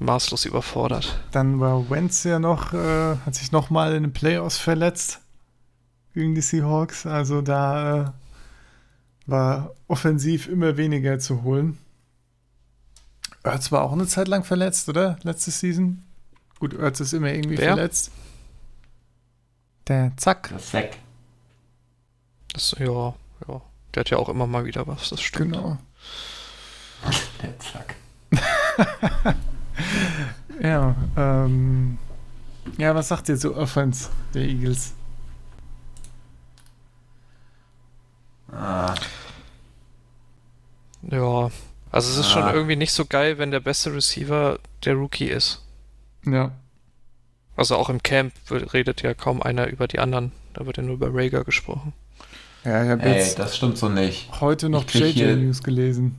maßlos 0.00 0.46
überfordert. 0.46 1.20
Dann 1.30 1.60
war 1.60 1.88
Wentz 1.90 2.24
ja 2.24 2.38
noch, 2.38 2.72
äh, 2.72 3.16
hat 3.24 3.34
sich 3.34 3.52
nochmal 3.52 3.94
in 3.94 4.02
den 4.02 4.12
Playoffs 4.12 4.58
verletzt 4.58 5.20
gegen 6.14 6.34
die 6.34 6.40
Seahawks. 6.40 7.06
Also 7.06 7.42
da 7.42 8.00
äh, 8.00 8.10
war 9.26 9.74
offensiv 9.86 10.48
immer 10.48 10.76
weniger 10.76 11.18
zu 11.18 11.42
holen. 11.42 11.78
Ertz 13.42 13.70
war 13.70 13.82
auch 13.82 13.92
eine 13.92 14.06
Zeit 14.06 14.28
lang 14.28 14.44
verletzt, 14.44 14.88
oder? 14.88 15.18
Letzte 15.22 15.50
Season. 15.50 16.02
Gut, 16.58 16.74
Ertz 16.74 17.00
ist 17.00 17.12
immer 17.12 17.32
irgendwie 17.32 17.58
Wer? 17.58 17.74
verletzt. 17.74 18.10
Der 19.88 20.12
Zack. 20.16 20.48
Der 20.48 20.58
Zack. 20.58 20.96
Das, 22.52 22.74
ja, 22.78 23.14
ja. 23.48 23.62
Der 23.94 24.00
hat 24.00 24.10
ja 24.10 24.18
auch 24.18 24.28
immer 24.28 24.46
mal 24.46 24.64
wieder 24.64 24.86
was, 24.86 25.10
das 25.10 25.20
stimmt. 25.20 25.52
Genau. 25.52 25.78
Zack. 27.58 27.94
ja, 30.62 30.94
ähm, 31.16 31.98
ja, 32.78 32.94
was 32.94 33.08
sagt 33.08 33.28
ihr 33.28 33.36
zu 33.36 33.56
Offense 33.56 34.10
der 34.34 34.42
Eagles? 34.42 34.94
Ah. 38.52 38.94
Ja, 41.02 41.50
also 41.90 42.10
es 42.10 42.18
ist 42.18 42.26
ah. 42.26 42.30
schon 42.30 42.54
irgendwie 42.54 42.76
nicht 42.76 42.92
so 42.92 43.04
geil, 43.04 43.38
wenn 43.38 43.50
der 43.50 43.60
beste 43.60 43.94
Receiver 43.94 44.58
der 44.84 44.94
Rookie 44.94 45.28
ist. 45.28 45.64
Ja. 46.26 46.52
Also 47.56 47.76
auch 47.76 47.88
im 47.88 48.02
Camp 48.02 48.32
redet 48.50 49.02
ja 49.02 49.14
kaum 49.14 49.42
einer 49.42 49.66
über 49.66 49.88
die 49.88 49.98
anderen. 49.98 50.32
Da 50.54 50.66
wird 50.66 50.76
ja 50.76 50.82
nur 50.82 50.94
über 50.94 51.10
Rager 51.12 51.44
gesprochen. 51.44 51.92
Ja, 52.64 52.84
ich 52.84 52.90
habe 52.90 53.08
jetzt 53.08 53.38
das 53.38 53.56
stimmt 53.56 53.78
so 53.78 53.88
nicht. 53.88 54.28
heute 54.40 54.68
noch 54.68 54.88
JJ 54.88 55.36
News 55.36 55.62
gelesen 55.62 56.16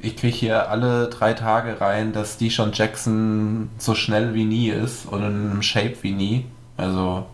ich 0.00 0.16
kriege 0.16 0.36
hier 0.36 0.70
alle 0.70 1.08
drei 1.08 1.34
Tage 1.34 1.80
rein, 1.80 2.12
dass 2.12 2.38
Deshaun 2.38 2.72
Jackson 2.72 3.70
so 3.78 3.94
schnell 3.94 4.34
wie 4.34 4.44
nie 4.44 4.68
ist 4.68 5.06
und 5.06 5.20
in 5.20 5.50
einem 5.50 5.62
Shape 5.62 5.96
wie 6.02 6.12
nie. 6.12 6.46
Also. 6.76 7.26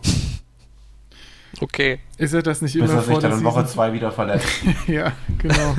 Okay. 1.61 1.99
Ist 2.17 2.33
er 2.33 2.41
das 2.41 2.61
nicht 2.61 2.73
bis 2.73 2.89
immer 2.89 2.95
er 2.95 3.03
sich 3.03 3.17
dann 3.19 3.31
in 3.31 3.43
Woche 3.43 3.65
zwei 3.65 3.93
wieder 3.93 4.11
verletzt. 4.11 4.47
ja, 4.87 5.11
genau. 5.37 5.75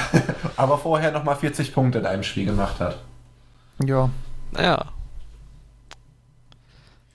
Aber 0.56 0.78
vorher 0.78 1.12
nochmal 1.12 1.36
40 1.36 1.72
Punkte 1.72 2.00
in 2.00 2.06
einem 2.06 2.22
Spiel 2.22 2.46
gemacht 2.46 2.80
hat. 2.80 2.98
Ja. 3.84 4.10
Naja. 4.52 4.86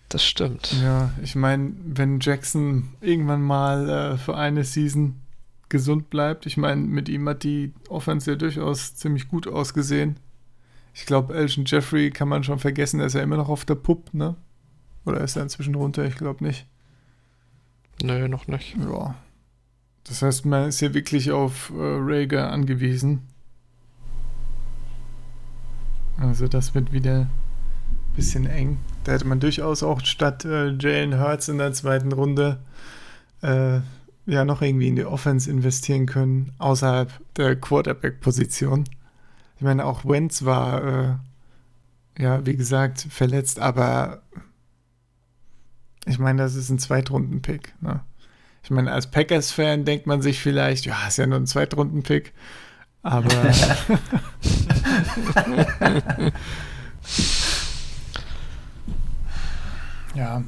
Das 0.08 0.24
stimmt. 0.24 0.74
Ja, 0.82 1.12
ich 1.22 1.36
meine, 1.36 1.74
wenn 1.84 2.20
Jackson 2.20 2.94
irgendwann 3.00 3.44
mal 3.44 3.90
äh, 3.90 4.18
für 4.18 4.36
eine 4.36 4.64
Season 4.64 5.22
gesund 5.70 6.10
bleibt. 6.10 6.46
Ich 6.46 6.58
meine, 6.58 6.82
mit 6.82 7.10
ihm 7.10 7.28
hat 7.30 7.44
die 7.44 7.74
Offense 7.88 8.32
ja 8.32 8.38
durchaus 8.38 8.96
ziemlich 8.96 9.28
gut 9.28 9.48
ausgesehen. 9.48 10.18
Ich 10.94 11.06
glaube, 11.06 11.36
Elgin 11.36 11.66
Jeffrey 11.66 12.12
kann 12.12 12.28
man 12.28 12.44
schon 12.44 12.60
vergessen, 12.60 13.00
er 13.00 13.06
ist 13.06 13.14
ja 13.14 13.22
immer 13.22 13.38
noch 13.38 13.50
auf 13.50 13.66
der 13.66 13.76
Pup, 13.76 14.14
ne? 14.14 14.36
Oder 15.06 15.22
ist 15.22 15.36
er 15.36 15.44
inzwischen 15.44 15.76
runter? 15.76 16.06
Ich 16.06 16.16
glaube 16.16 16.44
nicht. 16.44 16.68
Nö, 18.02 18.28
noch 18.28 18.48
nicht. 18.48 18.76
Ja. 18.78 19.16
Das 20.04 20.22
heißt, 20.22 20.46
man 20.46 20.70
ist 20.70 20.82
ja 20.82 20.94
wirklich 20.94 21.32
auf 21.32 21.72
äh, 21.72 21.74
Rager 21.78 22.52
angewiesen. 22.52 23.22
Also 26.18 26.48
das 26.48 26.76
wird 26.76 26.92
wieder 26.92 27.22
ein 27.22 27.30
bisschen 28.16 28.46
eng. 28.46 28.78
Da 29.04 29.14
hätte 29.14 29.28
man 29.28 29.40
durchaus 29.40 29.84
auch 29.84 30.02
statt 30.02 30.46
äh, 30.46 30.72
Jalen 30.72 31.20
Hurts 31.20 31.48
in 31.48 31.60
der 31.60 31.74
zweiten 31.74 32.12
Runde 32.12 32.60
äh, 33.42 33.80
ja 34.30 34.46
noch 34.46 34.62
irgendwie 34.62 34.88
in 34.88 34.96
die 34.96 35.06
Offense 35.06 35.50
investieren 35.50 36.06
können, 36.06 36.54
außerhalb 36.58 37.12
der 37.36 37.56
Quarterback-Position. 37.56 38.86
Ich 39.58 39.62
meine, 39.62 39.86
auch 39.86 40.06
Wentz 40.06 40.46
war, 40.46 40.84
äh, 40.84 41.16
ja, 42.22 42.46
wie 42.46 42.56
gesagt, 42.56 43.08
verletzt, 43.10 43.60
aber 43.60 44.22
ich 46.06 46.20
meine, 46.20 46.44
das 46.44 46.56
ist 46.56 46.70
ein 46.70 46.80
Zweitrunden-Pick. 46.80 47.74
Ne? 47.82 48.02
Ich 48.64 48.70
meine, 48.70 48.92
als 48.92 49.12
Packers-Fan 49.12 49.86
denkt 49.86 50.08
man 50.08 50.22
sich 50.22 50.40
vielleicht, 50.40 50.86
ja, 50.86 51.08
ist 51.08 51.18
ja 51.18 51.28
nur 51.28 51.40
ein 51.40 51.48
Zweitrunden-Pick, 51.48 52.34
aber. 53.02 53.30
ja. 60.16 60.44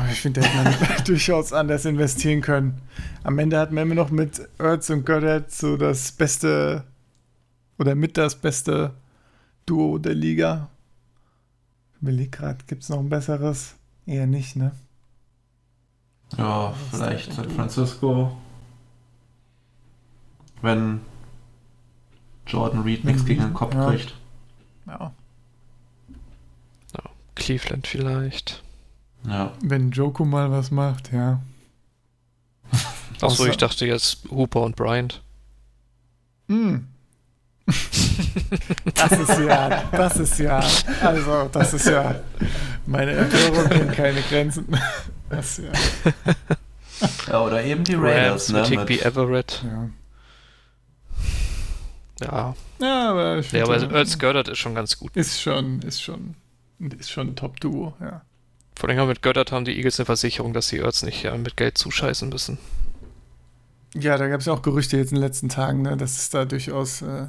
Aber 0.00 0.10
ich 0.10 0.20
finde, 0.20 0.40
da 0.40 0.46
hätte 0.46 0.84
man 0.84 1.04
durchaus 1.04 1.52
anders 1.52 1.84
investieren 1.84 2.40
können. 2.40 2.80
Am 3.22 3.38
Ende 3.38 3.58
hat 3.58 3.70
man 3.70 3.82
immer 3.82 3.94
noch 3.94 4.10
mit 4.10 4.48
Ertz 4.58 4.88
und 4.88 5.04
Goddard 5.04 5.52
so 5.52 5.76
das 5.76 6.12
beste 6.12 6.84
oder 7.78 7.94
mit 7.94 8.16
das 8.16 8.34
beste 8.34 8.94
Duo 9.66 9.98
der 9.98 10.14
Liga. 10.14 10.70
Ich 11.94 12.02
überlege 12.02 12.30
gerade, 12.30 12.64
gibt 12.66 12.82
es 12.82 12.88
noch 12.88 12.98
ein 12.98 13.10
besseres? 13.10 13.74
Eher 14.06 14.26
nicht, 14.26 14.56
ne? 14.56 14.72
Ja, 16.38 16.72
vielleicht 16.90 17.34
San 17.34 17.50
Francisco. 17.50 18.38
Wenn 20.62 21.00
Jordan 22.46 22.82
Reed 22.82 23.04
nichts 23.04 23.26
gegen 23.26 23.42
den 23.42 23.54
Kopf 23.54 23.74
ja. 23.74 23.90
kriegt. 23.90 24.14
Ja. 24.86 25.12
ja. 26.94 27.10
Cleveland 27.34 27.86
vielleicht. 27.86 28.62
Ja. 29.26 29.52
Wenn 29.62 29.90
Joko 29.90 30.24
mal 30.24 30.50
was 30.50 30.70
macht, 30.70 31.12
ja. 31.12 31.40
Achso, 33.20 33.46
ich 33.46 33.56
dachte 33.56 33.86
jetzt 33.86 34.18
Hooper 34.30 34.62
und 34.62 34.76
Bryant. 34.76 35.22
Mm. 36.48 36.76
das 38.94 39.12
ist 39.12 39.38
ja, 39.38 39.84
das 39.92 40.16
ist 40.16 40.38
ja, 40.38 40.60
also 41.02 41.48
das 41.52 41.74
ist 41.74 41.86
ja, 41.86 42.16
meine 42.86 43.12
Empörung 43.12 43.68
kennt 43.68 43.92
keine 43.92 44.22
Grenzen. 44.22 44.66
Das 45.28 45.58
ja. 45.58 45.70
ja. 47.28 47.44
Oder 47.44 47.62
eben 47.62 47.84
die 47.84 47.94
Raiders, 47.94 48.52
Rams, 48.52 48.70
ne? 48.70 48.76
Mit 48.76 48.88
Higby 48.88 48.98
Everett. 49.06 49.62
Ja. 49.64 49.90
Ja. 52.20 52.54
Ja, 52.80 53.10
aber 53.10 53.38
ich 53.38 53.52
Ja, 53.52 53.64
aber 53.64 53.76
Earth 53.94 54.18
Goddard 54.18 54.48
ist 54.48 54.58
schon 54.58 54.74
ganz 54.74 54.98
gut. 54.98 55.16
Ist 55.16 55.40
schon, 55.40 55.80
ist 55.82 56.02
schon, 56.02 56.34
ist 56.98 57.10
schon 57.10 57.28
ein 57.28 57.36
Top-Duo, 57.36 57.94
ja. 58.00 58.22
Vor 58.80 58.88
allem 58.88 59.08
mit 59.08 59.20
Goddard 59.20 59.52
haben 59.52 59.66
die 59.66 59.76
Eagles 59.76 60.00
eine 60.00 60.06
Versicherung, 60.06 60.54
dass 60.54 60.68
die 60.68 60.80
Earths 60.80 61.02
nicht 61.02 61.22
ja, 61.22 61.36
mit 61.36 61.54
Geld 61.58 61.76
zuscheißen 61.76 62.30
müssen. 62.30 62.56
Ja, 63.94 64.16
da 64.16 64.26
gab 64.26 64.40
es 64.40 64.48
auch 64.48 64.62
Gerüchte 64.62 64.96
jetzt 64.96 65.12
in 65.12 65.16
den 65.16 65.22
letzten 65.22 65.50
Tagen, 65.50 65.82
ne, 65.82 65.98
dass 65.98 66.16
es 66.16 66.30
da 66.30 66.46
durchaus 66.46 67.02
äh, 67.02 67.26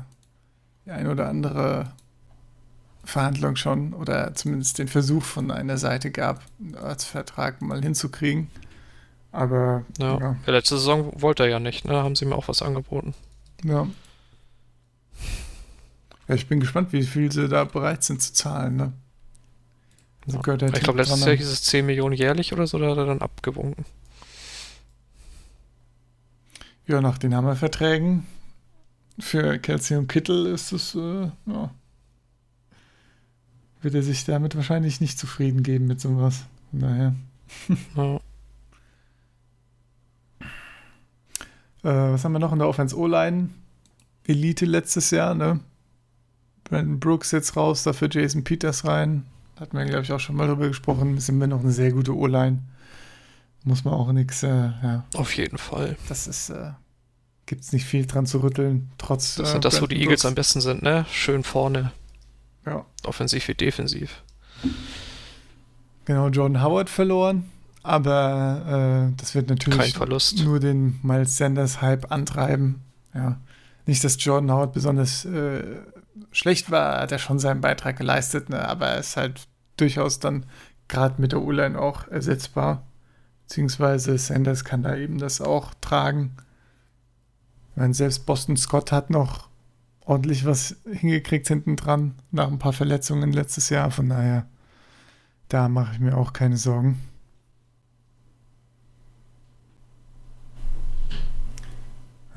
die 0.85 0.91
ein 0.91 1.07
oder 1.07 1.27
andere 1.27 1.91
Verhandlung 3.03 3.57
schon 3.57 3.91
oder 3.91 4.33
zumindest 4.33 4.77
den 4.77 4.87
Versuch 4.87 5.23
von 5.23 5.51
einer 5.51 5.77
Seite 5.77 6.09
gab, 6.09 6.41
einen 6.57 6.77
Earths-Vertrag 6.77 7.61
mal 7.61 7.81
hinzukriegen. 7.81 8.49
Aber 9.33 9.83
ja, 9.99 10.19
ja. 10.19 10.35
letzte 10.45 10.77
Saison 10.77 11.11
wollte 11.21 11.43
er 11.43 11.49
ja 11.49 11.59
nicht, 11.59 11.83
ne? 11.83 11.91
Da 11.91 12.03
haben 12.03 12.15
sie 12.15 12.23
mir 12.23 12.37
auch 12.37 12.47
was 12.47 12.61
angeboten. 12.61 13.13
Ja. 13.65 13.87
Ja, 16.29 16.35
ich 16.35 16.47
bin 16.47 16.61
gespannt, 16.61 16.93
wie 16.93 17.03
viel 17.03 17.29
sie 17.29 17.49
da 17.49 17.65
bereit 17.65 18.05
sind 18.05 18.21
zu 18.21 18.31
zahlen, 18.31 18.77
ne? 18.77 18.93
Also 20.26 20.39
ja. 20.45 20.67
Ich 20.74 20.84
glaube, 20.84 20.99
letztes 20.99 21.26
Jahr 21.26 21.36
hieß 21.36 21.47
es 21.47 21.63
10 21.63 21.86
Millionen 21.86 22.15
jährlich 22.15 22.53
oder 22.53 22.67
so, 22.67 22.78
da 22.78 22.91
hat 22.91 22.97
er 22.97 23.05
dann 23.05 23.22
abgewunken. 23.22 23.86
Ja, 26.88 27.01
nach 27.01 27.17
den 27.17 27.36
Hammerverträgen 27.36 28.26
für 29.19 29.59
Kelsey 29.59 29.97
und 29.97 30.07
Kittel 30.07 30.47
ist 30.47 30.72
es, 30.72 30.95
äh, 30.95 31.30
ja, 31.45 31.72
wird 33.82 33.95
er 33.95 34.03
sich 34.03 34.26
damit 34.26 34.55
wahrscheinlich 34.55 35.01
nicht 35.01 35.17
zufrieden 35.17 35.63
geben 35.63 35.88
mit 35.88 35.99
sowas. 35.99 36.45
Von 36.69 36.80
daher. 36.80 37.15
Ja. 37.95 38.15
äh, 41.84 42.13
was 42.13 42.24
haben 42.24 42.34
wir 42.34 42.39
noch 42.39 42.53
in 42.53 42.59
der 42.59 42.67
Offense 42.67 42.95
O-Line? 42.95 43.49
Elite 44.28 44.65
letztes 44.65 45.11
Jahr, 45.11 45.34
ne? 45.34 45.59
Brandon 46.63 46.99
Brooks 46.99 47.32
jetzt 47.32 47.55
raus, 47.55 47.84
dafür 47.84 48.09
Jason 48.09 48.43
Peters 48.43 48.86
rein. 48.86 49.26
Hatten 49.59 49.77
wir, 49.77 49.85
glaube 49.85 50.03
ich, 50.03 50.11
auch 50.11 50.19
schon 50.19 50.35
mal 50.35 50.47
drüber 50.47 50.67
gesprochen. 50.67 51.19
Sind 51.19 51.39
wir 51.39 51.47
noch 51.47 51.61
eine 51.61 51.71
sehr 51.71 51.91
gute 51.91 52.15
O-Line. 52.15 52.59
Muss 53.63 53.83
man 53.83 53.93
auch 53.93 54.11
nichts, 54.11 54.41
äh, 54.43 54.47
ja. 54.49 55.05
Auf 55.13 55.35
jeden 55.35 55.57
Fall. 55.57 55.95
Das 56.09 56.27
ist, 56.27 56.49
äh, 56.49 56.71
gibt 57.45 57.63
es 57.63 57.71
nicht 57.73 57.85
viel 57.85 58.07
dran 58.07 58.25
zu 58.25 58.39
rütteln, 58.39 58.91
trotz. 58.97 59.35
Das 59.35 59.49
ist 59.49 59.55
äh, 59.55 59.59
das, 59.59 59.81
wo 59.81 59.87
die 59.87 60.01
Eagles 60.01 60.25
am 60.25 60.33
besten 60.33 60.61
sind, 60.61 60.81
ne? 60.81 61.05
Schön 61.11 61.43
vorne. 61.43 61.91
Ja. 62.65 62.85
Offensiv 63.03 63.47
wie 63.47 63.53
defensiv. 63.53 64.23
Genau, 66.05 66.29
Jordan 66.29 66.63
Howard 66.63 66.89
verloren, 66.89 67.51
aber 67.83 69.11
äh, 69.11 69.15
das 69.17 69.35
wird 69.35 69.49
natürlich 69.49 69.95
nur 70.43 70.59
den 70.59 70.99
Miles 71.03 71.37
Sanders 71.37 71.81
Hype 71.81 72.11
antreiben. 72.11 72.81
Ja. 73.13 73.39
Nicht, 73.85 74.03
dass 74.03 74.23
Jordan 74.23 74.51
Howard 74.51 74.73
besonders 74.73 75.25
äh, 75.25 75.63
schlecht 76.32 76.72
war, 76.72 77.01
hat 77.01 77.12
er 77.12 77.20
schon 77.20 77.39
seinen 77.39 77.62
Beitrag 77.62 77.97
geleistet, 77.97 78.49
ne? 78.49 78.68
aber 78.68 78.88
er 78.88 78.99
ist 78.99 79.18
halt 79.18 79.47
durchaus 79.78 80.20
dann 80.20 80.45
gerade 80.88 81.22
mit 81.22 81.32
der 81.32 81.41
O-Line 81.41 81.80
auch 81.80 82.07
ersetzbar. 82.07 82.86
Beziehungsweise 83.47 84.18
Sanders 84.18 84.64
kann 84.64 84.84
da 84.84 84.95
eben 84.95 85.18
das 85.18 85.41
auch 85.41 85.74
tragen. 85.82 86.38
Ich 87.72 87.78
meine, 87.78 87.93
selbst 87.93 88.26
Boston 88.26 88.57
Scott 88.57 88.91
hat 88.91 89.09
noch 89.09 89.49
ordentlich 90.05 90.45
was 90.45 90.76
hingekriegt 90.89 91.47
hinten 91.47 91.76
dran, 91.76 92.16
nach 92.32 92.47
ein 92.47 92.59
paar 92.59 92.74
Verletzungen 92.74 93.32
letztes 93.32 93.70
Jahr. 93.70 93.91
Von 93.91 94.09
daher, 94.09 94.45
da 95.47 95.70
mache 95.70 95.93
ich 95.93 95.99
mir 95.99 96.18
auch 96.18 96.34
keine 96.34 96.57
Sorgen. 96.57 96.99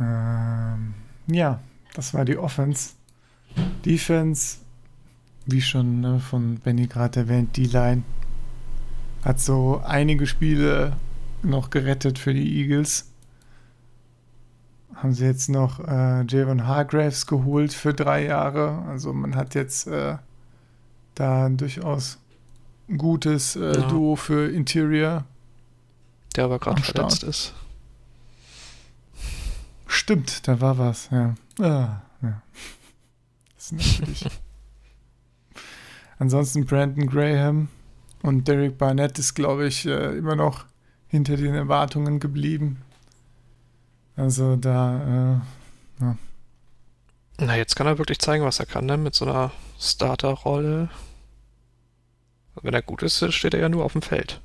Ähm, 0.01 0.95
ja, 1.27 1.61
das 1.95 2.15
war 2.15 2.25
die 2.25 2.39
Offense. 2.39 2.91
Defense, 3.85 4.59
wie 5.47 5.63
schon 5.63 6.01
ne, 6.01 6.21
von 6.21 6.57
Benny 6.57 6.87
gerade 6.87 7.21
erwähnt, 7.21 7.57
die 7.57 7.67
Line 7.67 8.03
hat 9.25 9.41
so 9.41 9.81
einige 9.85 10.27
Spiele 10.27 10.97
noch 11.43 11.71
gerettet 11.71 12.19
für 12.19 12.35
die 12.35 12.61
Eagles 12.61 13.07
haben 14.97 15.13
sie 15.13 15.25
jetzt 15.25 15.49
noch 15.49 15.81
äh, 15.81 16.25
Javon 16.27 16.67
Hargraves 16.67 17.27
geholt 17.27 17.73
für 17.73 17.95
drei 17.95 18.25
Jahre. 18.25 18.83
Also 18.89 19.13
man 19.13 19.37
hat 19.37 19.55
jetzt 19.55 19.87
äh, 19.87 20.17
da 21.15 21.49
durchaus 21.49 22.19
ein 22.89 22.99
gutes 22.99 23.57
äh, 23.57 23.75
ja. 23.75 23.89
Duo 23.89 24.17
für 24.17 24.51
Interior. 24.51 25.25
Der 26.37 26.45
aber 26.45 26.59
gerade 26.59 26.83
verletzt 26.83 27.23
ist. 27.23 27.55
Stimmt, 29.87 30.49
da 30.49 30.61
war 30.61 30.79
was, 30.79 31.09
ja. 31.11 31.35
Ah, 31.61 32.03
ja. 32.23 32.43
Ist 33.65 33.73
natürlich. 33.73 34.27
Ansonsten 36.19 36.67
Brandon 36.67 37.07
Graham 37.07 37.69
und 38.23 38.47
Derek 38.47 38.77
Barnett 38.77 39.19
ist, 39.19 39.35
glaube 39.35 39.67
ich, 39.67 39.87
äh, 39.87 40.19
immer 40.19 40.37
noch 40.37 40.67
hinter 41.07 41.37
den 41.37 41.55
Erwartungen 41.55 42.21
geblieben. 42.21 42.83
Also 44.17 44.57
da, 44.57 45.41
äh, 46.01 46.03
ja. 46.03 46.17
Na, 47.39 47.57
jetzt 47.57 47.75
kann 47.75 47.87
er 47.87 47.99
wirklich 47.99 48.19
zeigen, 48.19 48.45
was 48.45 48.61
er 48.61 48.67
kann, 48.67 48.87
ne? 48.87 48.97
Mit 48.97 49.15
so 49.15 49.25
einer 49.25 49.51
Starterrolle. 49.79 50.91
Wenn 52.63 52.75
er 52.75 52.83
gut 52.83 53.03
ist, 53.03 53.33
steht 53.33 53.55
er 53.55 53.61
ja 53.61 53.69
nur 53.69 53.85
auf 53.85 53.93
dem 53.93 54.03
Feld. 54.03 54.41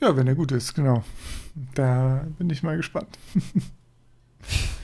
Ja, 0.00 0.14
wenn 0.14 0.26
er 0.26 0.34
gut 0.34 0.52
ist, 0.52 0.74
genau. 0.74 1.02
Da 1.74 2.26
bin 2.38 2.50
ich 2.50 2.62
mal 2.62 2.76
gespannt. 2.76 3.18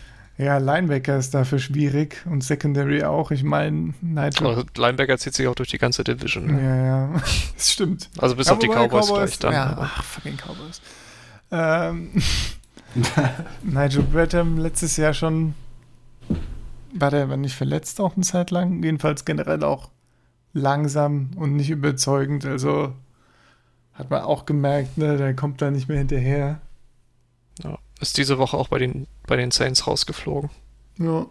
ja, 0.43 0.59
Linebacker 0.59 1.16
ist 1.16 1.34
dafür 1.34 1.59
schwierig 1.59 2.24
und 2.26 2.43
Secondary 2.43 3.05
auch. 3.05 3.30
Ich 3.30 3.43
meine, 3.43 3.95
Nigel. 4.01 4.47
Also 4.47 4.64
Linebacker 4.76 5.18
zieht 5.18 5.34
sich 5.34 5.47
auch 5.47 5.55
durch 5.55 5.70
die 5.70 5.78
ganze 5.78 6.05
Division. 6.05 6.47
Ne? 6.47 6.62
Ja, 6.62 6.76
ja, 6.76 7.22
das 7.57 7.72
stimmt. 7.72 8.11
Also 8.18 8.36
bis 8.36 8.47
ja, 8.47 8.53
auf 8.53 8.59
die 8.59 8.68
Cowboys, 8.68 9.07
Cowboys 9.07 9.38
gleich 9.38 9.38
dann. 9.38 9.53
Ja, 9.53 9.76
ach, 9.80 10.03
fucking 10.05 10.36
Cowboys. 10.36 10.80
Ähm, 11.51 12.11
Nigel 13.62 14.03
Bradham 14.03 14.59
letztes 14.59 14.97
Jahr 14.97 15.14
schon, 15.14 15.55
war 16.95 17.11
der 17.11 17.24
aber 17.24 17.36
nicht 17.36 17.55
verletzt 17.55 18.01
auch 18.01 18.16
eine 18.16 18.24
Zeit 18.24 18.51
lang? 18.51 18.82
Jedenfalls 18.82 19.24
generell 19.24 19.62
auch 19.64 19.90
langsam 20.53 21.30
und 21.36 21.57
nicht 21.57 21.70
überzeugend. 21.70 22.45
Also 22.45 22.93
hat 23.93 24.11
man 24.11 24.22
auch 24.22 24.47
gemerkt, 24.47 24.99
ne, 24.99 25.16
der 25.16 25.34
kommt 25.34 25.62
da 25.62 25.70
nicht 25.70 25.88
mehr 25.88 25.99
hinterher. 25.99 26.61
Ist 28.03 28.19
diese 28.19 28.37
Woche 28.37 28.57
auch 28.57 28.67
bei 28.67 28.79
den, 28.79 29.07
bei 29.29 29.37
den 29.37 29.53
Saints 29.53 29.87
rausgeflogen. 29.87 30.51
Ja. 30.99 31.27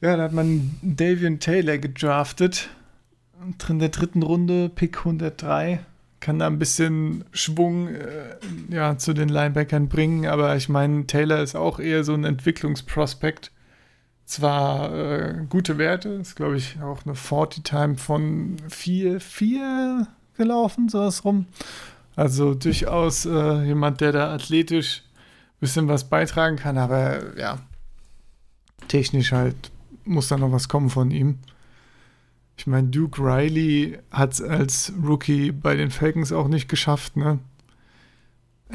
Ja, 0.00 0.16
da 0.16 0.22
hat 0.22 0.32
man 0.32 0.78
Davian 0.80 1.40
Taylor 1.40 1.78
gedraftet. 1.78 2.68
In 3.68 3.80
der 3.80 3.88
dritten 3.88 4.22
Runde, 4.22 4.68
Pick 4.68 4.98
103 4.98 5.80
kann 6.20 6.38
da 6.38 6.46
ein 6.46 6.58
bisschen 6.58 7.24
Schwung 7.32 7.88
äh, 7.88 8.36
ja, 8.70 8.96
zu 8.96 9.12
den 9.12 9.28
Linebackern 9.28 9.88
bringen, 9.88 10.26
aber 10.26 10.54
ich 10.56 10.68
meine, 10.68 11.06
Taylor 11.06 11.42
ist 11.42 11.56
auch 11.56 11.80
eher 11.80 12.04
so 12.04 12.14
ein 12.14 12.24
Entwicklungsprospekt. 12.24 13.50
Zwar 14.24 14.94
äh, 14.94 15.34
gute 15.50 15.78
Werte, 15.78 16.10
ist 16.10 16.36
glaube 16.36 16.56
ich 16.56 16.80
auch 16.80 17.04
eine 17.04 17.14
40-Time 17.14 17.96
von 17.96 18.56
4-4 18.70 20.06
gelaufen, 20.36 20.88
sowas 20.88 21.24
rum. 21.24 21.46
Also 22.16 22.54
durchaus 22.54 23.26
äh, 23.26 23.64
jemand, 23.64 24.00
der 24.00 24.12
da 24.12 24.32
athletisch 24.34 25.02
ein 25.56 25.60
bisschen 25.60 25.88
was 25.88 26.08
beitragen 26.08 26.56
kann, 26.56 26.78
aber 26.78 27.36
ja, 27.38 27.58
technisch 28.88 29.32
halt 29.32 29.56
muss 30.04 30.28
da 30.28 30.36
noch 30.36 30.52
was 30.52 30.68
kommen 30.68 30.90
von 30.90 31.10
ihm. 31.10 31.38
Ich 32.56 32.66
meine, 32.66 32.88
Duke 32.88 33.20
Riley 33.20 33.98
hat 34.10 34.34
es 34.34 34.42
als 34.42 34.92
Rookie 35.02 35.50
bei 35.50 35.74
den 35.74 35.90
Falcons 35.90 36.30
auch 36.30 36.46
nicht 36.46 36.68
geschafft, 36.68 37.16
ne? 37.16 37.40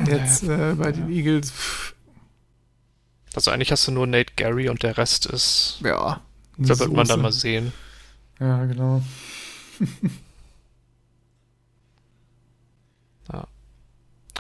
Jetzt 0.05 0.43
äh, 0.43 0.75
bei 0.77 0.91
den 0.91 1.09
Eagles. 1.09 1.51
Pff. 1.51 1.95
Also 3.35 3.51
eigentlich 3.51 3.71
hast 3.71 3.87
du 3.87 3.91
nur 3.91 4.07
Nate 4.07 4.33
Gary 4.35 4.69
und 4.69 4.83
der 4.83 4.97
Rest 4.97 5.25
ist. 5.25 5.79
Ja. 5.83 6.21
Da 6.57 6.79
wird 6.79 6.91
man 6.91 7.07
dann 7.07 7.21
mal 7.21 7.31
sehen. 7.31 7.71
Ja, 8.39 8.65
genau. 8.65 9.01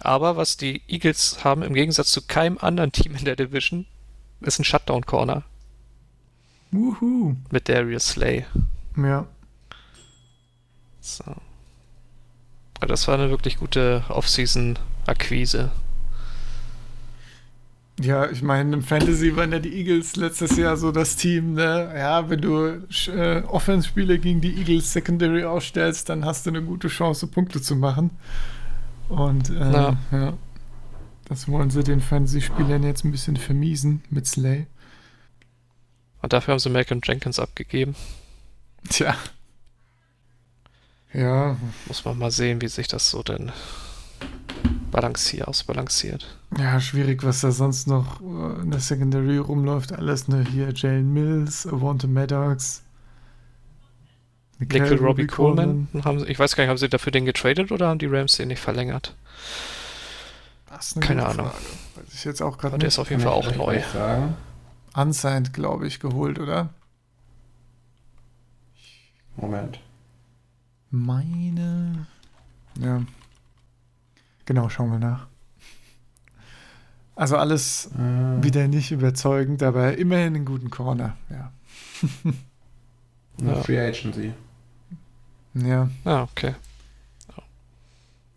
Aber 0.01 0.37
was 0.37 0.57
die 0.57 0.81
Eagles 0.87 1.43
haben 1.43 1.61
im 1.61 1.73
Gegensatz 1.73 2.11
zu 2.11 2.21
keinem 2.25 2.57
anderen 2.57 2.91
Team 2.91 3.15
in 3.15 3.25
der 3.25 3.35
Division, 3.35 3.85
ist 4.41 4.59
ein 4.59 4.63
Shutdown 4.63 5.05
Corner. 5.05 5.43
Wuhu. 6.71 7.35
Mit 7.51 7.67
Darius 7.67 8.09
Slay. 8.09 8.45
Ja. 8.95 9.27
So. 11.01 11.23
Das 12.79 13.07
war 13.07 13.15
eine 13.15 13.29
wirklich 13.29 13.57
gute 13.57 14.03
Off-Season-Akquise. 14.07 15.71
Ja, 17.99 18.29
ich 18.29 18.41
meine, 18.41 18.73
im 18.73 18.81
Fantasy 18.81 19.35
waren 19.35 19.51
ja 19.51 19.59
die 19.59 19.75
Eagles 19.75 20.15
letztes 20.15 20.55
Jahr 20.55 20.77
so 20.77 20.93
das 20.93 21.17
Team, 21.17 21.55
ne? 21.55 21.91
Ja, 21.93 22.29
wenn 22.29 22.39
du 22.39 22.81
äh, 23.13 23.41
Offense-Spiele 23.41 24.19
gegen 24.19 24.39
die 24.39 24.57
Eagles 24.57 24.93
Secondary 24.93 25.43
ausstellst, 25.43 26.07
dann 26.07 26.23
hast 26.23 26.45
du 26.45 26.51
eine 26.51 26.63
gute 26.63 26.87
Chance, 26.87 27.27
Punkte 27.27 27.61
zu 27.61 27.75
machen. 27.75 28.11
Und 29.09 29.49
äh, 29.49 29.71
ja. 29.71 29.97
ja. 30.11 30.33
Das 31.25 31.47
wollen 31.47 31.69
sie 31.69 31.83
den 31.83 32.01
Fantasy-Spielern 32.01 32.83
jetzt 32.83 33.03
ein 33.03 33.11
bisschen 33.11 33.37
vermiesen 33.37 34.01
mit 34.09 34.25
Slay. 34.25 34.65
Und 36.21 36.33
dafür 36.33 36.53
haben 36.53 36.59
sie 36.59 36.69
Malcolm 36.69 37.01
Jenkins 37.03 37.39
abgegeben. 37.39 37.95
Tja. 38.89 39.15
Ja. 41.13 41.57
Muss 41.87 42.05
man 42.05 42.17
mal 42.17 42.31
sehen, 42.31 42.61
wie 42.61 42.67
sich 42.67 42.87
das 42.87 43.09
so 43.09 43.23
denn 43.23 43.51
balanciert, 44.91 45.47
ausbalanciert. 45.47 46.37
Ja, 46.57 46.79
schwierig, 46.79 47.23
was 47.23 47.41
da 47.41 47.51
sonst 47.51 47.87
noch 47.87 48.21
äh, 48.21 48.61
in 48.61 48.71
der 48.71 48.79
Secondary 48.79 49.37
rumläuft. 49.37 49.91
Alles, 49.93 50.27
ne? 50.27 50.43
Hier 50.51 50.73
Jalen 50.73 51.13
Mills, 51.13 51.67
Avante 51.67 52.07
Maddox. 52.07 52.83
Nickel 54.59 54.97
Robbie 54.97 55.27
Coleman. 55.27 55.87
Coleman. 55.91 56.05
Haben, 56.05 56.29
ich 56.29 56.37
weiß 56.37 56.55
gar 56.55 56.63
nicht, 56.63 56.69
haben 56.69 56.77
sie 56.77 56.89
dafür 56.89 57.11
den 57.11 57.25
getradet 57.25 57.71
oder 57.71 57.87
haben 57.87 57.99
die 57.99 58.07
Rams 58.07 58.35
den 58.35 58.49
nicht 58.49 58.59
verlängert? 58.59 59.15
Keine 60.99 61.25
Ahnung. 61.25 61.47
Frage. 61.47 61.65
Weiß 61.95 62.13
ich 62.13 62.25
jetzt 62.25 62.41
auch 62.41 62.57
gerade 62.57 62.77
Der 62.77 62.87
ist 62.87 62.99
auf 62.99 63.09
jeden 63.09 63.21
Fall 63.21 63.31
auch 63.31 63.55
neu. 63.55 63.81
Unsigned, 64.95 65.53
glaube 65.53 65.87
ich, 65.87 65.99
geholt, 65.99 66.39
oder? 66.39 66.69
Moment. 69.35 69.79
Meine. 70.91 72.07
Ja. 72.79 73.01
Genau, 74.45 74.69
schauen 74.69 74.91
wir 74.91 74.99
nach. 74.99 75.27
Also 77.15 77.37
alles 77.37 77.89
äh. 77.97 78.43
wieder 78.43 78.67
nicht 78.67 78.91
überzeugend, 78.91 79.61
aber 79.61 79.97
immerhin 79.97 80.35
einen 80.35 80.45
guten 80.45 80.69
Corner, 80.69 81.17
ja. 81.29 81.51
ja. 83.41 83.55
Free 83.55 83.79
Agency. 83.79 84.33
Ja. 85.53 85.89
Ah, 86.05 86.23
okay. 86.23 86.55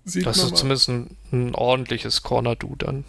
Sieht 0.05 0.27
das 0.27 0.39
ist 0.39 0.51
mal. 0.51 0.57
zumindest 0.57 0.89
ein, 0.89 1.17
ein 1.31 1.55
ordentliches 1.55 2.23
Corner-Du 2.23 2.75
dann. 2.77 3.05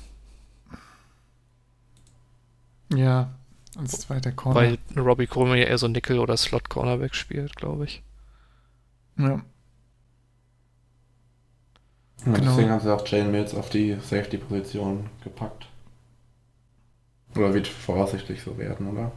Ja, 2.93 3.33
als 3.75 4.01
zweiter 4.01 4.31
Corner. 4.31 4.55
Weil 4.55 4.77
Robbie 4.95 5.25
Coleman 5.25 5.57
ja 5.57 5.65
eher 5.65 5.77
so 5.79 5.87
Nickel- 5.87 6.19
oder 6.19 6.37
Slot-Cornerback 6.37 7.15
spielt, 7.15 7.55
glaube 7.55 7.85
ich. 7.85 8.03
Ja. 9.17 9.25
ja 9.29 9.41
genau. 12.25 12.37
Deswegen 12.37 12.69
haben 12.69 12.81
sie 12.81 12.93
auch 12.93 13.07
Jane 13.07 13.29
Mills 13.29 13.55
auf 13.55 13.69
die 13.71 13.93
Safety-Position 13.95 15.09
gepackt. 15.23 15.67
Oder 17.35 17.55
wird 17.55 17.67
voraussichtlich 17.67 18.43
so 18.43 18.59
werden, 18.59 18.87
oder? 18.87 19.11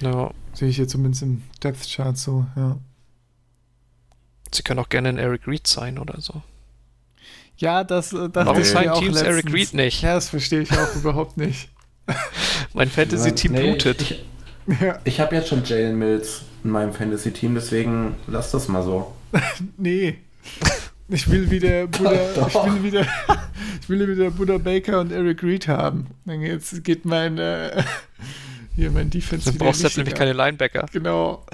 Ja. 0.00 0.30
Sehe 0.52 0.68
ich 0.68 0.76
hier 0.76 0.86
zumindest 0.86 1.22
im 1.24 1.42
Depth-Chart 1.64 2.16
so, 2.16 2.46
ja. 2.54 2.78
Sie 4.54 4.62
können 4.62 4.80
auch 4.80 4.88
gerne 4.88 5.10
ein 5.10 5.18
Eric 5.18 5.46
Reed 5.46 5.66
sein 5.66 5.98
oder 5.98 6.20
so. 6.20 6.42
Ja, 7.56 7.84
das, 7.84 8.12
äh, 8.12 8.28
das 8.28 8.46
Warum 8.46 8.64
sein 8.64 8.92
Teams 8.94 9.14
letztens. 9.14 9.22
Eric 9.22 9.52
Reed 9.52 9.74
nicht? 9.74 10.02
Ja, 10.02 10.14
das 10.14 10.28
verstehe 10.28 10.62
ich 10.62 10.72
auch 10.72 10.94
überhaupt 10.96 11.36
nicht. 11.36 11.68
mein 12.74 12.88
Fantasy-Team 12.88 13.52
nee, 13.52 13.70
blutet. 13.70 14.00
Ich, 14.00 14.24
ich, 14.66 14.80
ja. 14.80 14.98
ich 15.04 15.20
habe 15.20 15.36
jetzt 15.36 15.48
schon 15.48 15.64
Jalen 15.64 15.98
Mills 15.98 16.42
in 16.64 16.70
meinem 16.70 16.92
Fantasy-Team, 16.92 17.54
deswegen 17.54 18.16
lass 18.26 18.50
das 18.50 18.68
mal 18.68 18.82
so. 18.82 19.14
nee. 19.76 20.18
Ich 21.08 21.30
will 21.30 21.50
wieder 21.50 21.86
Buddha, 21.86 22.46
ich 22.48 22.54
will 22.54 22.82
wieder, 22.82 23.06
ich 23.80 23.88
will 23.88 24.08
wieder 24.08 24.30
Buddha 24.30 24.58
Baker 24.58 25.00
und 25.00 25.12
Eric 25.12 25.42
Reed 25.42 25.68
haben. 25.68 26.06
Jetzt 26.24 26.82
geht 26.84 27.04
mein, 27.04 27.38
äh, 27.38 27.82
hier 28.74 28.90
mein 28.90 29.10
Defense. 29.10 29.52
Du 29.52 29.58
brauchst 29.58 29.82
jetzt 29.82 29.98
nämlich 29.98 30.14
keine 30.14 30.32
Linebacker. 30.32 30.86
Genau. 30.92 31.44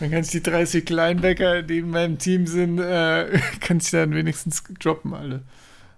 Dann 0.00 0.10
kannst 0.10 0.32
du 0.32 0.38
die 0.38 0.50
30 0.50 0.88
Linebacker, 0.88 1.62
die 1.62 1.78
in 1.78 1.90
meinem 1.90 2.18
Team 2.18 2.46
sind, 2.46 2.78
äh, 2.78 3.40
kannst 3.60 3.92
du 3.92 3.98
dann 3.98 4.14
wenigstens 4.14 4.62
droppen, 4.78 5.14
alle. 5.14 5.42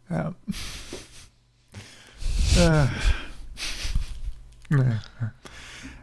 Ja. 0.09 0.35
Äh. 2.59 2.87
Nee. 4.71 4.97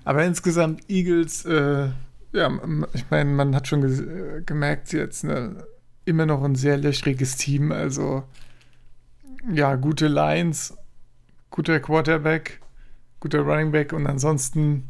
Aber 0.04 0.24
insgesamt 0.26 0.90
Eagles, 0.90 1.46
äh, 1.46 1.90
ja, 2.34 2.52
ich 2.94 3.10
meine, 3.10 3.30
man 3.32 3.56
hat 3.56 3.68
schon 3.68 3.82
ge 3.82 4.42
gemerkt, 4.46 4.94
jetzt 4.94 5.24
ne, 5.24 5.66
immer 6.06 6.26
noch 6.26 6.44
ein 6.44 6.56
sehr 6.56 6.78
löchriges 6.78 7.36
Team. 7.36 7.72
Also, 7.72 8.24
ja, 9.52 9.76
gute 9.76 10.08
Lines, 10.08 10.78
guter 11.50 11.80
Quarterback, 11.80 12.62
guter 13.20 13.40
Running 13.40 13.72
Back 13.72 13.94
und 13.94 14.08
ansonsten 14.08 14.90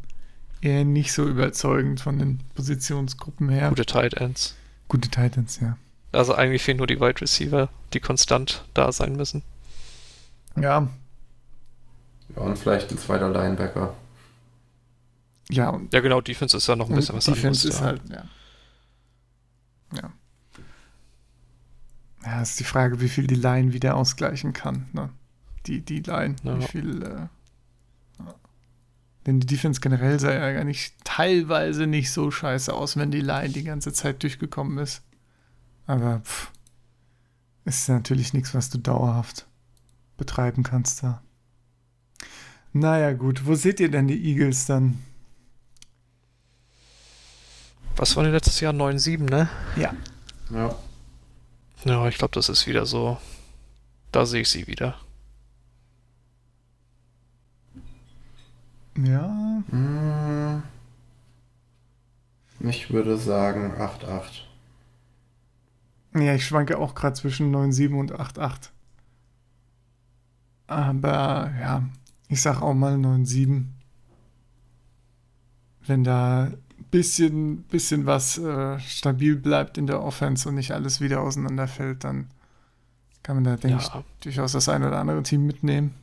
eher 0.61 0.85
nicht 0.85 1.13
so 1.13 1.27
überzeugend 1.27 2.01
von 2.01 2.19
den 2.19 2.39
Positionsgruppen 2.55 3.49
her. 3.49 3.69
Gute 3.69 3.85
Tight 3.85 4.15
Ends. 4.15 4.55
Gute 4.87 5.09
Tight 5.09 5.37
Ends, 5.37 5.59
ja. 5.59 5.77
Also 6.11 6.33
eigentlich 6.33 6.63
fehlen 6.63 6.77
nur 6.77 6.87
die 6.87 6.99
Wide 6.99 7.21
Receiver, 7.21 7.69
die 7.93 7.99
konstant 7.99 8.65
da 8.73 8.91
sein 8.91 9.15
müssen. 9.15 9.43
Ja. 10.55 10.87
Ja, 12.35 12.41
und 12.41 12.57
vielleicht 12.57 12.91
ein 12.91 12.97
zweiter 12.97 13.29
Linebacker. 13.29 13.93
Ja, 15.49 15.69
und 15.69 15.93
ja, 15.93 16.01
genau, 16.01 16.21
Defense 16.21 16.57
ist 16.57 16.67
ja 16.67 16.75
noch 16.75 16.89
ein 16.89 16.95
bisschen 16.95 17.15
was 17.15 17.25
Defense 17.25 17.47
anderes. 17.47 17.61
Defense 17.61 17.67
ist 17.69 17.79
ja. 17.79 17.85
halt, 17.85 18.01
ja. 18.09 18.23
Ja. 20.01 20.13
Ja, 22.25 22.41
ist 22.41 22.59
die 22.59 22.65
Frage, 22.65 22.99
wie 22.99 23.07
viel 23.07 23.27
die 23.27 23.35
Line 23.35 23.71
wieder 23.71 23.95
ausgleichen 23.95 24.51
kann. 24.51 24.87
Ne? 24.91 25.09
Die, 25.65 25.81
die 25.81 26.01
Line, 26.01 26.35
ja. 26.43 26.59
wie 26.59 26.65
viel. 26.65 27.03
Äh, 27.03 27.27
denn 29.27 29.41
die 29.41 29.45
Defense 29.45 29.81
generell 29.81 30.19
sah 30.19 30.33
ja 30.33 30.53
gar 30.53 30.63
nicht, 30.63 30.95
teilweise 31.03 31.85
nicht 31.85 32.11
so 32.11 32.31
scheiße 32.31 32.73
aus, 32.73 32.95
wenn 32.95 33.11
die 33.11 33.21
Line 33.21 33.49
die 33.49 33.65
ganze 33.65 33.91
Zeit 33.91 34.23
durchgekommen 34.23 34.77
ist. 34.77 35.03
Aber 35.85 36.21
pff, 36.21 36.51
ist 37.65 37.89
natürlich 37.89 38.33
nichts, 38.33 38.53
was 38.53 38.69
du 38.69 38.77
dauerhaft 38.77 39.45
betreiben 40.15 40.63
kannst 40.63 41.03
da. 41.03 41.21
Naja, 42.71 43.11
gut. 43.11 43.45
Wo 43.45 43.55
seht 43.55 43.81
ihr 43.81 43.91
denn 43.91 44.07
die 44.07 44.31
Eagles 44.31 44.65
dann? 44.65 45.03
Was 47.97 48.15
war 48.15 48.23
denn 48.23 48.31
letztes 48.31 48.61
Jahr? 48.61 48.73
9-7, 48.73 49.29
ne? 49.29 49.49
Ja. 49.75 49.93
Ja. 50.51 50.75
Ja, 51.83 52.07
ich 52.07 52.17
glaube, 52.17 52.33
das 52.33 52.47
ist 52.47 52.65
wieder 52.65 52.85
so. 52.85 53.17
Da 54.13 54.25
sehe 54.25 54.41
ich 54.41 54.49
sie 54.49 54.67
wieder. 54.67 54.95
Ja. 58.97 59.63
Hm. 59.69 60.63
Ich 62.59 62.91
würde 62.91 63.17
sagen 63.17 63.73
8-8. 63.79 64.43
Ja, 66.15 66.33
ich 66.33 66.45
schwanke 66.45 66.79
auch 66.79 66.95
gerade 66.95 67.15
zwischen 67.15 67.55
9-7 67.55 67.97
und 67.97 68.13
8-8. 68.13 68.69
Aber 70.65 71.51
ja, 71.59 71.83
ich 72.27 72.41
sag 72.41 72.61
auch 72.61 72.73
mal 72.73 72.95
9-7. 72.95 73.65
Wenn 75.85 76.03
da 76.03 76.51
bisschen, 76.91 77.63
bisschen 77.63 78.05
was 78.05 78.37
äh, 78.37 78.79
stabil 78.79 79.35
bleibt 79.35 79.77
in 79.77 79.87
der 79.87 80.01
Offense 80.01 80.49
und 80.49 80.55
nicht 80.55 80.71
alles 80.71 80.99
wieder 81.01 81.21
auseinanderfällt, 81.21 82.03
dann 82.03 82.27
kann 83.23 83.35
man 83.35 83.43
da, 83.43 83.55
denke 83.57 83.81
ja. 83.81 83.99
ich, 83.99 84.23
durchaus 84.23 84.53
das 84.53 84.69
ein 84.69 84.83
oder 84.83 84.99
andere 84.99 85.23
Team 85.23 85.45
mitnehmen. 85.45 85.93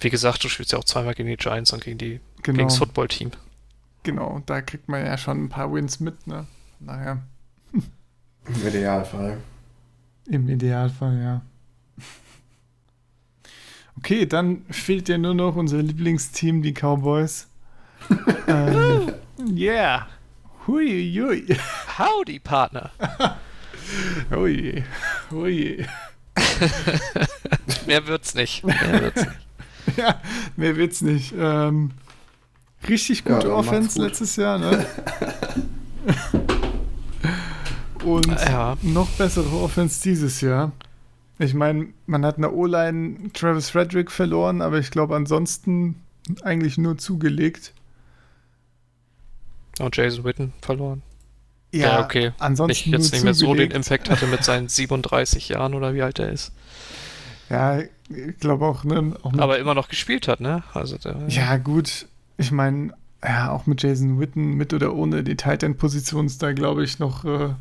Wie 0.00 0.10
gesagt, 0.10 0.44
du 0.44 0.48
spielst 0.48 0.72
ja 0.72 0.78
auch 0.78 0.84
zweimal 0.84 1.14
gegen 1.14 1.28
die 1.28 1.36
Giants 1.36 1.72
und 1.72 1.82
gegen, 1.82 1.98
die, 1.98 2.20
genau. 2.42 2.56
gegen 2.56 2.68
das 2.68 2.78
Football-Team. 2.78 3.30
Genau, 4.02 4.42
da 4.46 4.60
kriegt 4.62 4.88
man 4.88 5.04
ja 5.04 5.18
schon 5.18 5.44
ein 5.44 5.48
paar 5.48 5.72
Wins 5.72 6.00
mit, 6.00 6.26
ne? 6.26 6.46
Naja. 6.80 7.18
Im 7.72 8.66
Idealfall. 8.66 9.38
Im 10.26 10.48
Idealfall, 10.48 11.20
ja. 11.20 11.42
Okay, 13.98 14.26
dann 14.26 14.64
fehlt 14.70 15.08
ja 15.08 15.18
nur 15.18 15.34
noch 15.34 15.56
unser 15.56 15.82
Lieblingsteam, 15.82 16.62
die 16.62 16.72
Cowboys. 16.72 17.48
ähm, 18.46 19.12
yeah. 19.54 20.06
Hui, 20.66 21.12
hui. 21.14 21.46
Howdy, 21.98 22.38
Partner. 22.38 22.90
hui, 24.30 24.84
hui. 25.30 25.84
Mehr 27.86 28.06
wird's 28.06 28.34
nicht. 28.34 28.64
Mehr 28.64 29.00
wird's 29.00 29.24
nicht. 29.24 29.38
ja, 29.96 30.20
mehr 30.56 30.76
wird's 30.76 31.00
nicht. 31.00 31.34
Ähm, 31.36 31.92
richtig 32.86 33.24
gute 33.24 33.48
ja, 33.48 33.54
Offense 33.54 34.00
letztes 34.00 34.36
Jahr, 34.36 34.58
ne? 34.58 34.86
Und 38.04 38.28
ja. 38.28 38.76
noch 38.82 39.08
bessere 39.10 39.56
Offense 39.60 40.02
dieses 40.02 40.40
Jahr. 40.40 40.72
Ich 41.38 41.54
meine, 41.54 41.88
man 42.06 42.24
hat 42.24 42.38
eine 42.38 42.52
O-Line 42.52 43.32
Travis 43.32 43.70
Frederick 43.70 44.10
verloren, 44.10 44.60
aber 44.62 44.78
ich 44.78 44.90
glaube 44.90 45.14
ansonsten 45.16 45.96
eigentlich 46.42 46.78
nur 46.78 46.98
zugelegt. 46.98 47.72
Und 49.78 49.96
Jason 49.96 50.24
Witten 50.24 50.52
verloren. 50.60 51.02
Ja, 51.72 51.80
ja 51.80 52.04
okay. 52.04 52.32
Ansonsten 52.38 52.90
nicht, 52.90 52.98
jetzt 52.98 53.12
nicht 53.12 53.24
mehr 53.24 53.34
so 53.34 53.54
den 53.54 53.70
Impact 53.70 54.10
hatte 54.10 54.26
mit 54.26 54.42
seinen 54.44 54.68
37 54.70 55.50
Jahren 55.50 55.74
oder 55.74 55.94
wie 55.94 56.02
alt 56.02 56.18
er 56.18 56.30
ist. 56.30 56.52
Ja, 57.50 57.80
ich 57.80 58.38
glaube 58.40 58.66
auch, 58.66 58.84
ne? 58.84 59.14
Auch 59.22 59.32
aber 59.38 59.58
immer 59.58 59.74
noch 59.74 59.88
gespielt 59.88 60.28
hat, 60.28 60.40
ne? 60.40 60.64
Also 60.74 60.98
der, 60.98 61.16
ja, 61.28 61.56
gut. 61.56 62.06
Ich 62.38 62.50
meine, 62.50 62.94
ja, 63.22 63.50
auch 63.50 63.66
mit 63.66 63.82
Jason 63.82 64.20
Witten, 64.20 64.54
mit 64.54 64.72
oder 64.72 64.94
ohne 64.94 65.22
die 65.22 65.36
Tight 65.36 65.62
End 65.62 65.76
Position 65.76 66.26
ist 66.26 66.42
da, 66.42 66.52
glaube 66.52 66.84
ich, 66.84 66.98
noch 66.98 67.24
äh, 67.24 67.54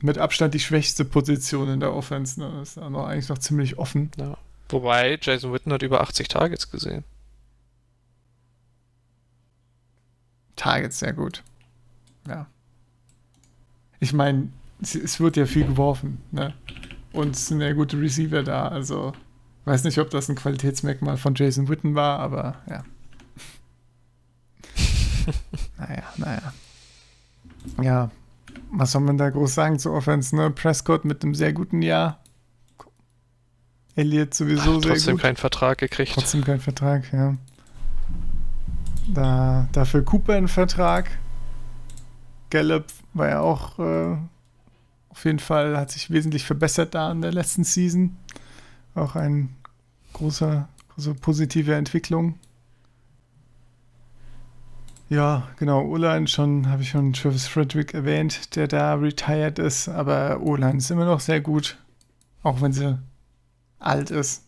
mit 0.00 0.18
Abstand 0.18 0.54
die 0.54 0.60
schwächste 0.60 1.04
Position 1.04 1.68
in 1.68 1.80
der 1.80 1.94
Offense. 1.94 2.40
Ne? 2.40 2.60
Ist 2.62 2.78
auch 2.78 2.90
noch, 2.90 3.06
eigentlich 3.06 3.28
noch 3.28 3.38
ziemlich 3.38 3.78
offen. 3.78 4.10
Ja. 4.18 4.36
Wobei, 4.70 5.18
Jason 5.20 5.52
Witten 5.52 5.72
hat 5.72 5.82
über 5.82 6.00
80 6.00 6.28
Targets 6.28 6.70
gesehen. 6.70 7.04
Targets, 10.56 10.98
sehr 10.98 11.12
gut. 11.12 11.42
Ja. 12.26 12.46
Ich 14.00 14.12
meine, 14.12 14.48
es, 14.80 14.94
es, 14.94 15.20
wird 15.20 15.36
ja 15.36 15.46
viel 15.46 15.66
geworfen, 15.66 16.22
ne? 16.30 16.54
Und 17.12 17.36
es 17.36 17.48
sind 17.48 17.60
ja 17.60 17.72
gute 17.72 18.00
Receiver 18.00 18.42
da, 18.42 18.68
also 18.68 19.12
weiß 19.66 19.84
nicht, 19.84 19.98
ob 19.98 20.10
das 20.10 20.28
ein 20.28 20.34
Qualitätsmerkmal 20.34 21.18
von 21.18 21.34
Jason 21.34 21.68
Witten 21.68 21.94
war, 21.94 22.18
aber 22.18 22.56
ja. 22.68 22.84
naja, 25.78 26.02
naja. 26.16 26.52
Ja, 27.80 28.10
was 28.70 28.92
soll 28.92 29.02
man 29.02 29.18
da 29.18 29.30
groß 29.30 29.54
sagen 29.54 29.78
zur 29.78 29.94
Offense, 29.94 30.34
ne? 30.34 30.50
Prescott 30.50 31.04
mit 31.04 31.22
einem 31.22 31.34
sehr 31.34 31.52
guten 31.52 31.82
Jahr. 31.82 32.20
Elliott 33.94 34.34
sowieso 34.34 34.60
Ach, 34.60 34.66
sehr 34.66 34.74
gut. 34.74 34.88
Trotzdem 34.88 35.18
keinen 35.18 35.36
Vertrag 35.36 35.78
gekriegt. 35.78 36.12
Trotzdem 36.14 36.44
keinen 36.44 36.60
Vertrag, 36.60 37.12
ja. 37.12 37.36
Da, 39.08 39.68
dafür 39.72 40.04
Cooper 40.04 40.34
einen 40.34 40.48
Vertrag. 40.48 41.10
Gallup 42.50 42.86
war 43.14 43.28
ja 43.28 43.40
auch 43.40 43.78
äh, 43.78 44.16
auf 45.08 45.24
jeden 45.24 45.38
Fall, 45.38 45.76
hat 45.76 45.90
sich 45.90 46.10
wesentlich 46.10 46.44
verbessert 46.44 46.94
da 46.94 47.12
in 47.12 47.20
der 47.20 47.32
letzten 47.32 47.64
Season. 47.64 48.16
Auch 48.94 49.14
eine 49.14 49.48
große, 50.14 50.66
große 50.94 51.14
positive 51.14 51.74
Entwicklung. 51.74 52.38
Ja, 55.12 55.46
genau, 55.58 55.84
Ulan 55.84 56.26
schon, 56.26 56.70
habe 56.70 56.80
ich 56.80 56.88
schon 56.88 57.12
Travis 57.12 57.46
Frederick 57.46 57.92
erwähnt, 57.92 58.56
der 58.56 58.66
da 58.66 58.94
retired 58.94 59.58
ist, 59.58 59.86
aber 59.86 60.40
Ulan 60.40 60.78
ist 60.78 60.90
immer 60.90 61.04
noch 61.04 61.20
sehr 61.20 61.42
gut, 61.42 61.76
auch 62.42 62.62
wenn 62.62 62.72
sie 62.72 62.98
alt 63.78 64.10
ist. 64.10 64.44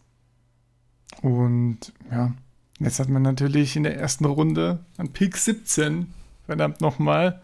Und 1.20 1.92
ja, 2.10 2.32
jetzt 2.78 2.98
hat 2.98 3.10
man 3.10 3.20
natürlich 3.20 3.76
in 3.76 3.82
der 3.82 3.98
ersten 3.98 4.24
Runde 4.24 4.78
an 4.96 5.12
Pick 5.12 5.36
17, 5.36 6.14
verdammt 6.46 6.80
nochmal, 6.80 7.42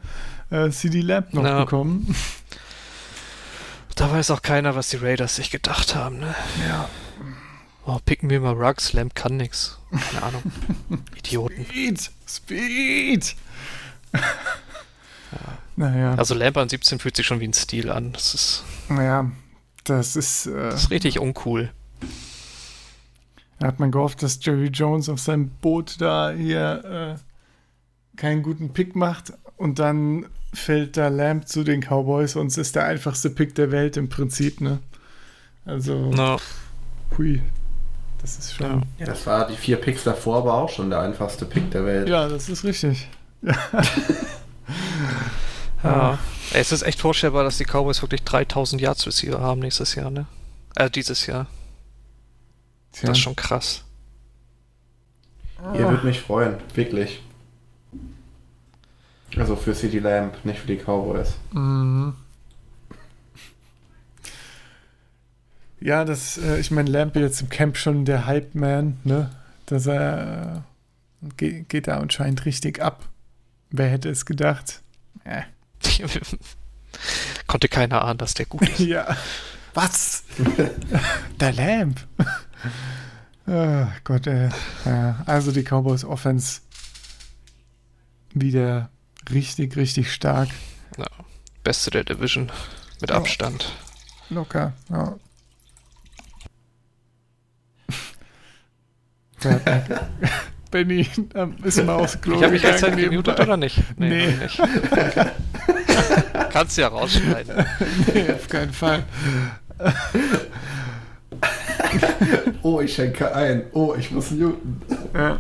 äh, 0.49 0.71
CD 0.71 1.03
Lamp 1.03 1.35
noch 1.35 1.45
ja. 1.45 1.65
bekommen. 1.65 2.17
Da 3.97 4.11
weiß 4.11 4.31
auch 4.31 4.41
keiner, 4.41 4.77
was 4.77 4.89
die 4.89 4.97
Raiders 4.97 5.37
sich 5.37 5.51
gedacht 5.51 5.95
haben, 5.95 6.21
ne? 6.21 6.35
Ja. 6.67 6.89
Oh, 7.85 7.99
picken 8.03 8.31
wir 8.31 8.41
mal 8.41 8.55
Rugs, 8.55 8.95
Lamp 8.95 9.15
kann 9.15 9.37
nix. 9.37 9.79
Keine 9.91 10.23
Ahnung. 10.23 10.43
Idioten. 11.19 11.67
Speed! 11.67 12.11
Speed! 12.37 13.35
ja. 14.13 14.21
Naja. 15.77 16.15
Also 16.15 16.35
Lamp 16.35 16.57
an 16.57 16.69
17 16.69 16.99
fühlt 16.99 17.17
sich 17.17 17.27
schon 17.27 17.41
wie 17.41 17.49
ein 17.49 17.55
Stil 17.55 17.91
an. 17.91 18.13
Das 18.13 18.35
ist. 18.35 18.65
Naja, 18.89 19.31
das 19.85 20.17
ist. 20.17 20.47
Äh, 20.47 20.71
das 20.71 20.85
ist 20.85 20.91
richtig 20.91 21.19
uncool. 21.19 21.71
Da 23.59 23.67
hat 23.67 23.79
man 23.81 23.91
gehofft, 23.91 24.23
dass 24.23 24.39
Jerry 24.43 24.69
Jones 24.69 25.09
auf 25.09 25.21
seinem 25.21 25.51
Boot 25.61 26.01
da 26.01 26.31
hier 26.31 27.19
äh, 27.19 28.17
keinen 28.17 28.43
guten 28.43 28.73
Pick 28.73 28.97
macht 28.97 29.33
und 29.57 29.79
dann 29.79 30.27
fällt 30.53 30.97
da 30.97 31.09
Lamp 31.09 31.47
zu 31.47 31.63
den 31.63 31.81
Cowboys 31.81 32.37
und 32.37 32.49
es 32.49 32.59
ist 32.59 32.75
der 32.75 32.85
einfachste 32.87 33.31
Pick 33.31 33.55
der 33.55 33.71
Welt 33.71 33.97
im 33.97 34.09
Prinzip, 34.09 34.61
ne? 34.61 34.81
Also. 35.65 36.11
No. 36.11 36.39
Hui. 37.17 37.41
Das 38.21 38.39
ist 38.39 38.55
schon. 38.55 38.85
Ja. 38.99 39.07
Das 39.07 39.27
war 39.27 39.47
die 39.47 39.57
vier 39.57 39.77
Picks 39.77 40.05
davor, 40.05 40.39
aber 40.39 40.55
auch 40.55 40.69
schon 40.69 40.91
der 40.91 41.01
einfachste 41.01 41.45
Pick 41.47 41.71
der 41.71 41.85
Welt. 41.87 42.09
Ja, 42.09 42.29
das 42.29 42.49
ist 42.49 42.65
richtig. 42.65 43.09
Ja. 43.43 43.55
ja. 45.83 46.19
Es 46.53 46.73
ist 46.73 46.83
echt 46.83 47.01
vorstellbar, 47.01 47.45
dass 47.45 47.59
die 47.59 47.65
Cowboys 47.65 48.03
wirklich 48.03 48.23
3000 48.25 48.83
Yards 48.83 49.07
Receiver 49.07 49.41
haben 49.41 49.61
nächstes 49.61 49.95
Jahr, 49.95 50.11
ne? 50.11 50.27
Äh, 50.77 50.91
dieses 50.91 51.27
Jahr. 51.27 51.47
Tja. 52.93 53.09
Das 53.09 53.19
ist 53.19 53.23
schon 53.23 53.37
krass. 53.37 53.85
Ihr 55.75 55.81
würdet 55.81 56.05
mich 56.05 56.21
freuen, 56.21 56.57
wirklich. 56.75 57.23
Also 59.37 59.57
für 59.57 59.75
City 59.75 59.99
Lamp, 59.99 60.45
nicht 60.45 60.59
für 60.59 60.67
die 60.67 60.79
Cowboys. 60.79 61.35
Mhm. 61.53 62.15
Ja, 65.81 66.05
das, 66.05 66.37
äh, 66.39 66.59
ich 66.61 66.71
meine, 66.71 66.91
Lamp 66.91 67.17
jetzt 67.17 67.41
im 67.41 67.49
Camp 67.49 67.77
schon 67.77 68.05
der 68.05 68.27
Hype-Man, 68.27 68.99
ne? 69.05 69.31
Dass 69.67 69.87
er 69.87 70.65
äh, 71.23 71.29
geht, 71.37 71.69
geht 71.69 71.89
da 71.89 71.99
anscheinend 71.99 72.45
richtig 72.45 72.83
ab. 72.83 73.09
Wer 73.71 73.89
hätte 73.89 74.11
es 74.11 74.27
gedacht? 74.27 74.83
Äh. 75.25 75.43
Konnte 77.47 77.69
keiner 77.69 78.05
ahnen, 78.05 78.19
dass 78.19 78.35
der 78.35 78.47
gut 78.47 78.69
ist. 78.69 78.79
ja. 78.81 79.17
Was? 79.73 80.25
der 81.41 81.53
Lamp. 81.53 82.07
oh 83.47 83.87
Gott, 84.05 84.27
ey. 84.27 84.51
Ja, 84.85 85.23
also 85.27 85.53
die 85.53 85.63
Cowboys 85.63 86.05
Offense 86.05 86.61
wieder 88.35 88.91
richtig, 89.31 89.77
richtig 89.77 90.13
stark. 90.13 90.49
Ja, 90.99 91.07
beste 91.63 91.91
der 91.91 92.05
Division 92.05 92.51
mit 93.01 93.11
Abstand. 93.11 93.73
Locker, 94.29 94.73
ja. 94.91 95.17
Benny 100.71 101.09
ist 101.65 101.85
mal 101.85 101.97
aufs 101.97 102.21
Klo. 102.21 102.37
Ich 102.37 102.43
habe 102.43 102.53
mich 102.53 102.63
jetzt 102.63 102.83
halt 102.83 102.97
gemutet 102.97 103.41
oder 103.41 103.57
nicht? 103.57 103.83
Nee. 103.97 104.09
nee. 104.09 104.35
Nicht. 104.43 104.61
Kannst 106.53 106.77
du 106.77 106.83
ja 106.83 106.89
rausschneiden. 106.89 107.67
nee, 108.15 108.33
auf 108.33 108.49
keinen 108.49 108.73
Fall. 108.73 109.05
oh, 112.63 112.81
ich 112.81 112.95
schenke 112.95 113.35
ein. 113.35 113.65
Oh, 113.73 113.95
ich 113.99 114.11
muss 114.11 114.31
muten. 114.31 114.81
Ja. 115.15 115.39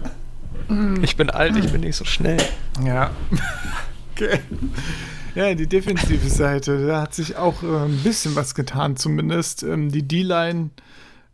Ich 1.03 1.17
bin 1.17 1.31
alt, 1.31 1.57
ich 1.57 1.71
bin 1.71 1.83
nicht 1.83 1.97
so 1.97 2.05
schnell. 2.05 2.39
Ja. 2.85 3.11
Okay. 4.15 4.41
Ja, 5.35 5.55
die 5.55 5.67
defensive 5.67 6.29
Seite, 6.29 6.87
da 6.87 7.03
hat 7.03 7.15
sich 7.15 7.37
auch 7.37 7.63
äh, 7.63 7.85
ein 7.85 8.01
bisschen 8.03 8.35
was 8.35 8.55
getan, 8.55 8.97
zumindest. 8.97 9.63
Ähm, 9.63 9.91
die 9.91 10.03
D-Line 10.03 10.71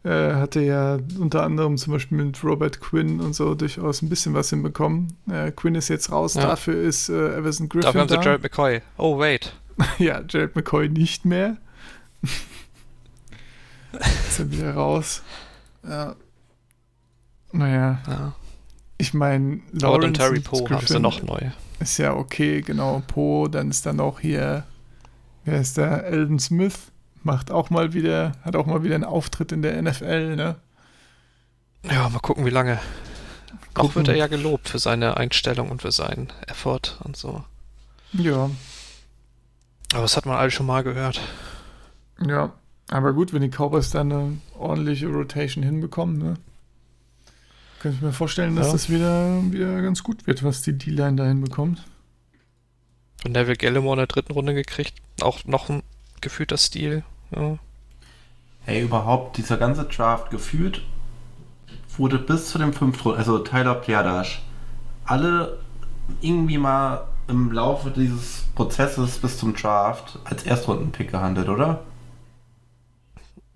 äh, 0.07 0.35
hatte 0.35 0.61
ja 0.61 0.99
unter 1.19 1.43
anderem 1.43 1.77
zum 1.77 1.95
Beispiel 1.95 2.25
mit 2.25 2.43
Robert 2.45 2.81
Quinn 2.81 3.21
und 3.21 3.35
so 3.35 3.57
durchaus 3.57 4.03
ein 4.03 4.09
bisschen 4.09 4.35
was 4.35 4.51
hinbekommen. 4.51 5.17
Äh, 5.29 5.51
Quinn 5.51 5.75
ist 5.75 5.89
jetzt 5.89 6.13
raus, 6.13 6.35
ja. 6.35 6.43
dafür 6.43 6.81
ist 6.81 7.09
äh, 7.09 7.37
Everson 7.37 7.69
Griffin 7.69 7.87
Dafür 7.87 8.01
haben 8.03 8.09
da. 8.09 8.23
sie 8.23 8.25
Jared 8.25 8.43
McCoy. 8.43 8.83
Oh, 8.99 9.19
wait. 9.19 9.57
ja, 9.99 10.23
Jared 10.29 10.55
McCoy 10.55 10.89
nicht 10.89 11.25
mehr. 11.25 11.57
ist 14.29 14.39
er 14.39 14.51
wieder 14.51 14.75
raus. 14.75 15.23
Ja. 15.83 16.15
Naja. 17.51 17.99
Ja. 18.07 18.35
Ich 18.99 19.13
meine, 19.13 19.61
Lawrence 19.73 20.07
und 20.07 20.15
Terry 20.15 20.41
Poe 20.41 20.71
haben 20.71 20.87
sie 20.87 21.01
noch 21.01 21.21
neu. 21.23 21.41
ist 21.81 21.99
ja 21.99 22.15
okay, 22.15 22.63
genau. 22.63 23.03
Po, 23.09 23.49
dann 23.49 23.71
ist 23.71 23.85
dann 23.85 23.99
auch 23.99 24.21
hier, 24.21 24.65
wer 25.45 25.61
ist 25.61 25.77
der? 25.77 26.05
Elden 26.05 26.39
Smith 26.39 26.93
macht 27.27 27.51
auch 27.51 27.69
mal 27.69 27.93
wieder, 27.93 28.33
hat 28.43 28.57
auch 28.57 28.65
mal 28.65 28.83
wieder 28.83 28.95
einen 28.95 29.05
Auftritt 29.05 29.53
in 29.53 29.61
der 29.61 29.81
NFL, 29.83 30.37
ne? 30.37 30.57
Ja, 31.83 32.09
mal 32.09 32.21
gucken, 32.21 32.47
wie 32.47 32.51
lange. 32.51 32.81
Gucken. 33.75 33.91
Auch 33.91 33.95
wird 33.97 34.09
er 34.09 34.17
ja 34.17 34.29
gelobt 34.29 34.69
für 34.69 34.79
seine 34.79 35.19
Einstellung 35.19 35.71
und 35.71 35.83
für 35.83 35.93
seinen 35.93 36.33
Effort 36.47 36.99
und 37.05 37.17
so. 37.17 37.45
Ja. 38.13 38.51
Aber 39.93 40.03
das 40.03 40.17
hat 40.17 40.25
man 40.25 40.37
alles 40.37 40.55
schon 40.55 40.67
mal 40.67 40.83
gehört. 40.83 41.21
Ja, 42.27 42.55
aber 42.89 43.13
gut, 43.13 43.33
wenn 43.33 43.43
die 43.43 43.51
Cowboys 43.51 43.91
dann 43.91 44.13
eine 44.13 44.39
ordentliche 44.59 45.09
Rotation 45.09 45.63
hinbekommen, 45.63 46.19
ne? 46.19 46.35
Kann 47.81 47.93
ich 47.93 48.01
mir 48.01 48.13
vorstellen, 48.13 48.57
dass 48.57 48.69
ja. 48.69 48.73
das 48.73 48.89
wieder, 48.89 49.43
wieder 49.53 49.83
ganz 49.83 50.03
gut 50.03 50.27
wird, 50.27 50.43
was 50.43 50.63
die 50.63 50.79
D-Line 50.79 51.17
da 51.17 51.27
hinbekommt. 51.27 51.85
Und 53.25 53.33
Neville 53.33 53.57
Gallimore 53.57 53.95
in 53.95 53.99
der 53.99 54.07
dritten 54.07 54.33
Runde 54.33 54.55
gekriegt. 54.55 54.95
Auch 55.21 55.45
noch 55.45 55.69
ein 55.69 55.83
gefühlter 56.21 56.57
Stil. 56.57 57.05
Ja. 57.35 57.59
Hey, 58.65 58.83
überhaupt, 58.83 59.37
dieser 59.37 59.57
ganze 59.57 59.85
Draft 59.85 60.31
gefühlt 60.31 60.83
wurde 61.97 62.19
bis 62.19 62.49
zu 62.49 62.59
dem 62.59 62.73
fünften, 62.73 63.13
also 63.13 63.39
Tyler 63.39 63.75
Piadasch, 63.77 64.43
alle 65.05 65.59
irgendwie 66.21 66.59
mal 66.59 67.07
im 67.29 67.53
Laufe 67.53 67.91
dieses 67.91 68.45
Prozesses 68.55 69.19
bis 69.19 69.39
zum 69.39 69.55
Draft 69.55 70.19
als 70.25 70.45
Erstrundenpick 70.45 71.11
gehandelt, 71.11 71.49
oder? 71.49 71.81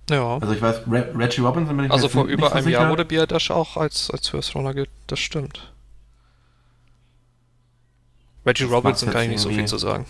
Ja. 0.08 0.38
Also 0.38 0.52
ich 0.54 0.60
weiß, 0.60 0.82
Re 0.90 1.12
Reggie 1.14 1.40
Robinson 1.40 1.76
bin 1.76 1.86
ich 1.86 1.92
Also 1.92 2.08
vor 2.08 2.24
über 2.24 2.52
einem 2.52 2.68
Jahr 2.68 2.90
wurde 2.90 3.04
Biadasch 3.04 3.50
auch 3.50 3.76
als, 3.76 4.10
als 4.10 4.28
First 4.28 4.54
Runner, 4.56 4.74
das 5.06 5.18
stimmt. 5.18 5.72
Reggie 8.44 8.64
das 8.64 8.72
Robinson 8.72 9.10
kann 9.10 9.22
ich 9.22 9.28
nicht 9.28 9.40
so 9.40 9.50
viel 9.50 9.66
zu 9.66 9.78
sagen. 9.78 10.06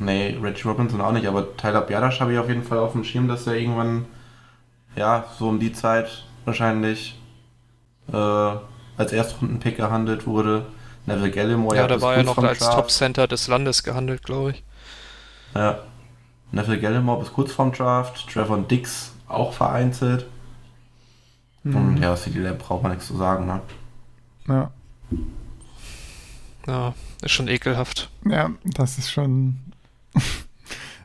Nee, 0.00 0.36
Reggie 0.42 0.66
Robinson 0.66 1.00
auch 1.00 1.12
nicht, 1.12 1.26
aber 1.26 1.56
Tyler 1.56 1.82
Biadasch 1.82 2.20
habe 2.20 2.32
ich 2.32 2.38
auf 2.38 2.48
jeden 2.48 2.64
Fall 2.64 2.78
auf 2.78 2.92
dem 2.92 3.04
Schirm, 3.04 3.28
dass 3.28 3.46
er 3.46 3.54
irgendwann, 3.54 4.06
ja, 4.96 5.26
so 5.38 5.48
um 5.48 5.60
die 5.60 5.72
Zeit 5.72 6.24
wahrscheinlich 6.46 7.20
äh, 8.12 8.16
als 8.16 9.12
Erstrundenpick 9.12 9.76
gehandelt 9.76 10.26
wurde. 10.26 10.66
Neville 11.06 11.30
Gallimore 11.30 11.76
ja, 11.76 11.86
da 11.86 12.00
war 12.00 12.14
er 12.14 12.22
noch 12.22 12.38
als 12.38 12.60
Top 12.60 12.90
Center 12.90 13.26
des 13.26 13.46
Landes 13.46 13.82
gehandelt, 13.82 14.22
glaube 14.22 14.52
ich. 14.52 14.64
Ja. 15.54 15.80
Neville 16.50 16.80
Gallimore 16.80 17.20
bis 17.20 17.32
kurz 17.32 17.52
vorm 17.52 17.72
Draft, 17.72 18.28
Trevor 18.32 18.58
Dix 18.58 19.12
auch 19.28 19.52
vereinzelt. 19.52 20.26
Mhm. 21.62 21.76
Und 21.76 21.96
ja, 21.98 22.16
CD 22.16 22.40
Lamb 22.40 22.58
braucht 22.58 22.82
man 22.82 22.92
nichts 22.92 23.06
zu 23.06 23.16
sagen, 23.16 23.46
ne? 23.46 23.60
Ja. 24.48 24.70
Ja, 26.66 26.94
ist 27.22 27.32
schon 27.32 27.48
ekelhaft. 27.48 28.10
Ja, 28.24 28.50
das 28.64 28.98
ist 28.98 29.10
schon, 29.10 29.60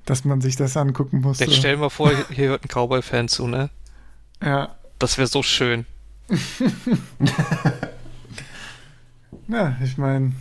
dass 0.05 0.25
man 0.25 0.41
sich 0.41 0.55
das 0.55 0.77
angucken 0.77 1.21
muss. 1.21 1.39
Jetzt 1.39 1.55
stell 1.55 1.75
dir 1.75 1.81
mal 1.81 1.89
vor, 1.89 2.11
hier 2.31 2.49
hört 2.49 2.63
ein 2.63 2.67
Cowboy-Fan 2.67 3.27
zu, 3.27 3.47
ne? 3.47 3.69
Ja. 4.41 4.75
Das 4.99 5.17
wäre 5.17 5.27
so 5.27 5.43
schön. 5.43 5.85
ja, 9.47 9.75
ich 9.83 9.97
meine, 9.97 10.33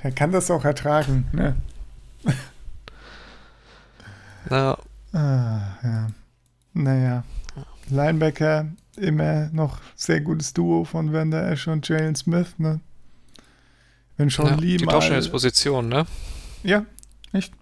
er 0.00 0.12
kann 0.12 0.32
das 0.32 0.50
auch 0.50 0.64
ertragen, 0.64 1.26
ne? 1.32 1.56
Ja. 4.50 4.76
Ah, 5.14 5.78
ja. 5.82 6.08
Naja. 6.74 7.24
Linebacker, 7.88 8.66
immer 8.96 9.48
noch 9.52 9.78
sehr 9.96 10.20
gutes 10.20 10.52
Duo 10.52 10.84
von 10.84 11.14
Vander 11.14 11.50
Ash 11.50 11.66
und 11.66 11.88
Jalen 11.88 12.14
Smith, 12.14 12.54
ne? 12.58 12.80
Wenn 14.16 14.30
schon 14.30 14.46
ja, 14.46 14.54
Lee 14.56 14.76
die 14.76 14.84
mal... 14.84 14.92
tauschen 14.92 15.14
jetzt 15.14 15.30
Position, 15.30 15.88
ne? 15.88 16.06
Ja, 16.62 16.84
echt? 17.32 17.52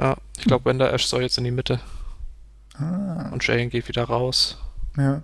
Ja, 0.00 0.16
ich 0.38 0.44
glaube, 0.44 0.64
Vander 0.64 0.90
Ash 0.94 1.04
soll 1.04 1.20
jetzt 1.20 1.36
in 1.36 1.44
die 1.44 1.50
Mitte. 1.50 1.78
Ah. 2.78 3.28
Und 3.32 3.46
Jalen 3.46 3.68
geht 3.68 3.86
wieder 3.86 4.04
raus. 4.04 4.56
Ja. 4.96 5.22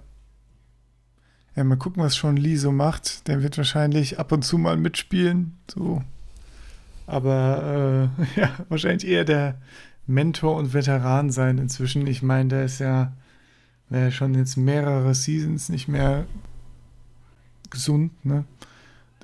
Ja, 1.54 1.64
mal 1.64 1.78
gucken, 1.78 2.02
was 2.02 2.14
schon 2.14 2.36
Lee 2.36 2.56
so 2.56 2.72
macht. 2.72 3.26
Der 3.26 3.42
wird 3.42 3.56
wahrscheinlich 3.56 4.18
ab 4.18 4.32
und 4.32 4.42
zu 4.42 4.58
mal 4.58 4.76
mitspielen, 4.76 5.56
so. 5.70 6.02
Aber 7.06 8.10
äh, 8.18 8.24
ja, 8.40 8.50
wahrscheinlich 8.68 9.06
eher 9.06 9.24
der 9.24 9.56
Mentor 10.06 10.56
und 10.56 10.74
Veteran 10.74 11.30
sein 11.30 11.56
inzwischen. 11.56 12.06
Ich 12.06 12.22
meine, 12.22 12.50
der 12.50 12.64
ist 12.66 12.78
ja, 12.78 13.14
wäre 13.88 14.12
schon 14.12 14.34
jetzt 14.34 14.56
mehrere 14.56 15.14
Seasons 15.14 15.70
nicht 15.70 15.88
mehr 15.88 16.26
gesund, 17.70 18.12
ne? 18.26 18.44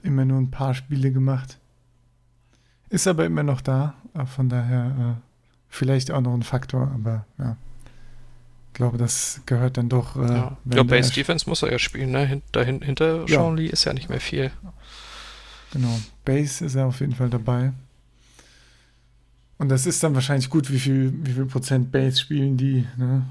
Immer 0.03 0.25
nur 0.25 0.39
ein 0.39 0.51
paar 0.51 0.75
Spiele 0.75 1.13
gemacht. 1.13 1.59
Ist 2.89 3.07
aber 3.07 3.27
immer 3.27 3.43
noch 3.43 3.61
da. 3.61 3.95
Von 4.27 4.49
daher 4.49 5.19
äh, 5.19 5.32
vielleicht 5.73 6.11
auch 6.11 6.21
noch 6.21 6.35
ein 6.35 6.43
Faktor, 6.43 6.93
aber 6.95 7.27
ja. 7.39 7.57
Ich 8.69 8.75
glaube, 8.75 8.99
das 8.99 9.41
gehört 9.47 9.77
dann 9.77 9.89
doch. 9.89 10.17
Äh, 10.17 10.29
ja, 10.29 10.57
ja 10.73 10.83
Base 10.83 11.13
Defense 11.13 11.49
muss 11.49 11.63
er 11.63 11.73
ja 11.73 11.79
spielen, 11.79 12.11
ne? 12.11 12.27
Hinter, 12.27 12.65
hinter 12.65 13.21
ja. 13.21 13.41
Sean 13.41 13.57
Lee 13.57 13.67
ist 13.67 13.85
ja 13.85 13.93
nicht 13.93 14.09
mehr 14.09 14.21
viel. 14.21 14.51
Genau. 15.73 15.99
Base 16.25 16.65
ist 16.65 16.75
er 16.75 16.87
auf 16.87 17.01
jeden 17.01 17.15
Fall 17.15 17.31
dabei. 17.31 17.73
Und 19.59 19.69
das 19.69 19.87
ist 19.87 20.03
dann 20.03 20.15
wahrscheinlich 20.15 20.51
gut, 20.51 20.71
wie 20.71 20.79
viel, 20.79 21.13
wie 21.23 21.33
viel 21.33 21.47
Prozent 21.47 21.91
Base 21.91 22.19
spielen 22.19 22.57
die, 22.57 22.87
ne? 22.97 23.25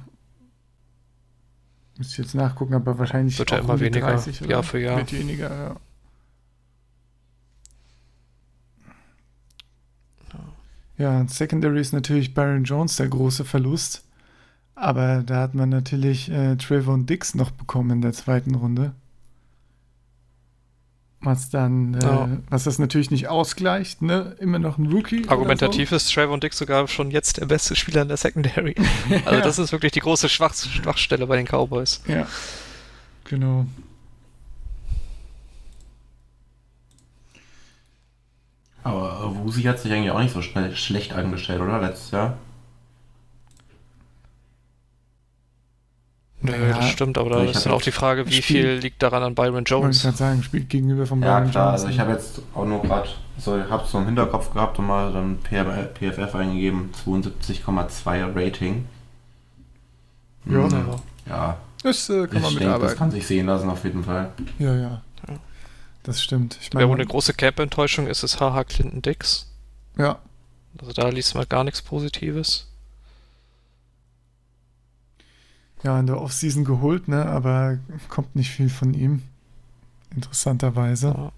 Müsste 1.97 2.13
ich 2.13 2.17
jetzt 2.19 2.35
nachgucken, 2.35 2.73
aber 2.73 2.97
wahrscheinlich 2.97 3.37
wird 3.37 3.51
ja 3.51 3.59
immer 3.59 3.79
weniger, 3.79 4.07
30, 4.07 4.41
Jahr 4.41 4.63
für 4.63 4.79
Jahr. 4.79 4.97
Wird 4.97 5.13
weniger, 5.13 5.49
ja. 5.49 5.75
Ja, 10.97 11.25
Secondary 11.27 11.81
ist 11.81 11.93
natürlich 11.93 12.33
Baron 12.33 12.63
Jones 12.63 12.95
der 12.95 13.07
große 13.07 13.45
Verlust. 13.45 14.03
Aber 14.75 15.23
da 15.23 15.41
hat 15.41 15.53
man 15.53 15.69
natürlich 15.69 16.31
äh, 16.31 16.55
Trayvon 16.55 17.05
Dix 17.05 17.35
noch 17.35 17.51
bekommen 17.51 17.91
in 17.91 18.01
der 18.01 18.13
zweiten 18.13 18.55
Runde 18.55 18.93
was 21.21 21.49
dann, 21.49 21.93
äh, 21.95 22.03
ja. 22.03 22.29
was 22.49 22.63
das 22.63 22.79
natürlich 22.79 23.11
nicht 23.11 23.27
ausgleicht, 23.27 24.01
ne? 24.01 24.35
Immer 24.39 24.59
noch 24.59 24.77
ein 24.77 24.87
Rookie. 24.87 25.27
Argumentativ 25.27 25.91
so. 25.91 25.95
ist 25.95 26.11
Trevor 26.11 26.39
Dick 26.39 26.53
sogar 26.53 26.87
schon 26.87 27.11
jetzt 27.11 27.37
der 27.37 27.45
beste 27.45 27.75
Spieler 27.75 28.01
in 28.01 28.07
der 28.07 28.17
Secondary. 28.17 28.75
Also 29.25 29.37
ja. 29.37 29.41
das 29.43 29.59
ist 29.59 29.71
wirklich 29.71 29.91
die 29.91 29.99
große 29.99 30.29
Schwach 30.29 30.55
Schwachstelle 30.55 31.27
bei 31.27 31.37
den 31.37 31.45
Cowboys. 31.45 32.01
Ja, 32.07 32.27
genau. 33.23 33.67
Aber 38.83 39.35
Wusi 39.35 39.63
hat 39.63 39.79
sich 39.79 39.91
eigentlich 39.91 40.11
auch 40.11 40.19
nicht 40.19 40.33
so 40.33 40.41
schnell 40.41 40.75
schlecht 40.75 41.13
angestellt, 41.13 41.61
oder? 41.61 41.79
Letztes 41.79 42.11
Jahr. 42.11 42.37
Nö, 46.43 46.53
ja, 46.53 46.77
das 46.77 46.89
stimmt, 46.89 47.19
aber 47.19 47.29
da 47.29 47.43
ist 47.43 47.65
dann 47.65 47.73
auch 47.73 47.83
die 47.83 47.91
Frage, 47.91 48.27
wie 48.27 48.41
viel 48.41 48.73
liegt 48.73 49.03
daran 49.03 49.21
an 49.21 49.35
Byron 49.35 49.63
Jones? 49.63 49.97
Ich 49.97 50.03
kann 50.03 50.15
sagen, 50.15 50.41
spielt 50.41 50.69
gegenüber 50.69 51.05
von 51.05 51.19
Byron 51.19 51.45
ja, 51.45 51.51
klar, 51.51 51.67
Jones. 51.67 51.81
Also 51.81 51.93
ich 51.93 51.99
habe 51.99 52.11
jetzt 52.13 52.41
auch 52.55 52.65
nur 52.65 52.81
gerade, 52.81 53.09
so, 53.37 53.59
ich 53.59 53.69
habe 53.69 53.83
es 53.83 53.91
so 53.91 53.99
im 53.99 54.05
Hinterkopf 54.05 54.51
gehabt 54.51 54.79
und 54.79 54.87
mal 54.87 55.13
dann 55.13 55.37
PFF 55.37 56.33
eingegeben, 56.33 56.89
72,2 57.05 58.35
Rating. 58.35 58.85
Ja. 60.45 60.63
Hm, 60.63 60.85
ja. 61.29 61.57
Das 61.83 62.09
äh, 62.09 62.27
kann 62.27 62.41
man 62.41 62.53
mitarbeiten. 62.55 62.81
Das 62.81 62.95
kann 62.95 63.11
sich 63.11 63.27
sehen 63.27 63.45
lassen 63.45 63.69
auf 63.69 63.83
jeden 63.83 64.03
Fall. 64.03 64.31
Ja, 64.57 64.75
ja. 64.75 65.01
Das 66.03 66.21
stimmt. 66.21 66.57
Ich 66.61 66.73
meine, 66.73 66.83
Wer 66.83 66.89
wohl 66.89 66.97
eine 66.97 67.05
große 67.05 67.33
Camp-Enttäuschung 67.33 68.07
ist, 68.07 68.23
ist 68.23 68.39
HH 68.39 68.63
Clinton 68.65 69.01
Dix. 69.01 69.47
Ja. 69.97 70.19
Also 70.79 70.93
da 70.93 71.09
liest 71.09 71.35
man 71.35 71.47
gar 71.47 71.63
nichts 71.63 71.81
Positives 71.81 72.71
ja, 75.83 75.99
in 75.99 76.07
der 76.07 76.21
Offseason 76.21 76.63
geholt, 76.63 77.07
ne? 77.07 77.25
aber 77.25 77.79
kommt 78.09 78.35
nicht 78.35 78.51
viel 78.51 78.69
von 78.69 78.93
ihm. 78.93 79.23
Interessanterweise. 80.15 81.07
Ja, 81.07 81.31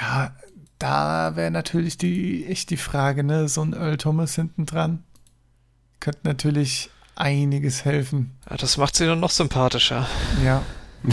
ja 0.00 0.32
da 0.78 1.36
wäre 1.36 1.50
natürlich 1.50 1.98
die, 1.98 2.46
echt 2.46 2.70
die 2.70 2.76
Frage, 2.76 3.24
ne? 3.24 3.48
So 3.48 3.62
ein 3.62 3.72
Earl 3.72 3.96
Thomas 3.96 4.34
hinten 4.34 4.64
dran. 4.64 5.02
Könnte 5.98 6.20
natürlich 6.22 6.90
einiges 7.16 7.84
helfen. 7.84 8.36
Ja, 8.48 8.56
das 8.56 8.76
macht 8.76 8.94
sie 8.94 9.06
dann 9.06 9.20
noch 9.20 9.32
sympathischer. 9.32 10.08
Ja. 10.44 10.62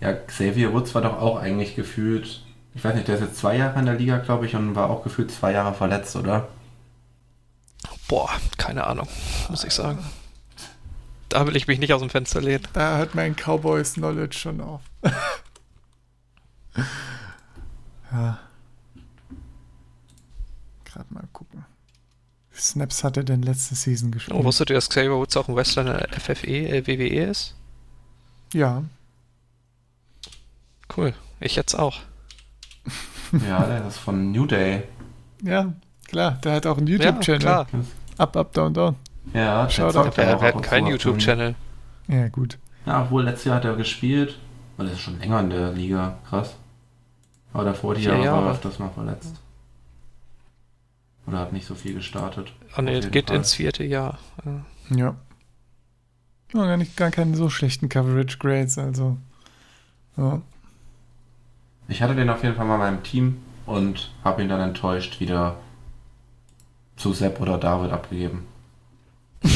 ja, 0.00 0.12
Xavier 0.12 0.72
Woods 0.72 0.94
war 0.94 1.02
doch 1.02 1.18
auch 1.20 1.38
eigentlich 1.38 1.76
gefühlt, 1.76 2.42
ich 2.74 2.82
weiß 2.82 2.94
nicht, 2.94 3.08
der 3.08 3.16
ist 3.16 3.22
jetzt 3.22 3.36
zwei 3.36 3.56
Jahre 3.56 3.78
in 3.78 3.86
der 3.86 3.96
Liga, 3.96 4.18
glaube 4.18 4.46
ich, 4.46 4.54
und 4.56 4.74
war 4.74 4.90
auch 4.90 5.02
gefühlt 5.02 5.30
zwei 5.30 5.52
Jahre 5.52 5.74
verletzt, 5.74 6.16
oder? 6.16 6.48
Boah, 8.08 8.30
keine 8.56 8.86
Ahnung, 8.86 9.08
muss 9.48 9.64
ich 9.64 9.72
sagen. 9.72 10.04
Da 11.28 11.46
will 11.46 11.54
ich 11.54 11.68
mich 11.68 11.78
nicht 11.78 11.92
aus 11.92 12.00
dem 12.00 12.10
Fenster 12.10 12.40
lehnen. 12.40 12.66
Da 12.72 12.98
hört 12.98 13.14
mein 13.14 13.36
Cowboys 13.36 13.94
Knowledge 13.94 14.36
schon 14.36 14.60
auf. 14.60 14.80
ja. 18.10 18.38
Gerade 20.84 21.06
mal 21.10 21.28
gucken. 21.32 21.64
Wie 22.52 22.60
Snaps 22.60 23.04
hat 23.04 23.16
er 23.16 23.22
denn 23.22 23.42
letzte 23.42 23.76
Season 23.76 24.10
gespielt? 24.10 24.36
Oh, 24.36 24.42
wusstet 24.44 24.70
ihr, 24.70 24.74
dass 24.74 24.88
Xavier 24.88 25.12
Woods 25.12 25.36
auch 25.36 25.48
ein 25.48 25.54
Wrestler 25.54 25.82
in 25.82 25.86
der 26.10 26.20
FFE, 26.20 26.68
äh, 26.68 26.86
WWE 26.88 27.30
ist? 27.30 27.54
Ja. 28.52 28.82
Cool. 30.96 31.14
Ich 31.40 31.56
jetzt 31.56 31.74
auch. 31.74 32.00
Ja, 33.48 33.64
der 33.64 33.86
ist 33.86 33.98
von 33.98 34.32
New 34.32 34.44
Day. 34.44 34.82
Ja, 35.44 35.72
klar. 36.08 36.40
Der 36.42 36.54
hat 36.54 36.66
auch 36.66 36.78
einen 36.78 36.88
YouTube-Channel. 36.88 37.46
Ja, 37.46 37.66
Up, 38.18 38.34
up, 38.34 38.52
down, 38.52 38.74
down. 38.74 38.96
Ja, 39.32 39.70
Schaut 39.70 39.94
der, 39.94 40.10
der, 40.10 40.36
der 40.36 40.54
hat 40.54 40.62
keinen 40.64 40.88
YouTube-Channel. 40.88 41.54
Ja, 42.08 42.28
gut. 42.28 42.58
Ja, 42.86 43.04
obwohl 43.04 43.22
letztes 43.22 43.44
Jahr 43.44 43.56
hat 43.56 43.64
er 43.64 43.76
gespielt. 43.76 44.36
Weil 44.76 44.88
er 44.88 44.94
ist 44.94 45.00
schon 45.00 45.20
länger 45.20 45.40
in 45.40 45.50
der 45.50 45.72
Liga. 45.72 46.18
Krass. 46.28 46.56
Aber 47.52 47.64
davor 47.64 47.94
die 47.94 48.02
Jahre, 48.02 48.24
war 48.24 48.46
er 48.46 48.50
öfters 48.52 48.78
mal 48.78 48.90
verletzt. 48.90 49.40
Oder 51.26 51.38
hat 51.38 51.52
nicht 51.52 51.66
so 51.66 51.74
viel 51.74 51.94
gestartet. 51.94 52.52
Oh 52.76 52.82
ne, 52.82 53.00
geht 53.00 53.28
Fall. 53.28 53.36
ins 53.36 53.54
vierte 53.54 53.84
Jahr. 53.84 54.18
Ja. 54.44 54.64
ja. 54.96 55.16
Oh, 56.54 56.58
gar, 56.58 56.76
nicht, 56.76 56.96
gar 56.96 57.10
keine 57.10 57.36
so 57.36 57.48
schlechten 57.48 57.88
Coverage 57.88 58.38
Grades, 58.38 58.76
also. 58.76 59.18
Ja. 60.16 60.42
Ich 61.90 62.00
hatte 62.02 62.14
den 62.14 62.30
auf 62.30 62.42
jeden 62.44 62.54
Fall 62.54 62.64
mal 62.66 62.76
in 62.76 62.80
meinem 62.80 63.02
Team 63.02 63.42
und 63.66 64.12
habe 64.22 64.42
ihn 64.42 64.48
dann 64.48 64.60
enttäuscht 64.60 65.18
wieder 65.18 65.56
zu 66.96 67.12
Sepp 67.12 67.40
oder 67.40 67.58
David 67.58 67.90
abgegeben. 67.90 68.46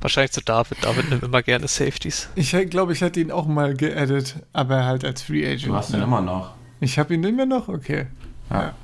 Wahrscheinlich 0.00 0.30
zu 0.30 0.40
David. 0.40 0.78
David 0.82 1.10
nimmt 1.10 1.24
immer 1.24 1.42
gerne 1.42 1.66
Safeties. 1.66 2.28
Ich 2.36 2.54
glaube, 2.70 2.92
ich 2.92 3.00
hätte 3.00 3.18
ihn 3.18 3.32
auch 3.32 3.46
mal 3.46 3.74
geaddet, 3.74 4.36
aber 4.52 4.84
halt 4.84 5.04
als 5.04 5.22
Free 5.22 5.44
Agent. 5.44 5.66
Du 5.66 5.74
hast 5.74 5.90
ihn 5.90 5.98
ne? 5.98 6.04
immer 6.04 6.20
noch. 6.20 6.52
Ich 6.78 6.98
habe 6.98 7.14
ihn 7.14 7.24
immer 7.24 7.46
noch? 7.46 7.66
Okay. 7.68 8.06
Ja. 8.50 8.74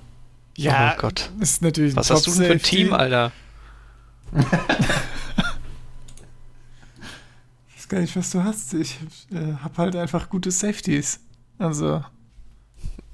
Ja, 0.56 0.94
oh 0.96 1.00
Gott. 1.00 1.30
ist 1.38 1.62
natürlich 1.62 1.94
Was 1.94 2.10
hast 2.10 2.26
du 2.26 2.32
denn 2.32 2.44
für 2.44 2.52
ein 2.52 2.62
Team, 2.62 2.92
Alter? 2.92 3.30
gar 7.90 8.00
nicht, 8.00 8.16
was 8.16 8.30
du 8.30 8.42
hast. 8.42 8.72
Ich 8.72 8.98
äh, 9.32 9.54
habe 9.62 9.76
halt 9.76 9.96
einfach 9.96 10.30
gute 10.30 10.50
Safeties. 10.50 11.20
Also. 11.58 12.02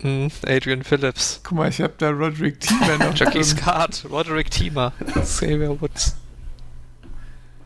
Mm, 0.02 0.28
Adrian 0.46 0.84
Phillips. 0.84 1.40
Guck 1.42 1.58
mal, 1.58 1.68
ich 1.68 1.80
habe 1.80 1.94
da 1.98 2.10
Roderick 2.10 2.60
Thiemer 2.60 2.98
noch. 2.98 3.14
Jackie 3.16 3.42
Scott, 3.42 4.04
Roderick 4.08 4.50
Thiemer, 4.50 4.92
Xavier 5.20 5.80
Woods. 5.80 6.16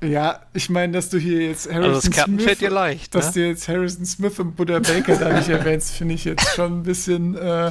Ja, 0.03 0.41
ich 0.55 0.71
meine, 0.71 0.95
dass 0.95 1.11
du 1.11 1.19
hier 1.19 1.43
jetzt 1.43 1.71
Harrison 1.71 1.95
also 1.95 2.11
das 2.11 2.25
Smith, 2.25 2.43
fällt 2.43 2.61
dir 2.63 2.71
leicht, 2.71 3.15
dass 3.15 3.27
ne? 3.27 3.33
du 3.43 3.49
jetzt 3.49 3.69
Harrison 3.69 4.07
Smith 4.07 4.39
und 4.39 4.57
Buddha 4.57 4.79
Baker 4.79 5.17
da 5.17 5.37
nicht 5.37 5.51
erwähnst, 5.51 5.91
finde 5.91 6.15
ich 6.15 6.25
jetzt 6.25 6.55
schon 6.55 6.81
ein 6.81 6.83
bisschen, 6.85 7.37
äh, 7.37 7.71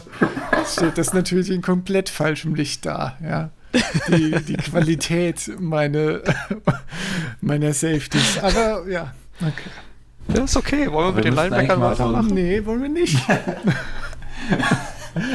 steht 0.72 1.00
das 1.00 1.14
natürlich 1.14 1.50
in 1.50 1.64
komplett 1.64 2.08
falschem 2.08 2.54
Licht 2.54 2.86
da, 2.86 3.18
ja. 3.24 3.50
Die, 4.08 4.32
die 4.44 4.58
Qualität 4.58 5.52
meine, 5.60 6.22
meiner 7.42 7.74
Safeties. 7.74 8.40
Aber 8.42 8.88
ja, 8.88 9.14
okay. 9.42 9.70
Das 10.28 10.52
ist 10.52 10.58
okay. 10.58 10.92
Wollen 10.92 11.16
wir, 11.16 11.16
wir 11.16 11.16
mit 11.16 11.26
den 11.26 11.36
Linebackern 11.36 11.82
weitermachen? 11.82 12.28
Nee, 12.34 12.66
wollen 12.66 12.82
wir 12.84 12.90
nicht. 12.90 13.18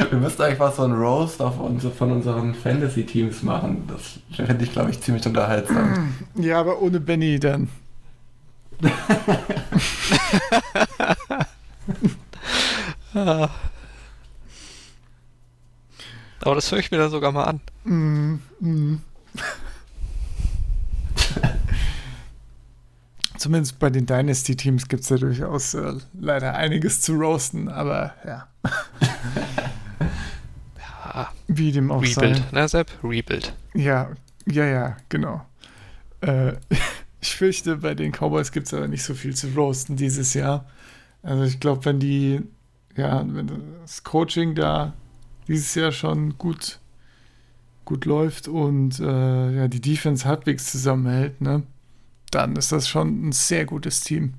Wir 0.09 0.17
müssten 0.17 0.41
eigentlich 0.41 0.57
mal 0.57 0.71
so 0.71 0.83
ein 0.83 0.93
Roast 0.93 1.41
auf 1.41 1.59
unsere, 1.59 1.93
von 1.93 2.09
unseren 2.11 2.55
Fantasy-Teams 2.55 3.43
machen. 3.43 3.83
Das 3.87 4.19
fände 4.35 4.63
ich, 4.63 4.71
glaube 4.71 4.89
ich, 4.89 5.01
ziemlich 5.01 5.25
unterhaltsam. 5.25 6.13
Ja, 6.35 6.61
aber 6.61 6.81
ohne 6.81 7.01
Benny 7.01 7.39
dann. 7.39 7.67
Aber 16.45 16.55
das 16.55 16.71
höre 16.71 16.79
ich 16.79 16.91
mir 16.91 16.97
dann 16.97 17.09
sogar 17.09 17.31
mal 17.31 17.45
an. 17.45 17.61
Mm, 17.85 18.35
mm. 18.59 19.01
Zumindest 23.45 23.77
bei 23.77 23.91
den 23.91 24.07
Dynasty-Teams 24.07 24.87
gibt 24.87 25.03
es 25.03 25.09
ja 25.09 25.17
durchaus 25.17 25.75
äh, 25.75 25.93
leider 26.19 26.55
einiges 26.55 27.01
zu 27.01 27.13
roasten, 27.13 27.69
aber 27.69 28.15
ja. 28.25 28.47
ja. 31.13 31.29
Wie 31.47 31.71
dem 31.71 31.91
auch 31.91 32.01
Rebuild, 32.01 32.37
sei. 32.37 32.43
ne, 32.51 32.67
Sepp? 32.67 32.89
Rebuild. 33.03 33.53
Ja, 33.75 34.09
ja, 34.47 34.65
ja, 34.65 34.97
genau. 35.09 35.45
Äh, 36.21 36.53
ich 37.21 37.35
fürchte, 37.35 37.75
bei 37.77 37.93
den 37.93 38.13
Cowboys 38.13 38.51
gibt 38.51 38.65
es 38.65 38.73
aber 38.73 38.87
nicht 38.87 39.03
so 39.03 39.13
viel 39.13 39.35
zu 39.35 39.49
roasten 39.49 39.95
dieses 39.95 40.33
Jahr. 40.33 40.65
Also 41.21 41.43
ich 41.43 41.59
glaube, 41.59 41.85
wenn 41.85 41.99
die, 41.99 42.41
ja, 42.97 43.23
wenn 43.27 43.51
das 43.83 44.03
Coaching 44.03 44.55
da 44.55 44.93
dieses 45.47 45.75
Jahr 45.75 45.91
schon 45.91 46.39
gut, 46.39 46.79
gut 47.85 48.05
läuft 48.05 48.47
und 48.47 48.99
äh, 48.99 49.55
ja, 49.55 49.67
die 49.67 49.81
Defense 49.81 50.25
halbwegs 50.25 50.71
zusammenhält, 50.71 51.41
ne? 51.41 51.61
Dann 52.35 52.57
ist 52.57 52.73
das 52.73 52.89
schon 52.89 53.29
ein 53.29 53.31
sehr 53.31 53.65
gutes 53.65 54.01
Team. 54.01 54.33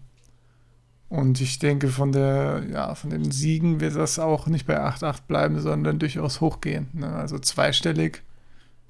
Und 1.09 1.41
ich 1.41 1.59
denke, 1.59 1.89
von 1.89 2.13
der, 2.13 2.65
ja, 2.71 2.95
von 2.95 3.09
den 3.09 3.31
Siegen 3.31 3.81
wird 3.81 3.97
das 3.97 4.19
auch 4.19 4.49
nicht 4.49 4.67
bei 4.67 4.79
8-8 4.79 5.23
bleiben, 5.27 5.61
sondern 5.61 5.99
durchaus 5.99 6.43
hochgehen. 6.43 6.89
Ne? 6.93 7.09
Also 7.09 7.39
zweistellig 7.39 8.23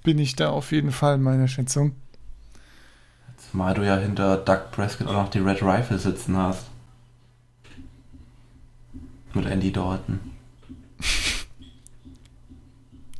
bin 0.02 0.18
ich 0.18 0.34
da 0.34 0.50
auf 0.50 0.72
jeden 0.72 0.90
Fall 0.90 1.18
meiner 1.18 1.46
Schätzung. 1.46 1.92
Zumal 3.36 3.74
du 3.74 3.86
ja 3.86 3.96
hinter 3.96 4.38
Doug 4.38 4.72
Prescott 4.72 5.07
auch 5.07 5.12
noch 5.12 5.30
die 5.30 5.38
Red 5.38 5.62
Rifle 5.62 5.98
sitzen 5.98 6.36
hast. 6.36 6.66
Mit 9.32 9.46
Andy 9.46 9.70
Dalton. 9.70 10.18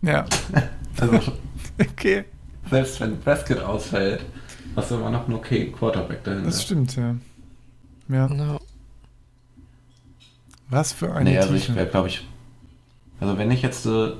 ja. 0.03 0.25
also, 1.01 1.33
okay. 1.81 2.25
Selbst 2.71 3.01
wenn 3.01 3.21
Prescott 3.21 3.61
ausfällt, 3.61 4.25
Hast 4.77 4.91
du 4.91 4.97
immer 4.97 5.11
noch 5.11 5.25
einen 5.25 5.35
okay 5.35 5.73
Quarterback 5.73 6.23
dahinter. 6.23 6.47
Das 6.47 6.63
stimmt, 6.63 6.95
ja. 6.97 7.17
Ja. 8.09 8.29
No. 8.29 8.61
Was 10.69 10.93
für 10.93 11.13
eine 11.13 11.31
Nee, 11.31 11.39
also 11.39 11.55
ich 11.55 11.75
wäre, 11.75 11.87
glaube 11.87 12.09
ich. 12.09 12.27
Also 13.21 13.39
wenn 13.39 13.51
ich 13.51 13.63
jetzt 13.63 13.87
äh, 13.87 14.13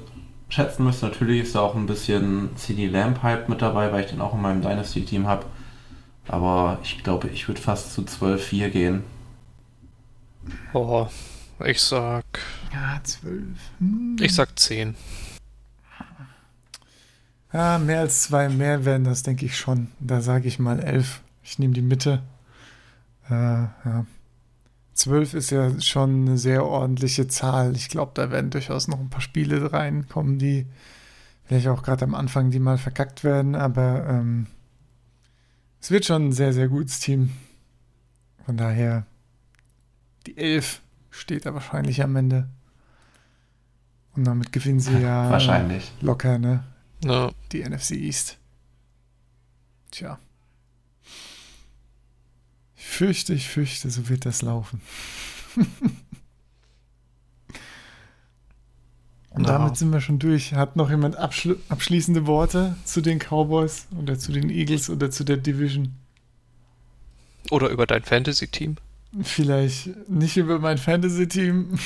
schätzen 0.49 0.85
müsste, 0.85 1.07
natürlich 1.07 1.43
ist 1.43 1.55
da 1.55 1.61
auch 1.61 1.75
ein 1.75 1.87
bisschen 1.87 2.57
CD 2.57 2.87
Lamp 2.87 3.23
Hype 3.23 3.49
mit 3.49 3.61
dabei, 3.61 3.93
weil 3.93 4.05
ich 4.05 4.11
den 4.11 4.21
auch 4.21 4.35
in 4.35 4.41
meinem 4.41 4.63
Dynasty-Team 4.63 5.27
habe. 5.27 5.47
Aber 6.29 6.79
ich 6.83 7.03
glaube, 7.05 7.29
ich 7.29 7.47
würde 7.47 7.61
fast 7.61 7.93
zu 7.93 8.03
12-4 8.03 8.69
gehen. 8.71 9.05
Oh, 10.73 11.07
ich 11.65 11.81
sag. 11.81 12.25
Ja, 12.73 13.01
12. 13.03 13.43
Hm. 13.79 14.17
Ich 14.21 14.35
sag 14.35 14.59
10. 14.59 14.95
Ja, 17.53 17.79
mehr 17.79 18.01
als 18.01 18.23
zwei 18.23 18.49
mehr 18.49 18.85
werden 18.85 19.05
das, 19.05 19.23
denke 19.23 19.47
ich 19.47 19.57
schon. 19.57 19.89
Da 20.01 20.21
sage 20.21 20.49
ich 20.49 20.59
mal 20.59 20.81
elf. 20.81 21.23
Ich 21.43 21.59
nehme 21.59 21.75
die 21.75 21.83
Mitte. 21.83 22.23
Äh, 23.31 23.33
ja. 23.35 24.07
Zwölf 24.95 25.35
ist 25.35 25.51
ja 25.51 25.79
schon 25.81 26.27
eine 26.27 26.39
sehr 26.39 26.65
ordentliche 26.65 27.29
Zahl. 27.29 27.77
Ich 27.77 27.89
glaube, 27.89 28.13
da 28.15 28.31
werden 28.31 28.51
durchaus 28.51 28.89
noch 28.89 28.99
ein 28.99 29.11
paar 29.11 29.21
Spiele 29.21 29.73
reinkommen, 29.73 30.39
die 30.39 30.67
vielleicht 31.45 31.69
auch 31.69 31.83
gerade 31.83 32.05
am 32.05 32.15
Anfang 32.15 32.51
die 32.51 32.59
mal 32.59 32.79
verkackt 32.79 33.23
werden, 33.23 33.55
aber 33.55 34.07
ähm, 34.09 34.47
es 35.81 35.91
wird 35.91 36.05
schon 36.05 36.29
ein 36.29 36.33
sehr, 36.33 36.53
sehr 36.53 36.69
gutes 36.69 36.99
Team. 36.99 37.31
Von 38.45 38.57
daher, 38.57 39.07
die 40.27 40.37
elf 40.37 40.81
steht 41.11 41.47
da 41.47 41.55
wahrscheinlich 41.55 42.03
am 42.03 42.17
Ende. 42.17 42.49
Und 44.17 44.25
damit 44.25 44.53
gewinnen 44.53 44.81
sie 44.81 44.99
ja 45.03 45.31
wahrscheinlich 45.31 45.93
locker, 46.01 46.39
ne? 46.39 46.65
No. 47.05 47.33
Die 47.53 47.63
NFC 47.63 47.93
East. 47.93 48.39
Tja. 49.91 50.19
Ich 52.77 52.85
fürchte, 52.85 53.35
ich 53.35 53.49
fürchte, 53.49 53.91
so 53.91 54.09
wird 54.09 54.27
das 54.27 54.43
laufen. 54.43 54.81
Und 59.31 59.43
no. 59.43 59.49
damit 59.49 59.77
sind 59.77 59.93
wir 59.93 60.01
schon 60.01 60.19
durch. 60.19 60.55
Hat 60.55 60.77
noch 60.77 60.89
jemand 60.89 61.17
abschli 61.17 61.57
abschließende 61.69 62.27
Worte 62.27 62.75
zu 62.85 63.03
den 63.03 63.19
Cowboys 63.19 63.87
oder 64.01 64.19
zu 64.19 64.33
den 64.33 64.49
Eagles 64.49 64.89
oder 64.89 65.11
zu 65.11 65.25
der 65.25 65.37
Division? 65.37 65.95
Oder 67.51 67.69
über 67.69 67.87
dein 67.87 68.03
Fantasy-Team? 68.03 68.77
Vielleicht 69.23 70.09
nicht 70.09 70.39
über 70.39 70.59
mein 70.59 70.79
Fantasy-Team. 70.79 71.79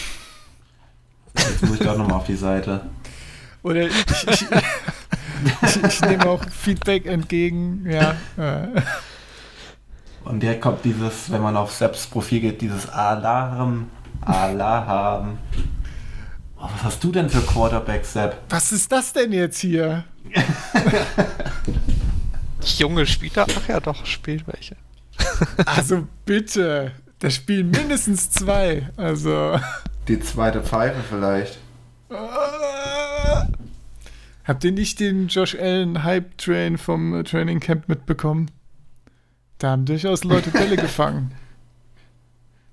Jetzt 1.36 1.62
muss 1.62 1.80
ich 1.80 1.86
doch 1.86 1.98
nochmal 1.98 2.18
auf 2.18 2.26
die 2.26 2.36
Seite. 2.36 2.88
Oder 3.62 3.88
ich, 3.88 3.94
ich, 4.28 4.46
ich, 5.62 5.82
ich 5.84 6.00
nehme 6.02 6.26
auch 6.26 6.44
Feedback 6.50 7.06
entgegen, 7.06 7.86
ja. 7.88 8.16
Und 10.24 10.40
direkt 10.40 10.62
kommt 10.62 10.84
dieses, 10.84 11.30
wenn 11.30 11.42
man 11.42 11.56
auf 11.56 11.72
Seps 11.72 12.06
Profil 12.06 12.40
geht, 12.40 12.60
dieses 12.60 12.88
Alarm, 12.88 13.90
Alarm. 14.20 15.38
Oh, 16.56 16.68
was 16.74 16.84
hast 16.84 17.04
du 17.04 17.10
denn 17.10 17.30
für 17.30 17.40
Quarterback, 17.40 18.04
Sepp? 18.04 18.36
Was 18.50 18.70
ist 18.70 18.92
das 18.92 19.12
denn 19.12 19.32
jetzt 19.32 19.58
hier? 19.58 20.04
Junge 22.76 23.06
Spieler? 23.06 23.46
Ach 23.48 23.68
ja, 23.68 23.80
doch, 23.80 24.04
spielt 24.04 24.46
welche. 24.46 24.76
also 25.66 26.06
bitte, 26.26 26.92
da 27.20 27.30
spielen 27.30 27.70
mindestens 27.70 28.30
zwei. 28.30 28.90
Also. 28.96 29.58
Die 30.06 30.20
zweite 30.20 30.62
Pfeife 30.62 31.00
vielleicht. 31.08 31.58
Habt 34.44 34.64
ihr 34.64 34.72
nicht 34.72 35.00
den 35.00 35.28
Josh 35.28 35.54
Allen 35.54 36.02
Hype 36.02 36.36
Train 36.38 36.78
vom 36.78 37.14
äh, 37.14 37.24
Training 37.24 37.60
Camp 37.60 37.88
mitbekommen? 37.88 38.50
Da 39.58 39.70
haben 39.72 39.84
durchaus 39.84 40.24
Leute 40.24 40.50
Bälle 40.50 40.76
gefangen. 40.78 41.32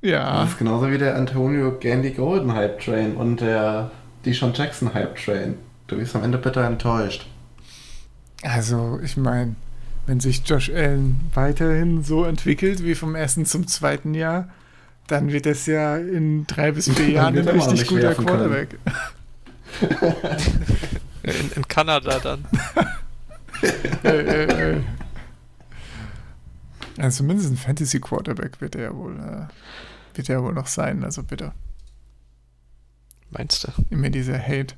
Ja. 0.02 0.42
Das 0.42 0.52
ist 0.52 0.58
genauso 0.60 0.90
wie 0.92 0.98
der 0.98 1.16
Antonio 1.16 1.78
Gandy 1.80 2.12
Golden 2.12 2.54
Hype 2.54 2.80
Train 2.80 3.16
und 3.16 3.42
der 3.42 3.92
Deshaun 4.26 4.54
Jackson 4.54 4.94
Hype 4.94 5.16
Train. 5.18 5.56
Du 5.88 5.98
bist 5.98 6.16
am 6.16 6.24
Ende 6.24 6.38
bitter 6.38 6.64
enttäuscht. 6.66 7.28
Also, 8.44 9.00
ich 9.04 9.18
meine, 9.18 9.56
wenn 10.06 10.20
sich 10.20 10.44
Josh 10.46 10.70
Allen 10.70 11.20
weiterhin 11.34 12.04
so 12.04 12.24
entwickelt 12.24 12.84
wie 12.84 12.96
vom 12.96 13.16
ersten 13.16 13.46
zum 13.46 13.68
zweiten 13.68 14.14
Jahr, 14.14 14.50
dann 15.08 15.32
wird 15.32 15.46
es 15.46 15.66
ja 15.66 15.98
in 15.98 16.46
drei 16.48 16.72
bis 16.72 16.90
vier 16.90 17.10
Jahren 17.14 17.38
ein 17.38 17.48
richtig 17.48 17.88
guter 17.88 18.14
Quarterback. 18.14 18.78
in, 21.24 21.52
in, 21.56 21.68
Kanada 21.68 22.20
dann. 22.20 22.46
äh, 24.04 24.10
äh, 24.10 24.76
äh. 24.76 24.82
Also 26.98 27.18
zumindest 27.18 27.52
ein 27.52 27.58
Fantasy 27.58 28.00
Quarterback 28.00 28.60
wird 28.62 28.76
er 28.76 28.84
ja 28.84 28.96
wohl, 28.96 29.18
äh, 29.18 29.48
wird 30.18 30.30
er 30.30 30.44
wohl 30.44 30.54
noch 30.54 30.68
sein, 30.68 31.04
also 31.04 31.24
bitte. 31.24 31.54
Meinst 33.30 33.64
du? 33.64 33.72
Immer 33.90 34.10
dieser 34.10 34.40
Hate. 34.40 34.76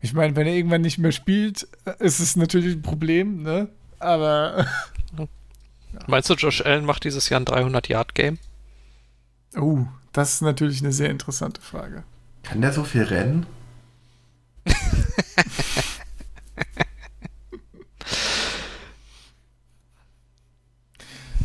Ich 0.00 0.12
meine, 0.12 0.36
wenn 0.36 0.46
er 0.46 0.54
irgendwann 0.54 0.82
nicht 0.82 0.98
mehr 0.98 1.12
spielt, 1.12 1.66
ist 1.98 2.20
es 2.20 2.36
natürlich 2.36 2.76
ein 2.76 2.82
Problem, 2.82 3.42
ne? 3.42 3.68
Aber. 3.98 4.66
Meinst 6.06 6.28
du, 6.28 6.34
Josh 6.34 6.60
Allen 6.60 6.84
macht 6.84 7.04
dieses 7.04 7.30
Jahr 7.30 7.40
ein 7.40 7.46
300-Yard-Game? 7.46 8.38
Oh, 9.56 9.86
das 10.12 10.34
ist 10.34 10.42
natürlich 10.42 10.82
eine 10.82 10.92
sehr 10.92 11.08
interessante 11.10 11.62
Frage. 11.62 12.04
Kann 12.42 12.60
der 12.60 12.72
so 12.72 12.84
viel 12.84 13.02
rennen? 13.02 13.46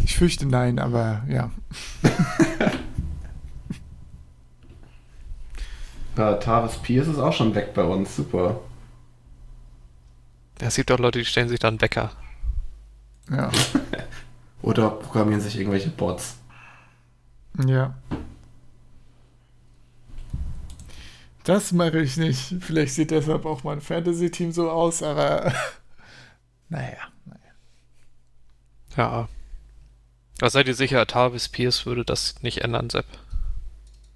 ich 0.03 0.11
fürchte 0.22 0.45
nein, 0.45 0.78
aber 0.78 1.24
ja. 1.28 1.49
ja 6.15 6.34
Tavis 6.36 6.78
Pierce 6.78 7.07
ist 7.07 7.17
auch 7.17 7.34
schon 7.34 7.55
weg 7.55 7.74
bei 7.74 7.84
uns, 7.84 8.15
super. 8.15 8.59
Ja, 10.61 10.67
es 10.67 10.76
gibt 10.76 10.91
auch 10.91 10.99
Leute, 10.99 11.17
die 11.17 11.26
stellen 11.26 11.49
sich 11.49 11.57
dann 11.57 11.82
Wecker. 11.82 12.11
Ja. 13.32 13.49
Oder 14.61 14.91
programmieren 14.91 15.41
sich 15.41 15.57
irgendwelche 15.57 15.89
Bots. 15.89 16.38
Ja. 17.65 17.95
Das 21.45 21.72
mache 21.72 21.99
ich 21.99 22.17
nicht. 22.17 22.57
Vielleicht 22.59 22.93
sieht 22.93 23.09
deshalb 23.09 23.47
auch 23.47 23.63
mein 23.63 23.82
Fantasy-Team 23.82 24.51
so 24.51 24.69
aus, 24.69 25.01
aber 25.01 25.51
naja, 26.69 27.07
naja. 27.26 27.39
Ja. 28.95 29.28
Aber 30.41 30.49
seid 30.49 30.67
ihr 30.67 30.73
sicher, 30.73 31.05
Tarvis 31.05 31.49
Pierce 31.49 31.85
würde 31.85 32.03
das 32.03 32.35
nicht 32.41 32.59
ändern, 32.61 32.89
Sepp? 32.89 33.05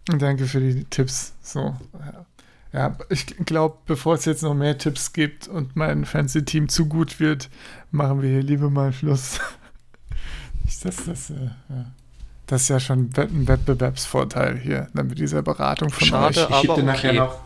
Danke 0.05 0.45
für 0.47 0.59
die 0.59 0.83
Tipps. 0.85 1.33
So, 1.41 1.75
ja. 1.93 2.25
Ja, 2.73 2.97
ich 3.09 3.27
glaube, 3.45 3.77
bevor 3.85 4.15
es 4.15 4.25
jetzt 4.25 4.43
noch 4.43 4.53
mehr 4.53 4.77
Tipps 4.77 5.13
gibt 5.13 5.47
und 5.47 5.77
mein 5.77 6.03
Fantasy-Team 6.03 6.67
zu 6.67 6.87
gut 6.87 7.21
wird, 7.21 7.49
machen 7.91 8.21
wir 8.21 8.29
hier 8.29 8.43
lieber 8.43 8.69
mal 8.69 8.91
Schluss. 8.91 9.39
Ich, 10.67 10.79
das, 10.79 11.05
das, 11.05 11.29
äh, 11.29 11.35
ja. 11.69 11.85
das 12.47 12.63
ist 12.63 12.69
ja 12.69 12.79
schon 12.79 13.11
ein 13.15 13.47
Wettbewerbsvorteil 13.47 14.57
hier, 14.57 14.87
dann 14.95 15.05
mit 15.05 15.19
dieser 15.19 15.43
Beratung 15.43 15.91
von 15.91 16.07
Schade, 16.07 16.39
euch. 16.39 16.49
Ich 16.49 16.55
aber 16.55 16.63
dir 16.63 16.71
okay. 16.71 16.81
nachher 16.81 17.13
noch, 17.13 17.39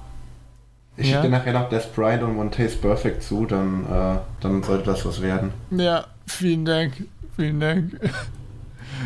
ich 0.96 1.08
Ja? 1.10 1.16
schicke 1.16 1.24
dir 1.24 1.38
nachher 1.38 1.52
noch 1.52 1.68
Death 1.68 1.94
Bryant 1.94 2.24
und 2.24 2.38
One 2.38 2.50
Taste 2.50 2.78
Perfect 2.78 3.22
zu, 3.22 3.46
dann, 3.46 3.86
äh, 3.88 4.20
dann 4.40 4.64
sollte 4.64 4.86
das 4.86 5.06
was 5.06 5.22
werden. 5.22 5.52
Ja, 5.72 6.08
vielen 6.28 6.64
Dank. 6.64 6.94
Vielen 7.36 7.60
Dank. 7.60 8.00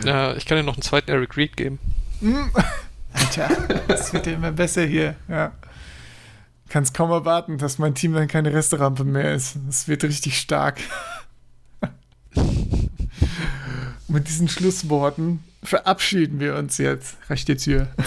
Ja, 0.05 0.35
ich 0.35 0.45
kann 0.45 0.57
dir 0.57 0.63
noch 0.63 0.75
einen 0.75 0.81
zweiten 0.81 1.11
Eric 1.11 1.37
Reed 1.37 1.57
geben. 1.57 1.79
Hm. 2.19 2.49
Alter, 3.13 3.49
das 3.87 4.11
wird 4.13 4.27
ja 4.27 4.33
immer 4.33 4.51
besser 4.51 4.83
hier. 4.85 5.15
Ja. 5.27 5.51
Kannst 6.69 6.93
kaum 6.93 7.11
erwarten, 7.11 7.57
dass 7.57 7.77
mein 7.77 7.93
Team 7.93 8.13
dann 8.13 8.27
keine 8.27 8.51
Resterampe 8.51 9.03
mehr 9.03 9.33
ist. 9.33 9.57
Es 9.69 9.87
wird 9.87 10.03
richtig 10.03 10.39
stark. 10.39 10.79
Mit 14.07 14.27
diesen 14.27 14.49
Schlussworten 14.49 15.43
verabschieden 15.63 16.39
wir 16.39 16.55
uns 16.55 16.77
jetzt. 16.77 17.17
Recht 17.29 17.47
die 17.47 17.57
Tür. 17.57 17.87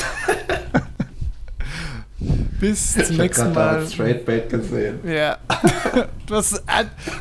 Bis 2.61 2.93
zum 2.95 3.03
Ich 3.03 3.19
nächsten 3.19 3.53
Mal. 3.53 3.77
als 3.77 3.93
Straight 3.93 4.25
Bait 4.25 4.49
gesehen. 4.49 4.99
Ja. 5.07 5.39
Das, 6.27 6.61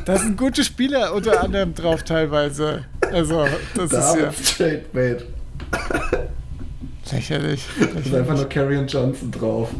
da 0.04 0.18
sind 0.18 0.36
gute 0.36 0.64
Spieler 0.64 1.14
unter 1.14 1.40
anderem 1.40 1.72
drauf 1.74 2.02
teilweise. 2.02 2.84
Also, 3.12 3.46
das 3.76 3.90
Da 3.90 4.12
ist 4.14 4.20
ja 4.20 4.32
Straight 4.32 4.92
Bait. 4.92 5.24
lächerlich. 7.12 7.64
Da 7.78 8.00
ist 8.00 8.12
einfach 8.12 8.34
nur 8.34 8.48
Carrion 8.48 8.86
Johnson 8.88 9.30
drauf. 9.30 9.70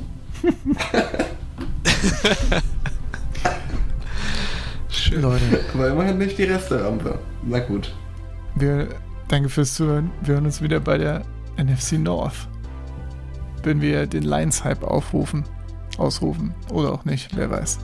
Schön. 4.89 5.23
Leute, 5.23 5.43
Aber 5.75 5.89
immerhin 5.89 6.19
nicht 6.19 6.39
die 6.39 6.45
Resterampe. 6.45 7.19
Na 7.45 7.59
gut. 7.61 7.93
wir, 8.57 8.89
danke 9.29 9.49
fürs 9.49 9.75
Zuhören. 9.75 10.11
Wir 10.23 10.35
hören 10.35 10.47
uns 10.47 10.63
wieder 10.63 10.81
bei 10.81 10.99
der 10.99 11.23
NFC 11.59 11.93
North. 11.93 12.49
Wenn 13.67 13.81
wir 13.81 14.07
den 14.07 14.23
Lions-Hype 14.23 14.85
aufrufen, 14.85 15.43
ausrufen. 15.99 16.55
Oder 16.71 16.93
auch 16.93 17.05
nicht, 17.05 17.37
wer 17.37 17.51
weiß. 17.51 17.81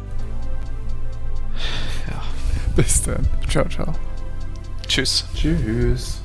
Ja. 2.08 2.22
Bis 2.76 3.02
dann. 3.02 3.26
Ciao, 3.48 3.68
ciao. 3.68 3.92
Tschüss. 4.86 5.26
Tschüss. 5.34 6.21